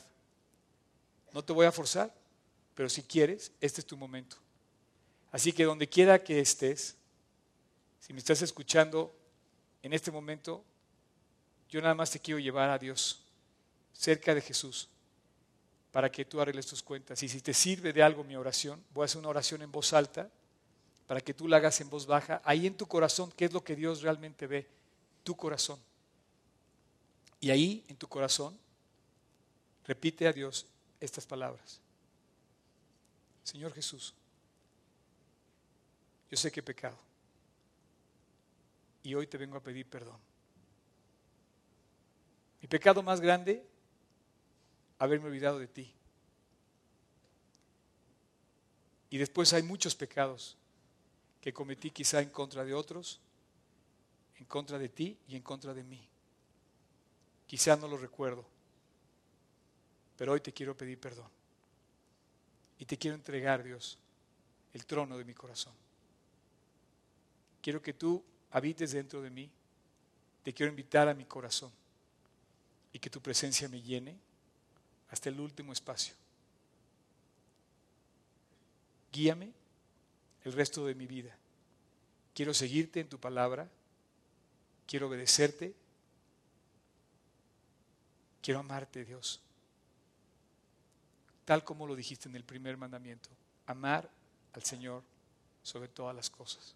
No 1.32 1.42
te 1.42 1.54
voy 1.54 1.64
a 1.64 1.72
forzar, 1.72 2.17
pero 2.78 2.88
si 2.88 3.02
quieres, 3.02 3.50
este 3.60 3.80
es 3.80 3.86
tu 3.88 3.96
momento. 3.96 4.36
Así 5.32 5.52
que 5.52 5.64
donde 5.64 5.88
quiera 5.88 6.22
que 6.22 6.38
estés, 6.38 6.94
si 7.98 8.12
me 8.12 8.20
estás 8.20 8.40
escuchando 8.40 9.12
en 9.82 9.92
este 9.92 10.12
momento, 10.12 10.62
yo 11.68 11.82
nada 11.82 11.96
más 11.96 12.12
te 12.12 12.20
quiero 12.20 12.38
llevar 12.38 12.70
a 12.70 12.78
Dios, 12.78 13.24
cerca 13.92 14.32
de 14.32 14.40
Jesús, 14.40 14.88
para 15.90 16.08
que 16.08 16.24
tú 16.24 16.40
arregles 16.40 16.68
tus 16.68 16.80
cuentas. 16.80 17.20
Y 17.20 17.28
si 17.28 17.40
te 17.40 17.52
sirve 17.52 17.92
de 17.92 18.00
algo 18.00 18.22
mi 18.22 18.36
oración, 18.36 18.80
voy 18.94 19.02
a 19.02 19.06
hacer 19.06 19.18
una 19.18 19.30
oración 19.30 19.60
en 19.62 19.72
voz 19.72 19.92
alta, 19.92 20.30
para 21.08 21.20
que 21.20 21.34
tú 21.34 21.48
la 21.48 21.56
hagas 21.56 21.80
en 21.80 21.90
voz 21.90 22.06
baja, 22.06 22.40
ahí 22.44 22.64
en 22.68 22.76
tu 22.76 22.86
corazón, 22.86 23.32
¿qué 23.36 23.46
es 23.46 23.52
lo 23.52 23.64
que 23.64 23.74
Dios 23.74 24.02
realmente 24.02 24.46
ve? 24.46 24.68
Tu 25.24 25.36
corazón. 25.36 25.80
Y 27.40 27.50
ahí, 27.50 27.84
en 27.88 27.96
tu 27.96 28.06
corazón, 28.06 28.56
repite 29.84 30.28
a 30.28 30.32
Dios 30.32 30.64
estas 31.00 31.26
palabras. 31.26 31.80
Señor 33.48 33.72
Jesús, 33.72 34.12
yo 36.30 36.36
sé 36.36 36.52
que 36.52 36.60
he 36.60 36.62
pecado 36.62 36.98
y 39.02 39.14
hoy 39.14 39.26
te 39.26 39.38
vengo 39.38 39.56
a 39.56 39.62
pedir 39.62 39.86
perdón. 39.86 40.18
Mi 42.60 42.68
pecado 42.68 43.02
más 43.02 43.22
grande, 43.22 43.66
haberme 44.98 45.28
olvidado 45.28 45.58
de 45.58 45.66
ti. 45.66 45.90
Y 49.08 49.16
después 49.16 49.54
hay 49.54 49.62
muchos 49.62 49.94
pecados 49.94 50.54
que 51.40 51.54
cometí 51.54 51.90
quizá 51.90 52.20
en 52.20 52.28
contra 52.28 52.66
de 52.66 52.74
otros, 52.74 53.18
en 54.36 54.44
contra 54.44 54.78
de 54.78 54.90
ti 54.90 55.16
y 55.26 55.36
en 55.36 55.42
contra 55.42 55.72
de 55.72 55.84
mí. 55.84 56.06
Quizá 57.46 57.76
no 57.76 57.88
lo 57.88 57.96
recuerdo, 57.96 58.44
pero 60.18 60.32
hoy 60.32 60.42
te 60.42 60.52
quiero 60.52 60.76
pedir 60.76 61.00
perdón. 61.00 61.37
Y 62.78 62.84
te 62.84 62.96
quiero 62.96 63.16
entregar, 63.16 63.62
Dios, 63.62 63.98
el 64.72 64.86
trono 64.86 65.18
de 65.18 65.24
mi 65.24 65.34
corazón. 65.34 65.74
Quiero 67.60 67.82
que 67.82 67.92
tú 67.92 68.22
habites 68.52 68.92
dentro 68.92 69.20
de 69.20 69.30
mí. 69.30 69.50
Te 70.42 70.52
quiero 70.52 70.70
invitar 70.70 71.08
a 71.08 71.14
mi 71.14 71.24
corazón 71.24 71.70
y 72.92 72.98
que 72.98 73.10
tu 73.10 73.20
presencia 73.20 73.68
me 73.68 73.82
llene 73.82 74.16
hasta 75.10 75.28
el 75.28 75.40
último 75.40 75.72
espacio. 75.72 76.14
Guíame 79.12 79.52
el 80.44 80.52
resto 80.52 80.86
de 80.86 80.94
mi 80.94 81.06
vida. 81.06 81.36
Quiero 82.34 82.54
seguirte 82.54 83.00
en 83.00 83.08
tu 83.08 83.18
palabra. 83.18 83.68
Quiero 84.86 85.08
obedecerte. 85.08 85.74
Quiero 88.40 88.60
amarte, 88.60 89.04
Dios. 89.04 89.40
Tal 91.48 91.64
como 91.64 91.86
lo 91.86 91.96
dijiste 91.96 92.28
en 92.28 92.36
el 92.36 92.44
primer 92.44 92.76
mandamiento. 92.76 93.30
Amar 93.64 94.06
al 94.52 94.62
Señor 94.64 95.02
sobre 95.62 95.88
todas 95.88 96.14
las 96.14 96.28
cosas. 96.28 96.74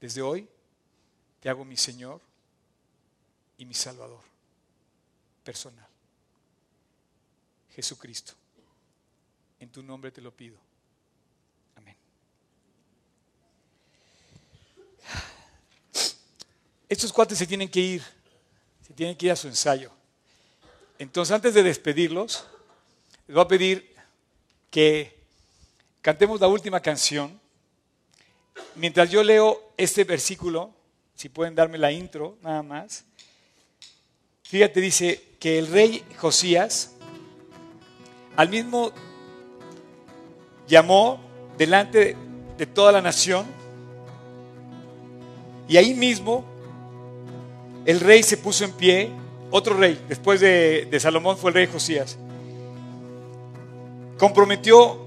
Desde 0.00 0.20
hoy 0.20 0.48
te 1.38 1.48
hago 1.48 1.64
mi 1.64 1.76
Señor 1.76 2.20
y 3.56 3.64
mi 3.66 3.74
Salvador 3.74 4.18
personal. 5.44 5.86
Jesucristo. 7.72 8.32
En 9.60 9.70
tu 9.70 9.80
nombre 9.84 10.10
te 10.10 10.20
lo 10.20 10.32
pido. 10.32 10.56
Amén. 11.76 11.94
Estos 16.88 17.12
cuates 17.12 17.38
se 17.38 17.46
tienen 17.46 17.70
que 17.70 17.78
ir, 17.78 18.02
se 18.84 18.92
tienen 18.92 19.16
que 19.16 19.26
ir 19.26 19.32
a 19.32 19.36
su 19.36 19.46
ensayo. 19.46 19.92
Entonces, 20.98 21.32
antes 21.32 21.54
de 21.54 21.62
despedirlos, 21.62 22.49
les 23.30 23.34
voy 23.36 23.44
a 23.44 23.46
pedir 23.46 23.94
que 24.72 25.16
cantemos 26.02 26.40
la 26.40 26.48
última 26.48 26.80
canción. 26.80 27.40
Mientras 28.74 29.08
yo 29.08 29.22
leo 29.22 29.70
este 29.76 30.02
versículo, 30.02 30.72
si 31.14 31.28
pueden 31.28 31.54
darme 31.54 31.78
la 31.78 31.92
intro 31.92 32.38
nada 32.42 32.64
más, 32.64 33.04
fíjate, 34.42 34.80
dice 34.80 35.22
que 35.38 35.60
el 35.60 35.68
rey 35.68 36.04
Josías 36.16 36.96
al 38.34 38.48
mismo 38.48 38.90
llamó 40.66 41.20
delante 41.56 42.16
de 42.58 42.66
toda 42.66 42.90
la 42.90 43.00
nación 43.00 43.46
y 45.68 45.76
ahí 45.76 45.94
mismo 45.94 46.44
el 47.84 48.00
rey 48.00 48.24
se 48.24 48.36
puso 48.36 48.64
en 48.64 48.72
pie, 48.72 49.08
otro 49.52 49.76
rey, 49.76 50.04
después 50.08 50.40
de, 50.40 50.88
de 50.90 50.98
Salomón 50.98 51.38
fue 51.38 51.50
el 51.50 51.54
rey 51.54 51.66
Josías, 51.68 52.18
comprometió 54.20 54.98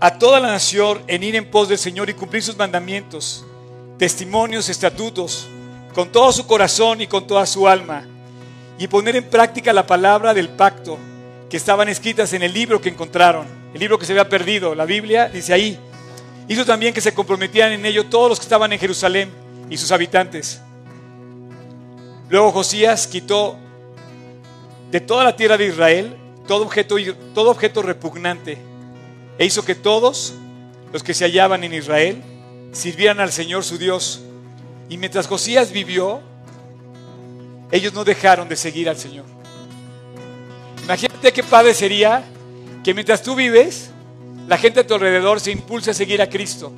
a 0.00 0.18
toda 0.18 0.40
la 0.40 0.48
nación 0.48 1.02
en 1.06 1.22
ir 1.22 1.36
en 1.36 1.50
pos 1.50 1.68
del 1.68 1.76
Señor 1.76 2.08
y 2.08 2.14
cumplir 2.14 2.42
sus 2.42 2.56
mandamientos, 2.56 3.44
testimonios, 3.98 4.70
estatutos, 4.70 5.46
con 5.94 6.10
todo 6.10 6.32
su 6.32 6.46
corazón 6.46 7.02
y 7.02 7.06
con 7.06 7.26
toda 7.26 7.44
su 7.44 7.68
alma, 7.68 8.06
y 8.78 8.88
poner 8.88 9.16
en 9.16 9.28
práctica 9.28 9.74
la 9.74 9.86
palabra 9.86 10.32
del 10.32 10.48
pacto 10.48 10.96
que 11.50 11.58
estaban 11.58 11.90
escritas 11.90 12.32
en 12.32 12.42
el 12.42 12.54
libro 12.54 12.80
que 12.80 12.88
encontraron, 12.88 13.46
el 13.74 13.78
libro 13.78 13.98
que 13.98 14.06
se 14.06 14.12
había 14.12 14.30
perdido, 14.30 14.74
la 14.74 14.86
Biblia, 14.86 15.28
dice 15.28 15.52
ahí. 15.52 15.78
Hizo 16.48 16.64
también 16.64 16.94
que 16.94 17.02
se 17.02 17.12
comprometieran 17.12 17.72
en 17.72 17.84
ello 17.84 18.06
todos 18.06 18.30
los 18.30 18.38
que 18.38 18.44
estaban 18.44 18.72
en 18.72 18.78
Jerusalén 18.78 19.30
y 19.68 19.76
sus 19.76 19.92
habitantes. 19.92 20.62
Luego 22.30 22.52
Josías 22.52 23.06
quitó 23.06 23.58
de 24.90 25.00
toda 25.00 25.24
la 25.24 25.36
tierra 25.36 25.58
de 25.58 25.66
Israel 25.66 26.16
todo 26.50 26.64
objeto, 26.64 26.96
todo 27.32 27.52
objeto 27.52 27.80
repugnante 27.80 28.58
e 29.38 29.44
hizo 29.46 29.64
que 29.64 29.76
todos 29.76 30.34
los 30.92 31.04
que 31.04 31.14
se 31.14 31.24
hallaban 31.24 31.62
en 31.62 31.72
Israel 31.72 32.20
sirvieran 32.72 33.20
al 33.20 33.30
Señor 33.30 33.62
su 33.62 33.78
Dios. 33.78 34.22
Y 34.88 34.96
mientras 34.96 35.28
Josías 35.28 35.70
vivió, 35.70 36.20
ellos 37.70 37.94
no 37.94 38.02
dejaron 38.02 38.48
de 38.48 38.56
seguir 38.56 38.88
al 38.88 38.96
Señor. 38.96 39.26
Imagínate 40.82 41.32
qué 41.32 41.44
padre 41.44 41.72
sería 41.72 42.24
que 42.82 42.94
mientras 42.94 43.22
tú 43.22 43.36
vives, 43.36 43.90
la 44.48 44.58
gente 44.58 44.80
a 44.80 44.84
tu 44.84 44.94
alrededor 44.94 45.38
se 45.38 45.52
impulse 45.52 45.92
a 45.92 45.94
seguir 45.94 46.20
a 46.20 46.28
Cristo. 46.28 46.72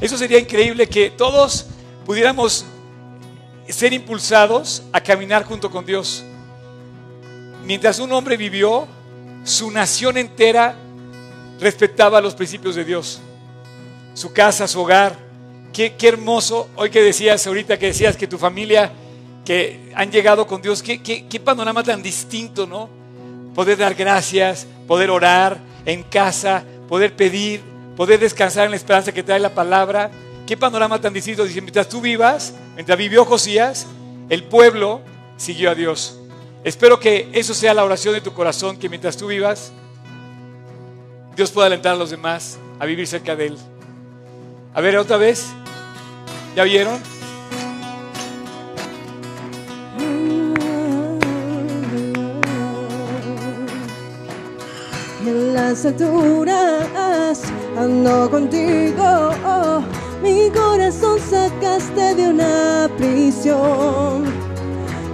Eso 0.00 0.16
sería 0.16 0.38
increíble 0.38 0.86
que 0.86 1.10
todos 1.10 1.66
pudiéramos 2.06 2.64
ser 3.68 3.92
impulsados 3.92 4.82
a 4.94 5.00
caminar 5.02 5.44
junto 5.44 5.70
con 5.70 5.84
Dios. 5.84 6.24
Mientras 7.64 7.98
un 7.98 8.12
hombre 8.12 8.36
vivió, 8.36 8.86
su 9.44 9.70
nación 9.70 10.18
entera 10.18 10.74
respetaba 11.60 12.20
los 12.20 12.34
principios 12.34 12.74
de 12.74 12.84
Dios. 12.84 13.20
Su 14.12 14.32
casa, 14.32 14.68
su 14.68 14.80
hogar. 14.80 15.16
Qué, 15.72 15.94
hermoso. 16.02 16.68
Hoy 16.76 16.90
que 16.90 17.02
decías, 17.02 17.46
ahorita 17.46 17.78
que 17.78 17.86
decías 17.86 18.16
que 18.16 18.26
tu 18.26 18.38
familia, 18.38 18.92
que 19.44 19.92
han 19.94 20.10
llegado 20.10 20.46
con 20.46 20.60
Dios, 20.60 20.82
qué, 20.82 21.00
qué 21.02 21.40
panorama 21.40 21.82
tan 21.82 22.02
distinto, 22.02 22.66
¿no? 22.66 22.88
Poder 23.54 23.78
dar 23.78 23.94
gracias, 23.94 24.66
poder 24.86 25.10
orar 25.10 25.58
en 25.86 26.02
casa, 26.02 26.64
poder 26.88 27.16
pedir, 27.16 27.62
poder 27.96 28.20
descansar 28.20 28.66
en 28.66 28.72
la 28.72 28.76
esperanza 28.76 29.12
que 29.12 29.22
trae 29.22 29.40
la 29.40 29.54
palabra. 29.54 30.10
Qué 30.46 30.56
panorama 30.56 31.00
tan 31.00 31.14
distinto. 31.14 31.44
Dice, 31.44 31.62
mientras 31.62 31.88
tú 31.88 32.02
vivas, 32.02 32.54
mientras 32.74 32.98
vivió 32.98 33.24
Josías, 33.24 33.86
el 34.28 34.44
pueblo 34.44 35.00
siguió 35.38 35.70
a 35.70 35.74
Dios. 35.74 36.20
Espero 36.64 36.98
que 36.98 37.28
eso 37.34 37.52
sea 37.52 37.74
la 37.74 37.84
oración 37.84 38.14
de 38.14 38.22
tu 38.22 38.32
corazón, 38.32 38.78
que 38.78 38.88
mientras 38.88 39.18
tú 39.18 39.26
vivas, 39.26 39.70
Dios 41.36 41.50
pueda 41.50 41.66
alentar 41.66 41.92
a 41.92 41.96
los 41.96 42.08
demás 42.08 42.58
a 42.80 42.86
vivir 42.86 43.06
cerca 43.06 43.36
de 43.36 43.48
Él. 43.48 43.58
A 44.72 44.80
ver, 44.80 44.96
otra 44.96 45.18
vez. 45.18 45.52
¿Ya 46.56 46.64
vieron? 46.64 46.98
En 55.26 55.54
las 55.54 55.84
alturas 55.84 57.42
ando 57.76 58.30
contigo, 58.30 59.30
oh, 59.44 59.82
mi 60.22 60.48
corazón 60.50 61.18
sacaste 61.20 62.14
de 62.14 62.28
una 62.28 62.88
prisión. 62.96 64.43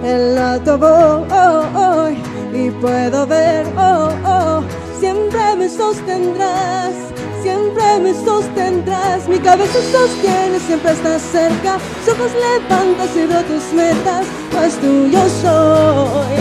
El 0.03 0.37
alto 0.37 0.77
voy 0.77 2.17
y 2.53 2.71
puedo 2.71 3.27
ver, 3.27 3.65
oh, 3.77 4.09
oh 4.25 4.63
Siempre 5.01 5.55
me 5.57 5.67
sostendrás, 5.67 6.93
siempre 7.41 7.99
me 8.03 8.13
sostendrás. 8.13 9.27
Mi 9.27 9.39
cabeza 9.39 9.79
sostiene, 9.91 10.59
siempre 10.59 10.91
estás 10.91 11.23
cerca. 11.23 11.77
Ojos 12.05 12.31
levantas 12.33 13.15
y 13.15 13.25
veo 13.25 13.41
tus 13.45 13.73
metas. 13.73 14.27
Pues 14.51 14.75
tuyo 14.75 15.21
soy, 15.41 16.37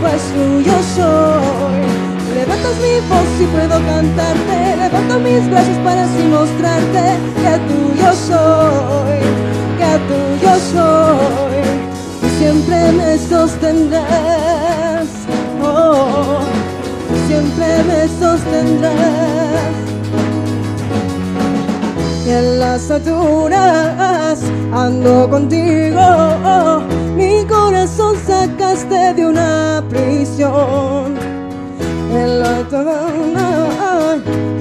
pues 0.00 0.22
tuyo 0.34 0.72
soy. 0.96 2.34
Levantas 2.34 2.76
mi 2.82 2.98
voz 3.08 3.30
y 3.40 3.46
puedo 3.46 3.86
cantarte. 3.86 4.76
Levanto 4.76 5.20
mis 5.20 5.48
brazos 5.48 5.78
para 5.84 6.02
así 6.02 6.22
mostrarte 6.24 7.16
que 7.42 7.54
tuyo 7.70 8.12
soy, 8.12 9.20
que 9.78 9.92
tuyo 10.08 10.54
soy. 10.72 11.89
Siempre 12.40 12.92
me 12.92 13.18
sostendrás. 13.18 15.08
Oh 15.62 16.40
siempre 17.30 17.66
me 17.84 18.08
sostendrás. 18.08 18.94
Y 22.26 22.30
en 22.30 22.60
las 22.60 22.90
alturas 22.90 24.38
ando 24.72 25.28
contigo. 25.30 26.82
Mi 27.16 27.44
corazón 27.46 28.16
sacaste 28.26 29.14
de 29.14 29.26
una 29.26 29.82
prisión. 29.88 31.14
En 32.12 32.40
la 32.40 32.50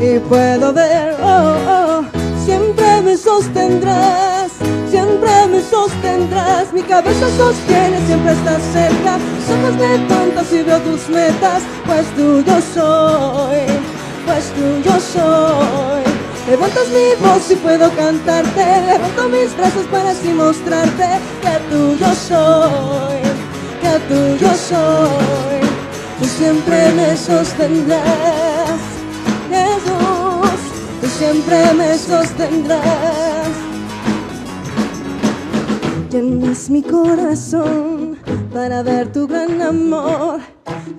y 0.02 0.20
puedo 0.20 0.72
ver, 0.72 1.16
oh, 1.22 1.56
oh, 1.68 2.04
siempre 2.46 3.02
me 3.02 3.18
sostendrás, 3.18 4.29
siempre 5.10 5.48
me 5.48 5.62
sostendrás. 5.62 6.74
Mi 6.74 6.82
cabeza 6.84 7.28
sostiene, 7.38 7.98
siempre 8.06 8.34
estás 8.34 8.62
cerca. 8.74 9.18
Somos 9.48 9.76
levantas 9.76 10.54
y 10.54 10.64
veo 10.64 10.80
tus 10.80 11.10
metas, 11.10 11.64
pues 11.86 12.06
tuyo 12.16 12.58
soy, 12.74 13.66
pues 14.26 14.46
tuyo 14.54 15.00
soy. 15.00 16.04
Levantas 16.48 16.88
mi 16.90 17.28
voz 17.28 17.52
y 17.52 17.56
puedo 17.56 17.90
cantarte, 17.96 18.66
levanto 18.88 19.30
mis 19.30 19.56
brazos 19.58 19.86
para 19.92 20.12
así 20.12 20.30
mostrarte 20.30 21.08
que 21.42 21.54
tuyo 21.70 22.14
soy, 22.28 23.22
que 23.82 23.94
tuyo 24.08 24.52
soy. 24.56 25.60
Tú 26.20 26.26
siempre 26.26 26.92
me 26.94 27.16
sostendrás, 27.16 28.80
Jesús, 29.50 30.60
tú 31.02 31.08
siempre 31.18 31.74
me 31.74 31.98
sostendrás. 31.98 33.29
Llenas 36.10 36.72
mi 36.72 36.82
corazón 36.82 38.18
para 38.52 38.82
ver 38.82 39.12
tu 39.12 39.28
gran 39.28 39.62
amor. 39.62 40.40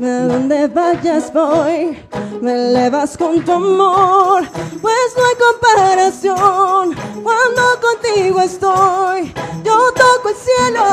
A 0.02 0.22
donde 0.28 0.68
vayas 0.68 1.32
voy, 1.32 1.98
me 2.40 2.52
elevas 2.52 3.18
con 3.18 3.44
tu 3.44 3.52
amor, 3.52 4.44
pues 4.80 5.14
no 5.16 5.22
hay 5.26 5.36
comparación. 5.48 6.94
Cuando 7.24 7.62
contigo 7.82 8.40
estoy, 8.40 9.32
yo 9.64 9.92
toco 9.92 10.28
el 10.28 10.36
cielo, 10.36 10.86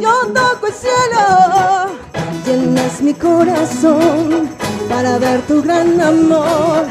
yo 0.00 0.12
toco 0.32 0.66
el 0.66 0.74
cielo. 0.74 1.26
Llenas 2.44 3.00
mi 3.00 3.14
corazón 3.14 4.50
para 4.88 5.18
ver 5.18 5.40
tu 5.46 5.62
gran 5.62 5.98
amor. 5.98 6.84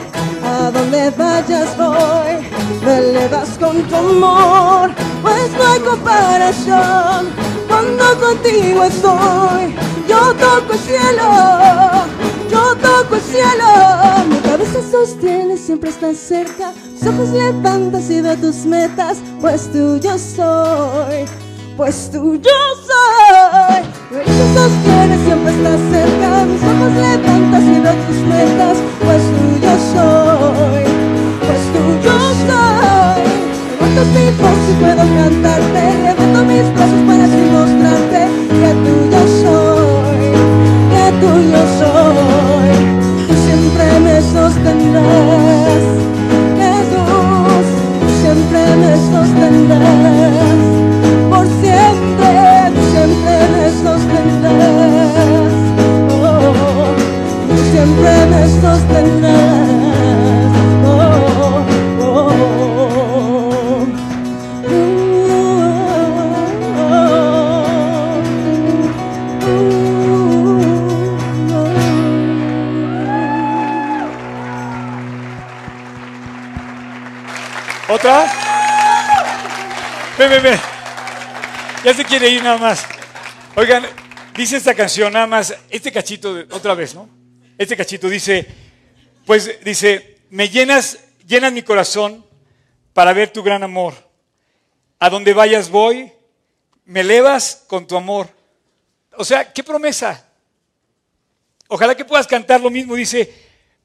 A 0.43 0.71
donde 0.71 1.11
vayas 1.11 1.77
voy, 1.77 2.47
me 2.83 2.97
elevas 2.97 3.49
con 3.59 3.81
tu 3.83 3.95
amor, 3.95 4.91
pues 5.21 5.51
no 5.57 5.67
hay 5.67 5.79
comparación. 5.79 7.27
Cuando 7.67 8.03
contigo 8.19 8.83
estoy, 8.83 9.75
yo 10.07 10.33
toco 10.35 10.73
el 10.73 10.79
cielo, 10.79 12.05
yo 12.49 12.75
toco 12.77 13.15
el 13.15 13.21
cielo. 13.21 13.67
Mi 14.29 14.37
cabeza 14.37 14.79
sostiene, 14.89 15.57
siempre 15.57 15.89
estás 15.89 16.17
cerca. 16.17 16.71
Mis 16.93 17.05
ojos 17.05 17.29
levantas 17.29 18.09
y 18.09 18.21
veo 18.21 18.37
tus 18.37 18.65
metas, 18.65 19.17
pues 19.41 19.71
tú 19.71 19.99
yo 19.99 20.17
soy, 20.17 21.25
pues 21.75 22.09
tú 22.11 22.35
yo 22.35 22.59
soy. 22.87 23.83
Mi 24.11 24.23
cabeza 24.23 24.53
sostiene, 24.55 25.25
siempre 25.25 25.51
estás 25.53 25.79
cerca. 25.91 26.45
Mis 26.45 26.63
ojos 26.63 26.93
levantas 26.93 27.63
y 27.63 27.79
veo 27.79 27.95
tus 28.07 28.17
metas, 28.27 28.77
pues 29.05 29.21
tú 29.21 29.59
yo 29.61 29.73
soy, 29.93 30.86
yo 32.03 32.17
soy. 32.47 33.21
Levantas 33.71 34.07
mi 34.15 34.25
voz 34.39 34.61
y 34.69 34.73
puedo 34.81 35.03
cantarte, 35.17 35.81
levanto 36.03 36.39
mis 36.45 36.67
brazos 36.73 37.01
para 37.07 37.23
así 37.25 37.41
mostrarte 37.51 38.21
que 38.59 38.69
tú 38.83 38.93
yo 39.13 39.21
soy, 39.43 40.21
que 40.91 41.05
tú 41.19 41.29
yo 41.51 41.63
soy. 41.79 42.71
Tú 43.27 43.33
siempre 43.45 43.85
me 44.05 44.15
sostendrás, 44.21 45.83
Jesús, 46.59 47.65
tú 47.99 48.07
siempre 48.21 48.61
me 48.81 48.91
sostendrás. 49.11 50.59
Por 51.29 51.45
siempre, 51.61 52.31
tú 52.73 52.81
siempre 52.93 53.33
me 53.53 53.65
sostendrás. 53.83 55.51
Oh, 56.23 56.95
tú 57.47 57.55
siempre 57.71 58.11
me 58.31 58.41
sostendrás. 58.61 59.46
Ya 81.85 81.93
se 81.93 82.03
quiere 82.03 82.27
ir 82.27 82.43
nada 82.43 82.57
más. 82.57 82.85
Oigan, 83.55 83.85
dice 84.35 84.57
esta 84.57 84.75
canción 84.75 85.13
nada 85.13 85.25
más, 85.25 85.55
este 85.69 85.89
cachito, 85.89 86.43
otra 86.51 86.73
vez, 86.73 86.93
¿no? 86.93 87.07
Este 87.57 87.77
cachito 87.77 88.09
dice, 88.09 88.45
pues 89.25 89.63
dice, 89.63 90.17
me 90.29 90.49
llenas, 90.49 90.99
llenas 91.25 91.53
mi 91.53 91.61
corazón 91.61 92.25
para 92.91 93.13
ver 93.13 93.31
tu 93.31 93.41
gran 93.41 93.63
amor. 93.63 93.93
A 94.99 95.09
donde 95.09 95.33
vayas 95.33 95.69
voy, 95.69 96.11
me 96.83 96.99
elevas 96.99 97.63
con 97.65 97.87
tu 97.87 97.95
amor. 97.95 98.27
O 99.15 99.23
sea, 99.23 99.53
qué 99.53 99.63
promesa. 99.63 100.25
Ojalá 101.69 101.95
que 101.95 102.03
puedas 102.03 102.27
cantar 102.27 102.59
lo 102.59 102.69
mismo. 102.69 102.95
Dice, 102.95 103.33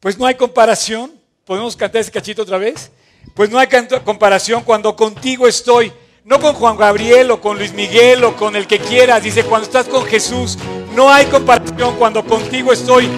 pues 0.01 0.19
no 0.19 0.27
hay 0.27 0.35
comparación. 0.35 1.21
¿Podemos 1.45 1.77
cantar 1.77 2.01
ese 2.01 2.11
cachito 2.11 2.43
otra 2.43 2.59
vez? 2.59 2.91
Pues 3.35 3.49
no 3.49 3.61
hay 3.61 3.69
comparación 4.05 4.65
cuando 4.65 4.97
contigo 4.97 5.47
estoy. 5.47 5.93
No 6.25 6.39
con 6.39 6.55
Juan 6.55 6.77
Gabriel 6.77 7.33
o 7.33 7.41
con 7.41 7.59
Luis 7.59 7.75
Miguel 7.75 8.23
o 8.23 8.37
con 8.37 8.55
el 8.55 8.69
que 8.69 8.79
quieras. 8.79 9.25
Dice, 9.25 9.43
cuando 9.43 9.67
estás 9.67 9.89
con 9.89 10.05
Jesús, 10.05 10.57
no 10.95 11.11
hay 11.11 11.27
comparación 11.27 11.97
cuando 11.99 12.25
contigo 12.25 12.73
estoy. 12.73 13.09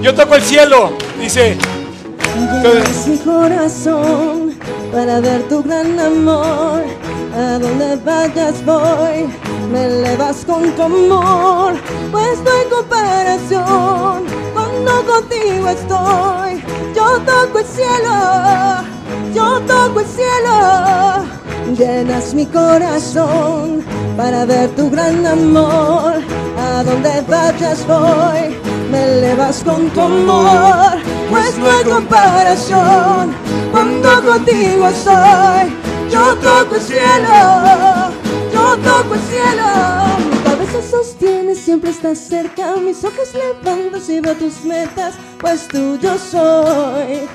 Yo 0.00 0.12
toco 0.12 0.34
el 0.34 0.42
cielo. 0.42 0.90
Dice, 1.20 1.56
Llenas 2.34 3.06
mi 3.06 3.18
corazón 3.18 4.58
para 4.90 5.20
ver 5.20 5.48
tu 5.48 5.62
gran 5.62 6.00
amor. 6.00 6.82
A 7.32 7.58
donde 7.60 7.94
vayas 8.04 8.64
voy, 8.64 9.28
me 9.70 9.84
elevas 9.84 10.44
con 10.44 10.68
tu 10.72 10.82
amor. 10.82 11.74
Pues 12.10 12.40
no 12.40 12.50
hay 12.50 12.66
comparación 12.68 14.26
cuando 14.52 15.06
contigo 15.06 15.68
estoy. 15.68 16.60
Yo 16.92 17.20
toco 17.20 17.60
el 17.60 17.66
cielo, 17.66 18.82
yo 19.32 19.60
toco 19.60 20.00
el 20.00 20.06
cielo. 20.06 21.41
Llenas 21.76 22.34
mi 22.34 22.44
corazón 22.44 23.82
para 24.16 24.44
ver 24.44 24.68
tu 24.70 24.90
gran 24.90 25.24
amor. 25.26 26.14
A 26.58 26.84
donde 26.84 27.22
vayas 27.28 27.86
voy, 27.86 28.56
me 28.90 29.04
elevas 29.04 29.62
con 29.64 29.88
tu 29.90 30.00
amor. 30.00 30.98
Pues 31.30 31.56
no 31.58 31.70
hay 31.70 31.84
comparación 31.84 33.34
cuando 33.70 34.22
contigo 34.22 34.88
estoy. 34.88 35.76
Yo 36.10 36.36
toco 36.36 36.74
el 36.74 36.82
cielo, 36.82 38.12
yo 38.52 38.76
toco 38.76 39.14
el 39.14 39.20
cielo. 39.22 39.68
Mi 40.30 40.38
cabeza 40.44 40.82
sostiene, 40.90 41.54
siempre 41.54 41.90
estás 41.90 42.18
cerca. 42.18 42.76
Mis 42.76 43.02
ojos 43.02 43.32
levantas 43.34 44.10
y 44.10 44.20
veo 44.20 44.34
tus 44.34 44.62
metas. 44.64 45.14
Pues 45.40 45.68
tú 45.68 45.98
yo 45.98 46.18
soy, 46.18 47.26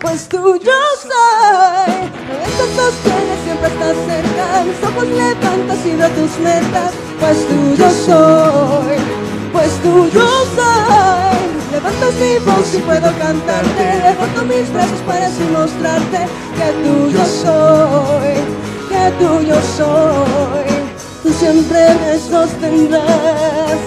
pues 0.00 0.28
tú 0.28 0.56
yo 0.56 0.80
soy. 1.02 1.92
Cabeza 2.26 2.64
sostiene, 2.76 3.34
siempre 3.44 3.68
estás 3.68 3.96
cerca. 4.06 4.64
Mis 4.64 4.88
ojos 4.88 5.08
levantas 5.08 5.86
y 5.86 5.96
veo 5.96 6.08
tus 6.10 6.38
metas. 6.38 6.92
Pues 7.20 7.46
tú 7.48 7.74
yo 7.76 7.90
soy, 7.90 8.96
pues 9.52 9.70
tú 9.82 10.08
yo 10.08 10.28
soy. 10.56 11.40
Levantas 11.70 12.14
mi 12.14 12.38
voz 12.44 12.74
y 12.74 12.78
puedo 12.78 13.18
cantarte. 13.18 14.00
Levanto 14.02 14.44
mis 14.44 14.72
brazos 14.72 15.00
para 15.06 15.26
así 15.26 15.42
mostrarte 15.52 16.26
que 16.56 16.88
tuyo 16.88 17.24
soy, 17.26 18.34
que 18.88 19.10
tuyo 19.18 19.56
soy. 19.76 20.80
Tú 21.22 21.32
siempre 21.34 21.94
me 22.00 22.18
sostendrás, 22.18 23.80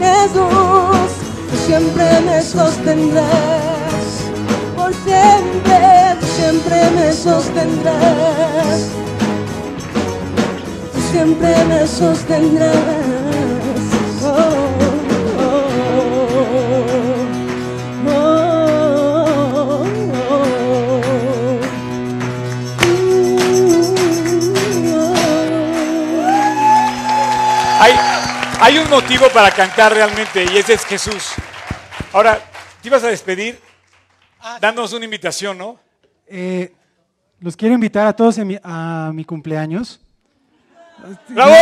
Jesús. 0.00 1.10
Tú 1.50 1.56
siempre 1.66 2.20
me 2.20 2.42
sostendrás. 2.42 3.77
Por 4.88 4.96
siempre, 5.04 6.16
siempre 6.34 6.90
me 6.92 7.12
sostendrás. 7.12 8.88
Tú 10.94 11.00
siempre 11.12 11.54
me 11.66 11.86
sostendrás. 11.86 12.74
Oh, 14.22 14.28
oh, 15.38 15.74
oh. 18.06 18.38
hay, 27.78 27.92
hay 28.58 28.78
un 28.78 28.88
motivo 28.88 29.28
para 29.34 29.50
cantar 29.50 29.92
realmente 29.92 30.46
y 30.50 30.56
ese 30.56 30.72
es 30.72 30.86
Jesús. 30.86 31.34
Ahora, 32.14 32.40
te 32.80 32.88
ibas 32.88 33.04
a 33.04 33.08
despedir 33.08 33.67
dándonos 34.60 34.92
una 34.92 35.04
invitación, 35.04 35.58
¿no? 35.58 35.78
Eh, 36.26 36.72
los 37.40 37.56
quiero 37.56 37.74
invitar 37.74 38.06
a 38.06 38.12
todos 38.14 38.36
en 38.38 38.46
mi- 38.48 38.58
a 38.62 39.10
mi 39.14 39.24
cumpleaños. 39.24 40.00
¡Bravo! 41.28 41.52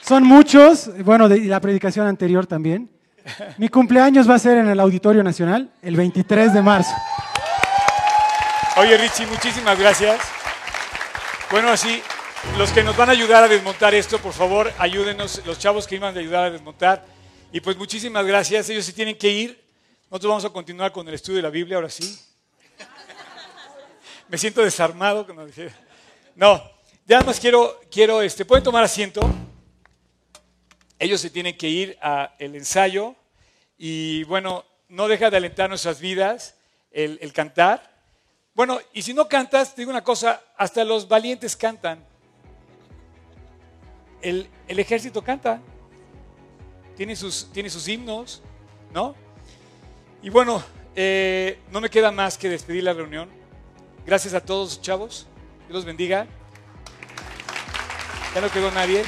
Son 0.00 0.22
muchos, 0.24 0.90
bueno, 1.04 1.28
de 1.28 1.40
la 1.44 1.60
predicación 1.60 2.06
anterior 2.06 2.46
también. 2.46 2.90
Mi 3.56 3.68
cumpleaños 3.68 4.28
va 4.28 4.34
a 4.34 4.38
ser 4.38 4.58
en 4.58 4.68
el 4.68 4.78
Auditorio 4.80 5.22
Nacional 5.22 5.70
el 5.80 5.96
23 5.96 6.52
de 6.52 6.60
marzo. 6.62 6.92
Oye, 8.76 8.98
Richie, 8.98 9.26
muchísimas 9.26 9.78
gracias. 9.78 10.20
Bueno, 11.50 11.70
así, 11.70 12.02
los 12.58 12.70
que 12.72 12.82
nos 12.82 12.96
van 12.96 13.08
a 13.08 13.12
ayudar 13.12 13.44
a 13.44 13.48
desmontar 13.48 13.94
esto, 13.94 14.18
por 14.18 14.32
favor, 14.34 14.70
ayúdenos, 14.78 15.40
los 15.46 15.58
chavos 15.58 15.86
que 15.86 15.94
iban 15.94 16.14
a 16.14 16.20
ayudar 16.20 16.44
a 16.44 16.50
desmontar. 16.50 17.04
Y 17.54 17.60
pues 17.60 17.76
muchísimas 17.76 18.26
gracias. 18.26 18.68
Ellos 18.68 18.84
se 18.84 18.92
tienen 18.92 19.16
que 19.16 19.30
ir. 19.30 19.64
Nosotros 20.10 20.28
vamos 20.28 20.44
a 20.44 20.50
continuar 20.50 20.90
con 20.90 21.06
el 21.06 21.14
estudio 21.14 21.36
de 21.36 21.42
la 21.42 21.50
Biblia, 21.50 21.76
ahora 21.76 21.88
sí. 21.88 22.18
Me 24.28 24.36
siento 24.36 24.60
desarmado. 24.60 25.24
No, 26.34 26.60
ya 27.06 27.20
más 27.20 27.38
quiero, 27.38 27.80
quiero, 27.92 28.22
este, 28.22 28.44
¿pueden 28.44 28.64
tomar 28.64 28.82
asiento? 28.82 29.20
Ellos 30.98 31.20
se 31.20 31.30
tienen 31.30 31.56
que 31.56 31.68
ir 31.68 31.96
al 32.00 32.32
ensayo 32.40 33.14
y 33.78 34.24
bueno, 34.24 34.64
no 34.88 35.06
deja 35.06 35.30
de 35.30 35.36
alentar 35.36 35.68
nuestras 35.68 36.00
vidas 36.00 36.56
el, 36.90 37.20
el 37.22 37.32
cantar. 37.32 37.88
Bueno, 38.54 38.80
y 38.92 39.02
si 39.02 39.14
no 39.14 39.28
cantas, 39.28 39.76
te 39.76 39.82
digo 39.82 39.92
una 39.92 40.02
cosa, 40.02 40.42
hasta 40.56 40.82
los 40.82 41.06
valientes 41.06 41.56
cantan. 41.56 42.04
El, 44.20 44.48
el 44.66 44.78
ejército 44.80 45.22
canta, 45.22 45.62
tiene 46.96 47.16
sus, 47.16 47.48
tiene 47.52 47.70
sus 47.70 47.86
himnos, 47.88 48.42
¿no? 48.92 49.14
Y 50.22 50.30
bueno, 50.30 50.62
eh, 50.96 51.58
no 51.70 51.80
me 51.80 51.90
queda 51.90 52.10
más 52.10 52.38
que 52.38 52.48
despedir 52.48 52.84
la 52.84 52.92
reunión. 52.92 53.28
Gracias 54.06 54.34
a 54.34 54.40
todos, 54.40 54.80
chavos. 54.80 55.26
Dios 55.66 55.74
los 55.74 55.84
bendiga. 55.84 56.26
Ya 58.34 58.40
no 58.40 58.50
quedó 58.50 58.70
nadie. 58.70 59.02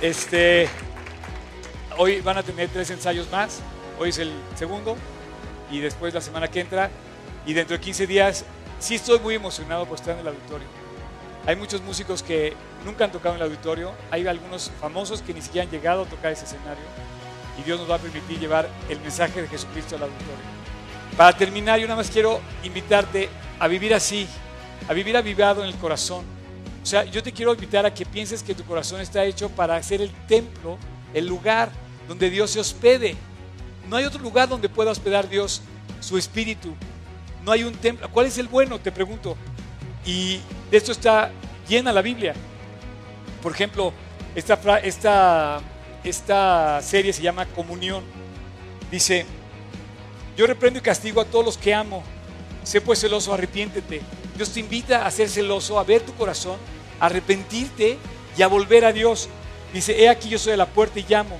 Este, 0.00 0.68
hoy 1.96 2.20
van 2.20 2.38
a 2.38 2.42
tener 2.42 2.68
tres 2.68 2.90
ensayos 2.90 3.30
más. 3.30 3.60
Hoy 3.98 4.10
es 4.10 4.18
el 4.18 4.32
segundo 4.54 4.96
y 5.70 5.80
después 5.80 6.12
la 6.12 6.20
semana 6.20 6.48
que 6.48 6.60
entra. 6.60 6.90
Y 7.46 7.52
dentro 7.52 7.76
de 7.76 7.82
15 7.82 8.06
días, 8.06 8.44
sí 8.78 8.96
estoy 8.96 9.18
muy 9.18 9.34
emocionado 9.34 9.86
por 9.86 9.98
estar 9.98 10.14
en 10.14 10.20
el 10.20 10.28
auditorio. 10.28 10.83
Hay 11.46 11.56
muchos 11.56 11.82
músicos 11.82 12.22
que 12.22 12.54
nunca 12.86 13.04
han 13.04 13.12
tocado 13.12 13.34
en 13.34 13.42
el 13.42 13.48
auditorio. 13.48 13.92
Hay 14.10 14.26
algunos 14.26 14.70
famosos 14.80 15.20
que 15.20 15.34
ni 15.34 15.42
siquiera 15.42 15.66
han 15.66 15.70
llegado 15.70 16.02
a 16.02 16.06
tocar 16.06 16.32
ese 16.32 16.46
escenario. 16.46 16.84
Y 17.58 17.62
Dios 17.62 17.78
nos 17.78 17.90
va 17.90 17.96
a 17.96 17.98
permitir 17.98 18.38
llevar 18.38 18.68
el 18.88 18.98
mensaje 19.00 19.42
de 19.42 19.48
Jesucristo 19.48 19.96
al 19.96 20.04
auditorio. 20.04 20.54
Para 21.16 21.36
terminar, 21.36 21.78
yo 21.78 21.86
nada 21.86 21.98
más 21.98 22.10
quiero 22.10 22.40
invitarte 22.64 23.28
a 23.58 23.68
vivir 23.68 23.92
así, 23.94 24.26
a 24.88 24.94
vivir 24.94 25.16
avivado 25.16 25.62
en 25.62 25.68
el 25.68 25.76
corazón. 25.76 26.24
O 26.82 26.86
sea, 26.86 27.04
yo 27.04 27.22
te 27.22 27.32
quiero 27.32 27.52
invitar 27.52 27.84
a 27.84 27.92
que 27.92 28.06
pienses 28.06 28.42
que 28.42 28.54
tu 28.54 28.64
corazón 28.64 29.00
está 29.00 29.24
hecho 29.24 29.48
para 29.50 29.80
ser 29.82 30.00
el 30.00 30.10
templo, 30.26 30.78
el 31.12 31.26
lugar 31.26 31.70
donde 32.08 32.30
Dios 32.30 32.50
se 32.50 32.60
hospede. 32.60 33.16
No 33.88 33.96
hay 33.96 34.04
otro 34.06 34.20
lugar 34.20 34.48
donde 34.48 34.68
pueda 34.68 34.90
hospedar 34.90 35.28
Dios 35.28 35.60
su 36.00 36.16
espíritu. 36.16 36.74
No 37.44 37.52
hay 37.52 37.64
un 37.64 37.74
templo. 37.74 38.10
¿Cuál 38.10 38.26
es 38.26 38.38
el 38.38 38.48
bueno? 38.48 38.78
Te 38.78 38.90
pregunto. 38.90 39.36
Y 40.04 40.40
de 40.70 40.76
esto 40.76 40.92
está 40.92 41.30
llena 41.68 41.92
la 41.92 42.02
Biblia. 42.02 42.34
Por 43.42 43.52
ejemplo, 43.52 43.92
esta, 44.34 44.78
esta, 44.78 45.60
esta 46.02 46.82
serie 46.82 47.12
se 47.12 47.22
llama 47.22 47.46
Comunión. 47.46 48.04
Dice, 48.90 49.24
yo 50.36 50.46
reprendo 50.46 50.78
y 50.78 50.82
castigo 50.82 51.20
a 51.20 51.24
todos 51.24 51.44
los 51.44 51.58
que 51.58 51.74
amo. 51.74 52.02
Sé 52.62 52.80
pues 52.80 53.00
celoso, 53.00 53.32
arrepiéntete. 53.32 54.02
Dios 54.36 54.50
te 54.50 54.60
invita 54.60 55.06
a 55.06 55.10
ser 55.10 55.28
celoso, 55.28 55.78
a 55.78 55.84
ver 55.84 56.02
tu 56.02 56.14
corazón, 56.14 56.58
a 56.98 57.06
arrepentirte 57.06 57.98
y 58.36 58.42
a 58.42 58.48
volver 58.48 58.84
a 58.84 58.92
Dios. 58.92 59.28
Dice, 59.72 60.02
he 60.02 60.08
aquí 60.08 60.28
yo 60.28 60.38
soy 60.38 60.52
a 60.52 60.56
la 60.56 60.66
puerta 60.66 60.98
y 60.98 61.06
llamo. 61.08 61.38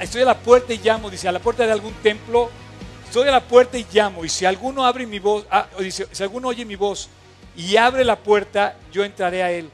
estoy 0.00 0.22
a 0.22 0.26
la 0.26 0.38
puerta 0.38 0.72
y 0.72 0.78
llamo, 0.78 1.10
dice, 1.10 1.28
a 1.28 1.32
la 1.32 1.38
puerta 1.40 1.66
de 1.66 1.72
algún 1.72 1.94
templo. 1.94 2.50
Estoy 3.04 3.28
a 3.28 3.32
la 3.32 3.42
puerta 3.46 3.78
y 3.78 3.86
llamo. 3.92 4.24
Y 4.24 4.28
si 4.28 4.44
alguno 4.44 4.84
abre 4.84 5.06
mi 5.06 5.18
voz, 5.18 5.46
ah, 5.50 5.66
si 6.12 6.22
alguno 6.22 6.48
oye 6.48 6.64
mi 6.64 6.76
voz 6.76 7.08
y 7.56 7.76
abre 7.76 8.04
la 8.04 8.16
puerta, 8.16 8.76
yo 8.92 9.04
entraré 9.04 9.42
a 9.42 9.50
él. 9.52 9.70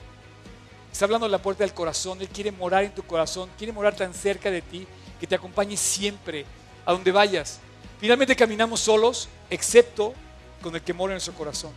Está 0.93 1.05
hablando 1.05 1.27
de 1.27 1.33
la 1.33 1.43
puerta 1.43 1.63
del 1.65 1.75
corazón. 1.75 2.21
Él 2.21 2.29
quiere 2.29 2.51
morar 2.51 2.85
en 2.85 2.95
tu 2.95 3.03
corazón, 3.03 3.49
quiere 3.57 3.73
morar 3.73 3.95
tan 3.95 4.13
cerca 4.13 4.51
de 4.51 4.63
ti 4.63 4.87
que 5.21 5.27
te 5.27 5.35
acompañe 5.35 5.77
siempre 5.77 6.45
a 6.85 6.93
donde 6.93 7.13
vayas. 7.13 7.61
Finalmente 8.01 8.35
caminamos 8.35 8.81
solos, 8.81 9.29
excepto 9.51 10.15
con 10.63 10.75
el 10.75 10.83
que 10.83 10.93
mora 10.93 11.13
en 11.13 11.17
nuestro 11.17 11.35
corazón. 11.35 11.73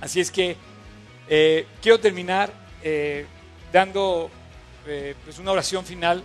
Así 0.00 0.20
es 0.20 0.30
que 0.30 0.56
eh, 1.28 1.66
quiero 1.82 1.98
terminar 1.98 2.52
eh, 2.82 3.26
dando 3.72 4.30
eh, 4.86 5.14
pues 5.24 5.38
una 5.38 5.52
oración 5.52 5.84
final, 5.84 6.22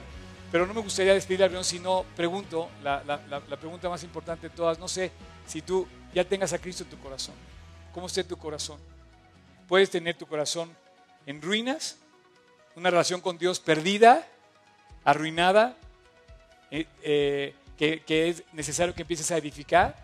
pero 0.52 0.68
no 0.68 0.74
me 0.74 0.82
gustaría 0.82 1.14
despedir 1.14 1.40
la 1.40 1.48
reunión 1.48 1.64
si 1.64 1.80
no 1.80 2.06
pregunto, 2.16 2.70
la, 2.84 3.02
la 3.04 3.58
pregunta 3.58 3.90
más 3.90 4.04
importante 4.04 4.50
de 4.50 4.56
todas, 4.56 4.78
no 4.78 4.88
sé 4.88 5.12
si 5.48 5.62
tú 5.64 5.88
ya 6.14 6.24
tengas 6.24 6.54
a 6.54 6.60
Cristo 6.60 6.84
en 6.84 6.92
tu 6.92 7.00
corazón. 7.00 7.34
¿Cómo 7.94 8.08
esté 8.08 8.24
tu 8.24 8.38
corazón? 8.38 8.80
Puedes 9.68 9.90
tener 9.90 10.18
tu 10.18 10.26
corazón 10.26 10.76
en 11.26 11.42
ruinas, 11.42 11.98
una 12.76 12.90
relación 12.90 13.22
con 13.22 13.38
Dios 13.38 13.60
perdida, 13.60 14.28
arruinada, 15.04 15.78
que, 17.78 18.04
es 18.08 18.44
necesario 18.52 18.96
que 18.96 19.04
empieces 19.04 19.30
a 19.32 19.38
edificar, 19.38 19.96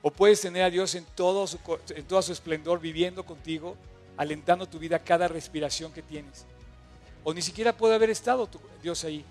o 0.00 0.12
puedes 0.12 0.40
tener 0.40 0.62
a 0.62 0.70
Dios 0.70 0.94
en 0.94 1.04
todo, 1.16 1.46
su, 1.48 1.58
en 1.90 2.04
todo 2.04 2.22
su 2.22 2.32
esplendor 2.32 2.80
viviendo 2.80 3.26
contigo, 3.26 3.76
alentando 4.16 4.66
tu 4.66 4.78
vida 4.78 5.00
cada 5.00 5.26
respiración 5.26 5.92
que 5.92 6.02
tienes. 6.02 6.46
O 7.24 7.34
ni 7.34 7.42
siquiera 7.42 7.72
puede 7.72 7.96
haber 7.96 8.10
estado 8.10 8.48
Dios 8.80 9.02
ahí. 9.02 9.24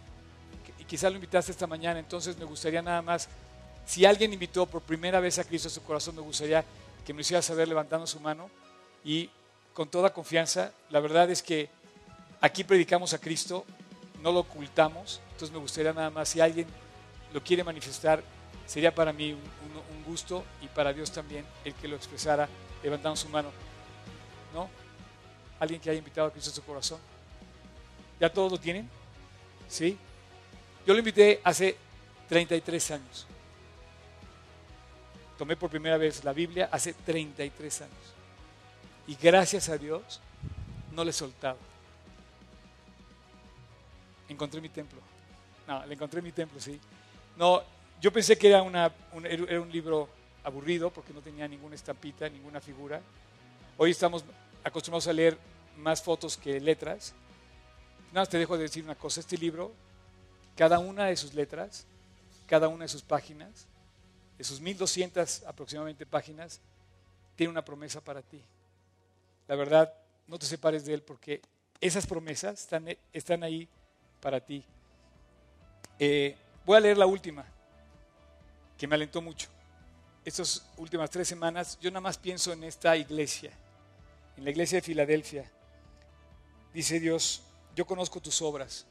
Y 0.78 0.84
quizá 0.84 1.10
lo 1.10 1.16
invitaste 1.16 1.52
esta 1.52 1.68
mañana, 1.68 2.00
entonces 2.00 2.38
me 2.38 2.44
gustaría 2.44 2.82
nada 2.82 3.02
más, 3.02 3.30
si 3.86 4.04
alguien 4.06 4.34
invitó 4.34 4.66
por 4.66 4.82
primera 4.82 5.22
vez 5.22 5.40
a 5.40 5.46
Cristo 5.46 5.70
a 5.70 5.72
su 5.72 5.82
corazón, 5.84 6.16
me 6.16 6.22
gustaría 6.22 6.66
que 7.08 7.14
me 7.14 7.22
hiciera 7.22 7.41
saber 7.41 7.70
levantando 7.70 8.05
su 8.05 8.20
mano 8.20 8.49
y 9.01 9.30
con 9.74 9.88
toda 9.88 10.12
confianza, 10.12 10.74
la 10.89 10.99
verdad 10.99 11.32
es 11.32 11.41
que 11.41 11.70
aquí 12.41 12.66
predicamos 12.66 13.14
a 13.14 13.18
Cristo, 13.18 13.64
no 14.22 14.34
lo 14.34 14.39
ocultamos, 14.39 15.22
entonces 15.32 15.53
me 15.53 15.58
gustaría 15.58 15.93
nada 15.93 16.10
más, 16.10 16.28
si 16.28 16.41
alguien 16.41 16.68
lo 17.32 17.41
quiere 17.41 17.64
manifestar, 17.64 18.22
sería 18.66 18.93
para 18.93 19.14
mí 19.14 19.32
un, 19.32 20.03
gusto 20.05 20.43
y 20.62 20.68
para 20.68 20.91
Dios 20.91 21.12
también 21.12 21.45
el 21.66 21.74
que 21.76 21.88
lo 21.88 21.95
expresara 21.95 22.47
levantando 22.84 23.16
su 23.16 23.30
mano. 23.30 23.51
¿No? 24.53 24.70
¿Alguien 25.60 25.80
que 25.80 25.89
haya 25.89 25.99
invitado 25.99 26.28
a 26.28 26.32
Cristo 26.32 26.49
a 26.49 26.53
su 26.53 26.64
corazón? 26.64 26.99
¿Ya 28.20 28.32
todos 28.32 28.51
lo 28.51 28.58
tienen? 28.58 28.89
¿Sí? 29.70 29.97
Yo 30.86 30.93
lo 30.93 30.99
invité 30.99 31.39
hace 31.43 31.78
33 32.28 32.91
años. 32.91 33.28
Tomé 35.38 35.56
por 35.56 35.70
primera 35.70 35.98
vez 35.98 36.24
la 36.24 36.34
Biblia 36.34 36.70
hace 36.72 36.94
33 36.94 37.82
años. 37.82 37.94
Y 39.08 39.16
gracias 39.16 39.70
a 39.70 39.78
Dios 39.78 40.20
no 40.92 41.04
le 41.04 41.12
he 41.12 41.14
soltado. 41.14 41.58
Encontré 44.28 44.60
mi 44.60 44.70
templo. 44.70 45.00
No, 45.68 45.86
le 45.86 45.94
encontré 45.94 46.22
mi 46.22 46.32
templo, 46.32 46.60
sí. 46.60 46.80
No, 47.38 47.62
yo 48.02 48.12
pensé 48.12 48.38
que 48.38 48.50
era, 48.50 48.62
una, 48.62 48.92
un, 49.14 49.26
era 49.26 49.62
un 49.62 49.72
libro 49.72 50.10
aburrido 50.44 50.90
porque 50.90 51.14
no 51.14 51.22
tenía 51.22 51.48
ninguna 51.48 51.76
estampita, 51.76 52.28
ninguna 52.30 52.60
figura. 52.60 53.02
Hoy 53.78 53.92
estamos 53.92 54.24
acostumbrados 54.64 55.08
a 55.08 55.14
leer 55.14 55.38
más 55.78 56.02
fotos 56.02 56.38
que 56.38 56.60
letras. 56.60 57.14
Nada 58.10 58.22
más 58.22 58.30
te 58.30 58.38
dejo 58.38 58.58
de 58.58 58.64
decir 58.64 58.84
una 58.84 58.96
cosa, 58.96 59.20
este 59.20 59.38
libro, 59.38 59.74
cada 60.56 60.80
una 60.80 61.06
de 61.06 61.16
sus 61.16 61.34
letras, 61.34 61.86
cada 62.48 62.68
una 62.68 62.86
de 62.86 62.90
sus 62.90 63.02
páginas, 63.02 63.68
de 64.38 64.44
sus 64.44 64.60
1200 64.62 65.44
aproximadamente 65.44 66.06
páginas, 66.06 66.60
tiene 67.36 67.52
una 67.52 67.66
promesa 67.66 68.02
para 68.02 68.22
ti. 68.22 68.42
La 69.48 69.56
verdad, 69.56 69.94
no 70.28 70.38
te 70.38 70.46
separes 70.46 70.86
de 70.86 70.94
él 70.94 71.02
porque 71.02 71.42
esas 71.80 72.06
promesas 72.06 72.62
están, 72.62 72.86
están 73.14 73.44
ahí 73.44 73.68
para 74.20 74.40
ti. 74.40 74.64
Eh, 76.00 76.36
Voy 76.68 76.76
a 76.76 76.82
leer 76.82 76.98
la 76.98 77.06
última, 77.06 77.46
que 78.78 78.88
me 78.88 78.96
alentó 78.96 79.22
mucho. 79.22 79.48
Estas 80.26 80.70
últimas 80.76 81.10
tres 81.10 81.26
semanas, 81.26 81.80
yo 81.80 81.90
nada 81.90 82.02
más 82.02 82.18
pienso 82.18 82.52
en 82.52 82.66
esta 82.66 82.98
iglesia, 82.98 83.54
en 84.36 84.44
la 84.44 84.50
iglesia 84.50 84.80
de 84.80 84.82
Filadelfia. 84.82 85.50
Dice 86.74 87.00
Dios, 87.00 87.42
yo 87.74 87.86
conozco 87.86 88.20
tus 88.20 88.42
obras. 88.42 88.86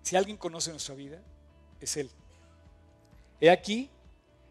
Si 0.00 0.16
alguien 0.16 0.38
conoce 0.38 0.70
nuestra 0.70 0.94
vida, 0.94 1.20
es 1.78 1.98
Él. 1.98 2.10
He 3.44 3.50
aquí, 3.50 3.90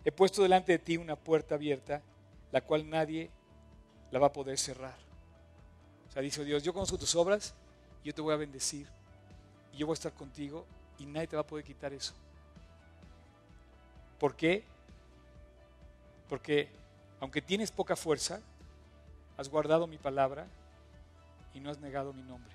he 0.06 0.12
puesto 0.12 0.44
delante 0.44 0.74
de 0.74 0.78
ti 0.78 0.98
una 0.98 1.16
puerta 1.16 1.56
abierta, 1.56 2.04
la 2.52 2.62
cual 2.62 2.88
nadie 2.88 3.32
la 4.12 4.20
va 4.20 4.28
a 4.28 4.32
poder 4.32 4.56
cerrar. 4.60 4.96
O 6.08 6.12
sea, 6.12 6.22
dice 6.22 6.46
Dios, 6.46 6.62
yo 6.62 6.76
conozco 6.76 7.00
tus 7.00 7.16
obras, 7.16 7.56
yo 8.04 8.14
te 8.14 8.22
voy 8.22 8.36
a 8.36 8.38
bendecir 8.38 8.86
y 9.74 9.78
yo 9.78 9.88
voy 9.88 9.94
a 9.94 9.96
estar 9.96 10.14
contigo 10.14 10.68
y 11.00 11.08
nadie 11.08 11.26
te 11.26 11.36
va 11.36 11.42
a 11.42 11.48
poder 11.48 11.66
quitar 11.66 11.92
eso. 11.92 12.14
¿Por 14.20 14.36
qué? 14.36 14.64
Porque 16.30 16.70
aunque 17.20 17.42
tienes 17.42 17.72
poca 17.72 17.96
fuerza, 17.96 18.42
has 19.38 19.50
guardado 19.50 19.88
mi 19.88 19.98
palabra 19.98 20.46
y 21.56 21.60
no 21.60 21.72
has 21.72 21.80
negado 21.80 22.14
mi 22.14 22.22
nombre. 22.22 22.54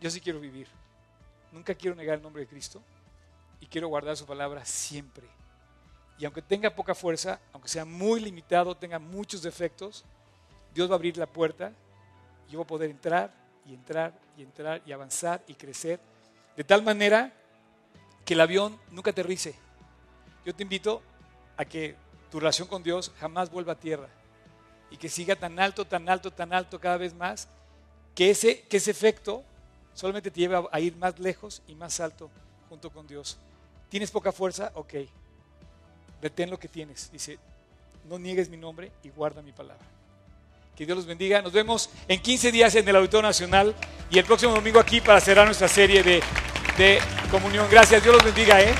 Yo 0.00 0.10
sí 0.10 0.20
quiero 0.20 0.40
vivir. 0.40 0.66
Nunca 1.52 1.76
quiero 1.76 1.94
negar 1.94 2.16
el 2.16 2.22
nombre 2.24 2.42
de 2.42 2.48
Cristo 2.48 2.82
y 3.62 3.66
quiero 3.68 3.86
guardar 3.86 4.16
su 4.16 4.26
palabra 4.26 4.64
siempre. 4.64 5.24
Y 6.18 6.24
aunque 6.24 6.42
tenga 6.42 6.74
poca 6.74 6.96
fuerza, 6.96 7.38
aunque 7.52 7.68
sea 7.68 7.84
muy 7.84 8.18
limitado, 8.18 8.76
tenga 8.76 8.98
muchos 8.98 9.40
defectos, 9.40 10.04
Dios 10.74 10.90
va 10.90 10.94
a 10.94 10.96
abrir 10.96 11.16
la 11.16 11.26
puerta 11.26 11.72
y 12.48 12.52
yo 12.52 12.58
voy 12.58 12.64
a 12.64 12.66
poder 12.66 12.90
entrar 12.90 13.32
y 13.64 13.72
entrar 13.72 14.18
y 14.36 14.42
entrar 14.42 14.82
y 14.84 14.90
avanzar 14.90 15.44
y 15.46 15.54
crecer 15.54 16.00
de 16.56 16.64
tal 16.64 16.82
manera 16.82 17.32
que 18.24 18.34
el 18.34 18.40
avión 18.40 18.76
nunca 18.90 19.12
aterrice. 19.12 19.54
Yo 20.44 20.52
te 20.52 20.64
invito 20.64 21.00
a 21.56 21.64
que 21.64 21.94
tu 22.32 22.40
relación 22.40 22.66
con 22.66 22.82
Dios 22.82 23.12
jamás 23.20 23.48
vuelva 23.48 23.74
a 23.74 23.78
tierra 23.78 24.08
y 24.90 24.96
que 24.96 25.08
siga 25.08 25.36
tan 25.36 25.60
alto, 25.60 25.84
tan 25.84 26.08
alto, 26.08 26.32
tan 26.32 26.52
alto 26.52 26.80
cada 26.80 26.96
vez 26.96 27.14
más, 27.14 27.48
que 28.16 28.30
ese, 28.30 28.62
que 28.62 28.78
ese 28.78 28.90
efecto 28.90 29.44
solamente 29.94 30.32
te 30.32 30.40
lleve 30.40 30.66
a 30.68 30.80
ir 30.80 30.96
más 30.96 31.20
lejos 31.20 31.62
y 31.68 31.76
más 31.76 32.00
alto 32.00 32.28
junto 32.68 32.90
con 32.90 33.06
Dios. 33.06 33.38
¿Tienes 33.92 34.10
poca 34.10 34.32
fuerza? 34.32 34.72
Ok. 34.76 34.94
Retén 36.22 36.48
lo 36.48 36.58
que 36.58 36.66
tienes. 36.66 37.12
Dice, 37.12 37.38
no 38.08 38.18
niegues 38.18 38.48
mi 38.48 38.56
nombre 38.56 38.90
y 39.02 39.10
guarda 39.10 39.42
mi 39.42 39.52
palabra. 39.52 39.84
Que 40.74 40.86
Dios 40.86 40.96
los 40.96 41.04
bendiga. 41.04 41.42
Nos 41.42 41.52
vemos 41.52 41.90
en 42.08 42.18
15 42.18 42.52
días 42.52 42.74
en 42.74 42.88
el 42.88 42.96
Auditorio 42.96 43.28
Nacional 43.28 43.74
y 44.10 44.18
el 44.18 44.24
próximo 44.24 44.54
domingo 44.54 44.80
aquí 44.80 45.02
para 45.02 45.20
cerrar 45.20 45.44
nuestra 45.44 45.68
serie 45.68 46.02
de, 46.02 46.22
de 46.78 47.00
comunión. 47.30 47.68
Gracias. 47.70 48.02
Dios 48.02 48.14
los 48.14 48.24
bendiga. 48.24 48.62
¿eh? 48.62 48.74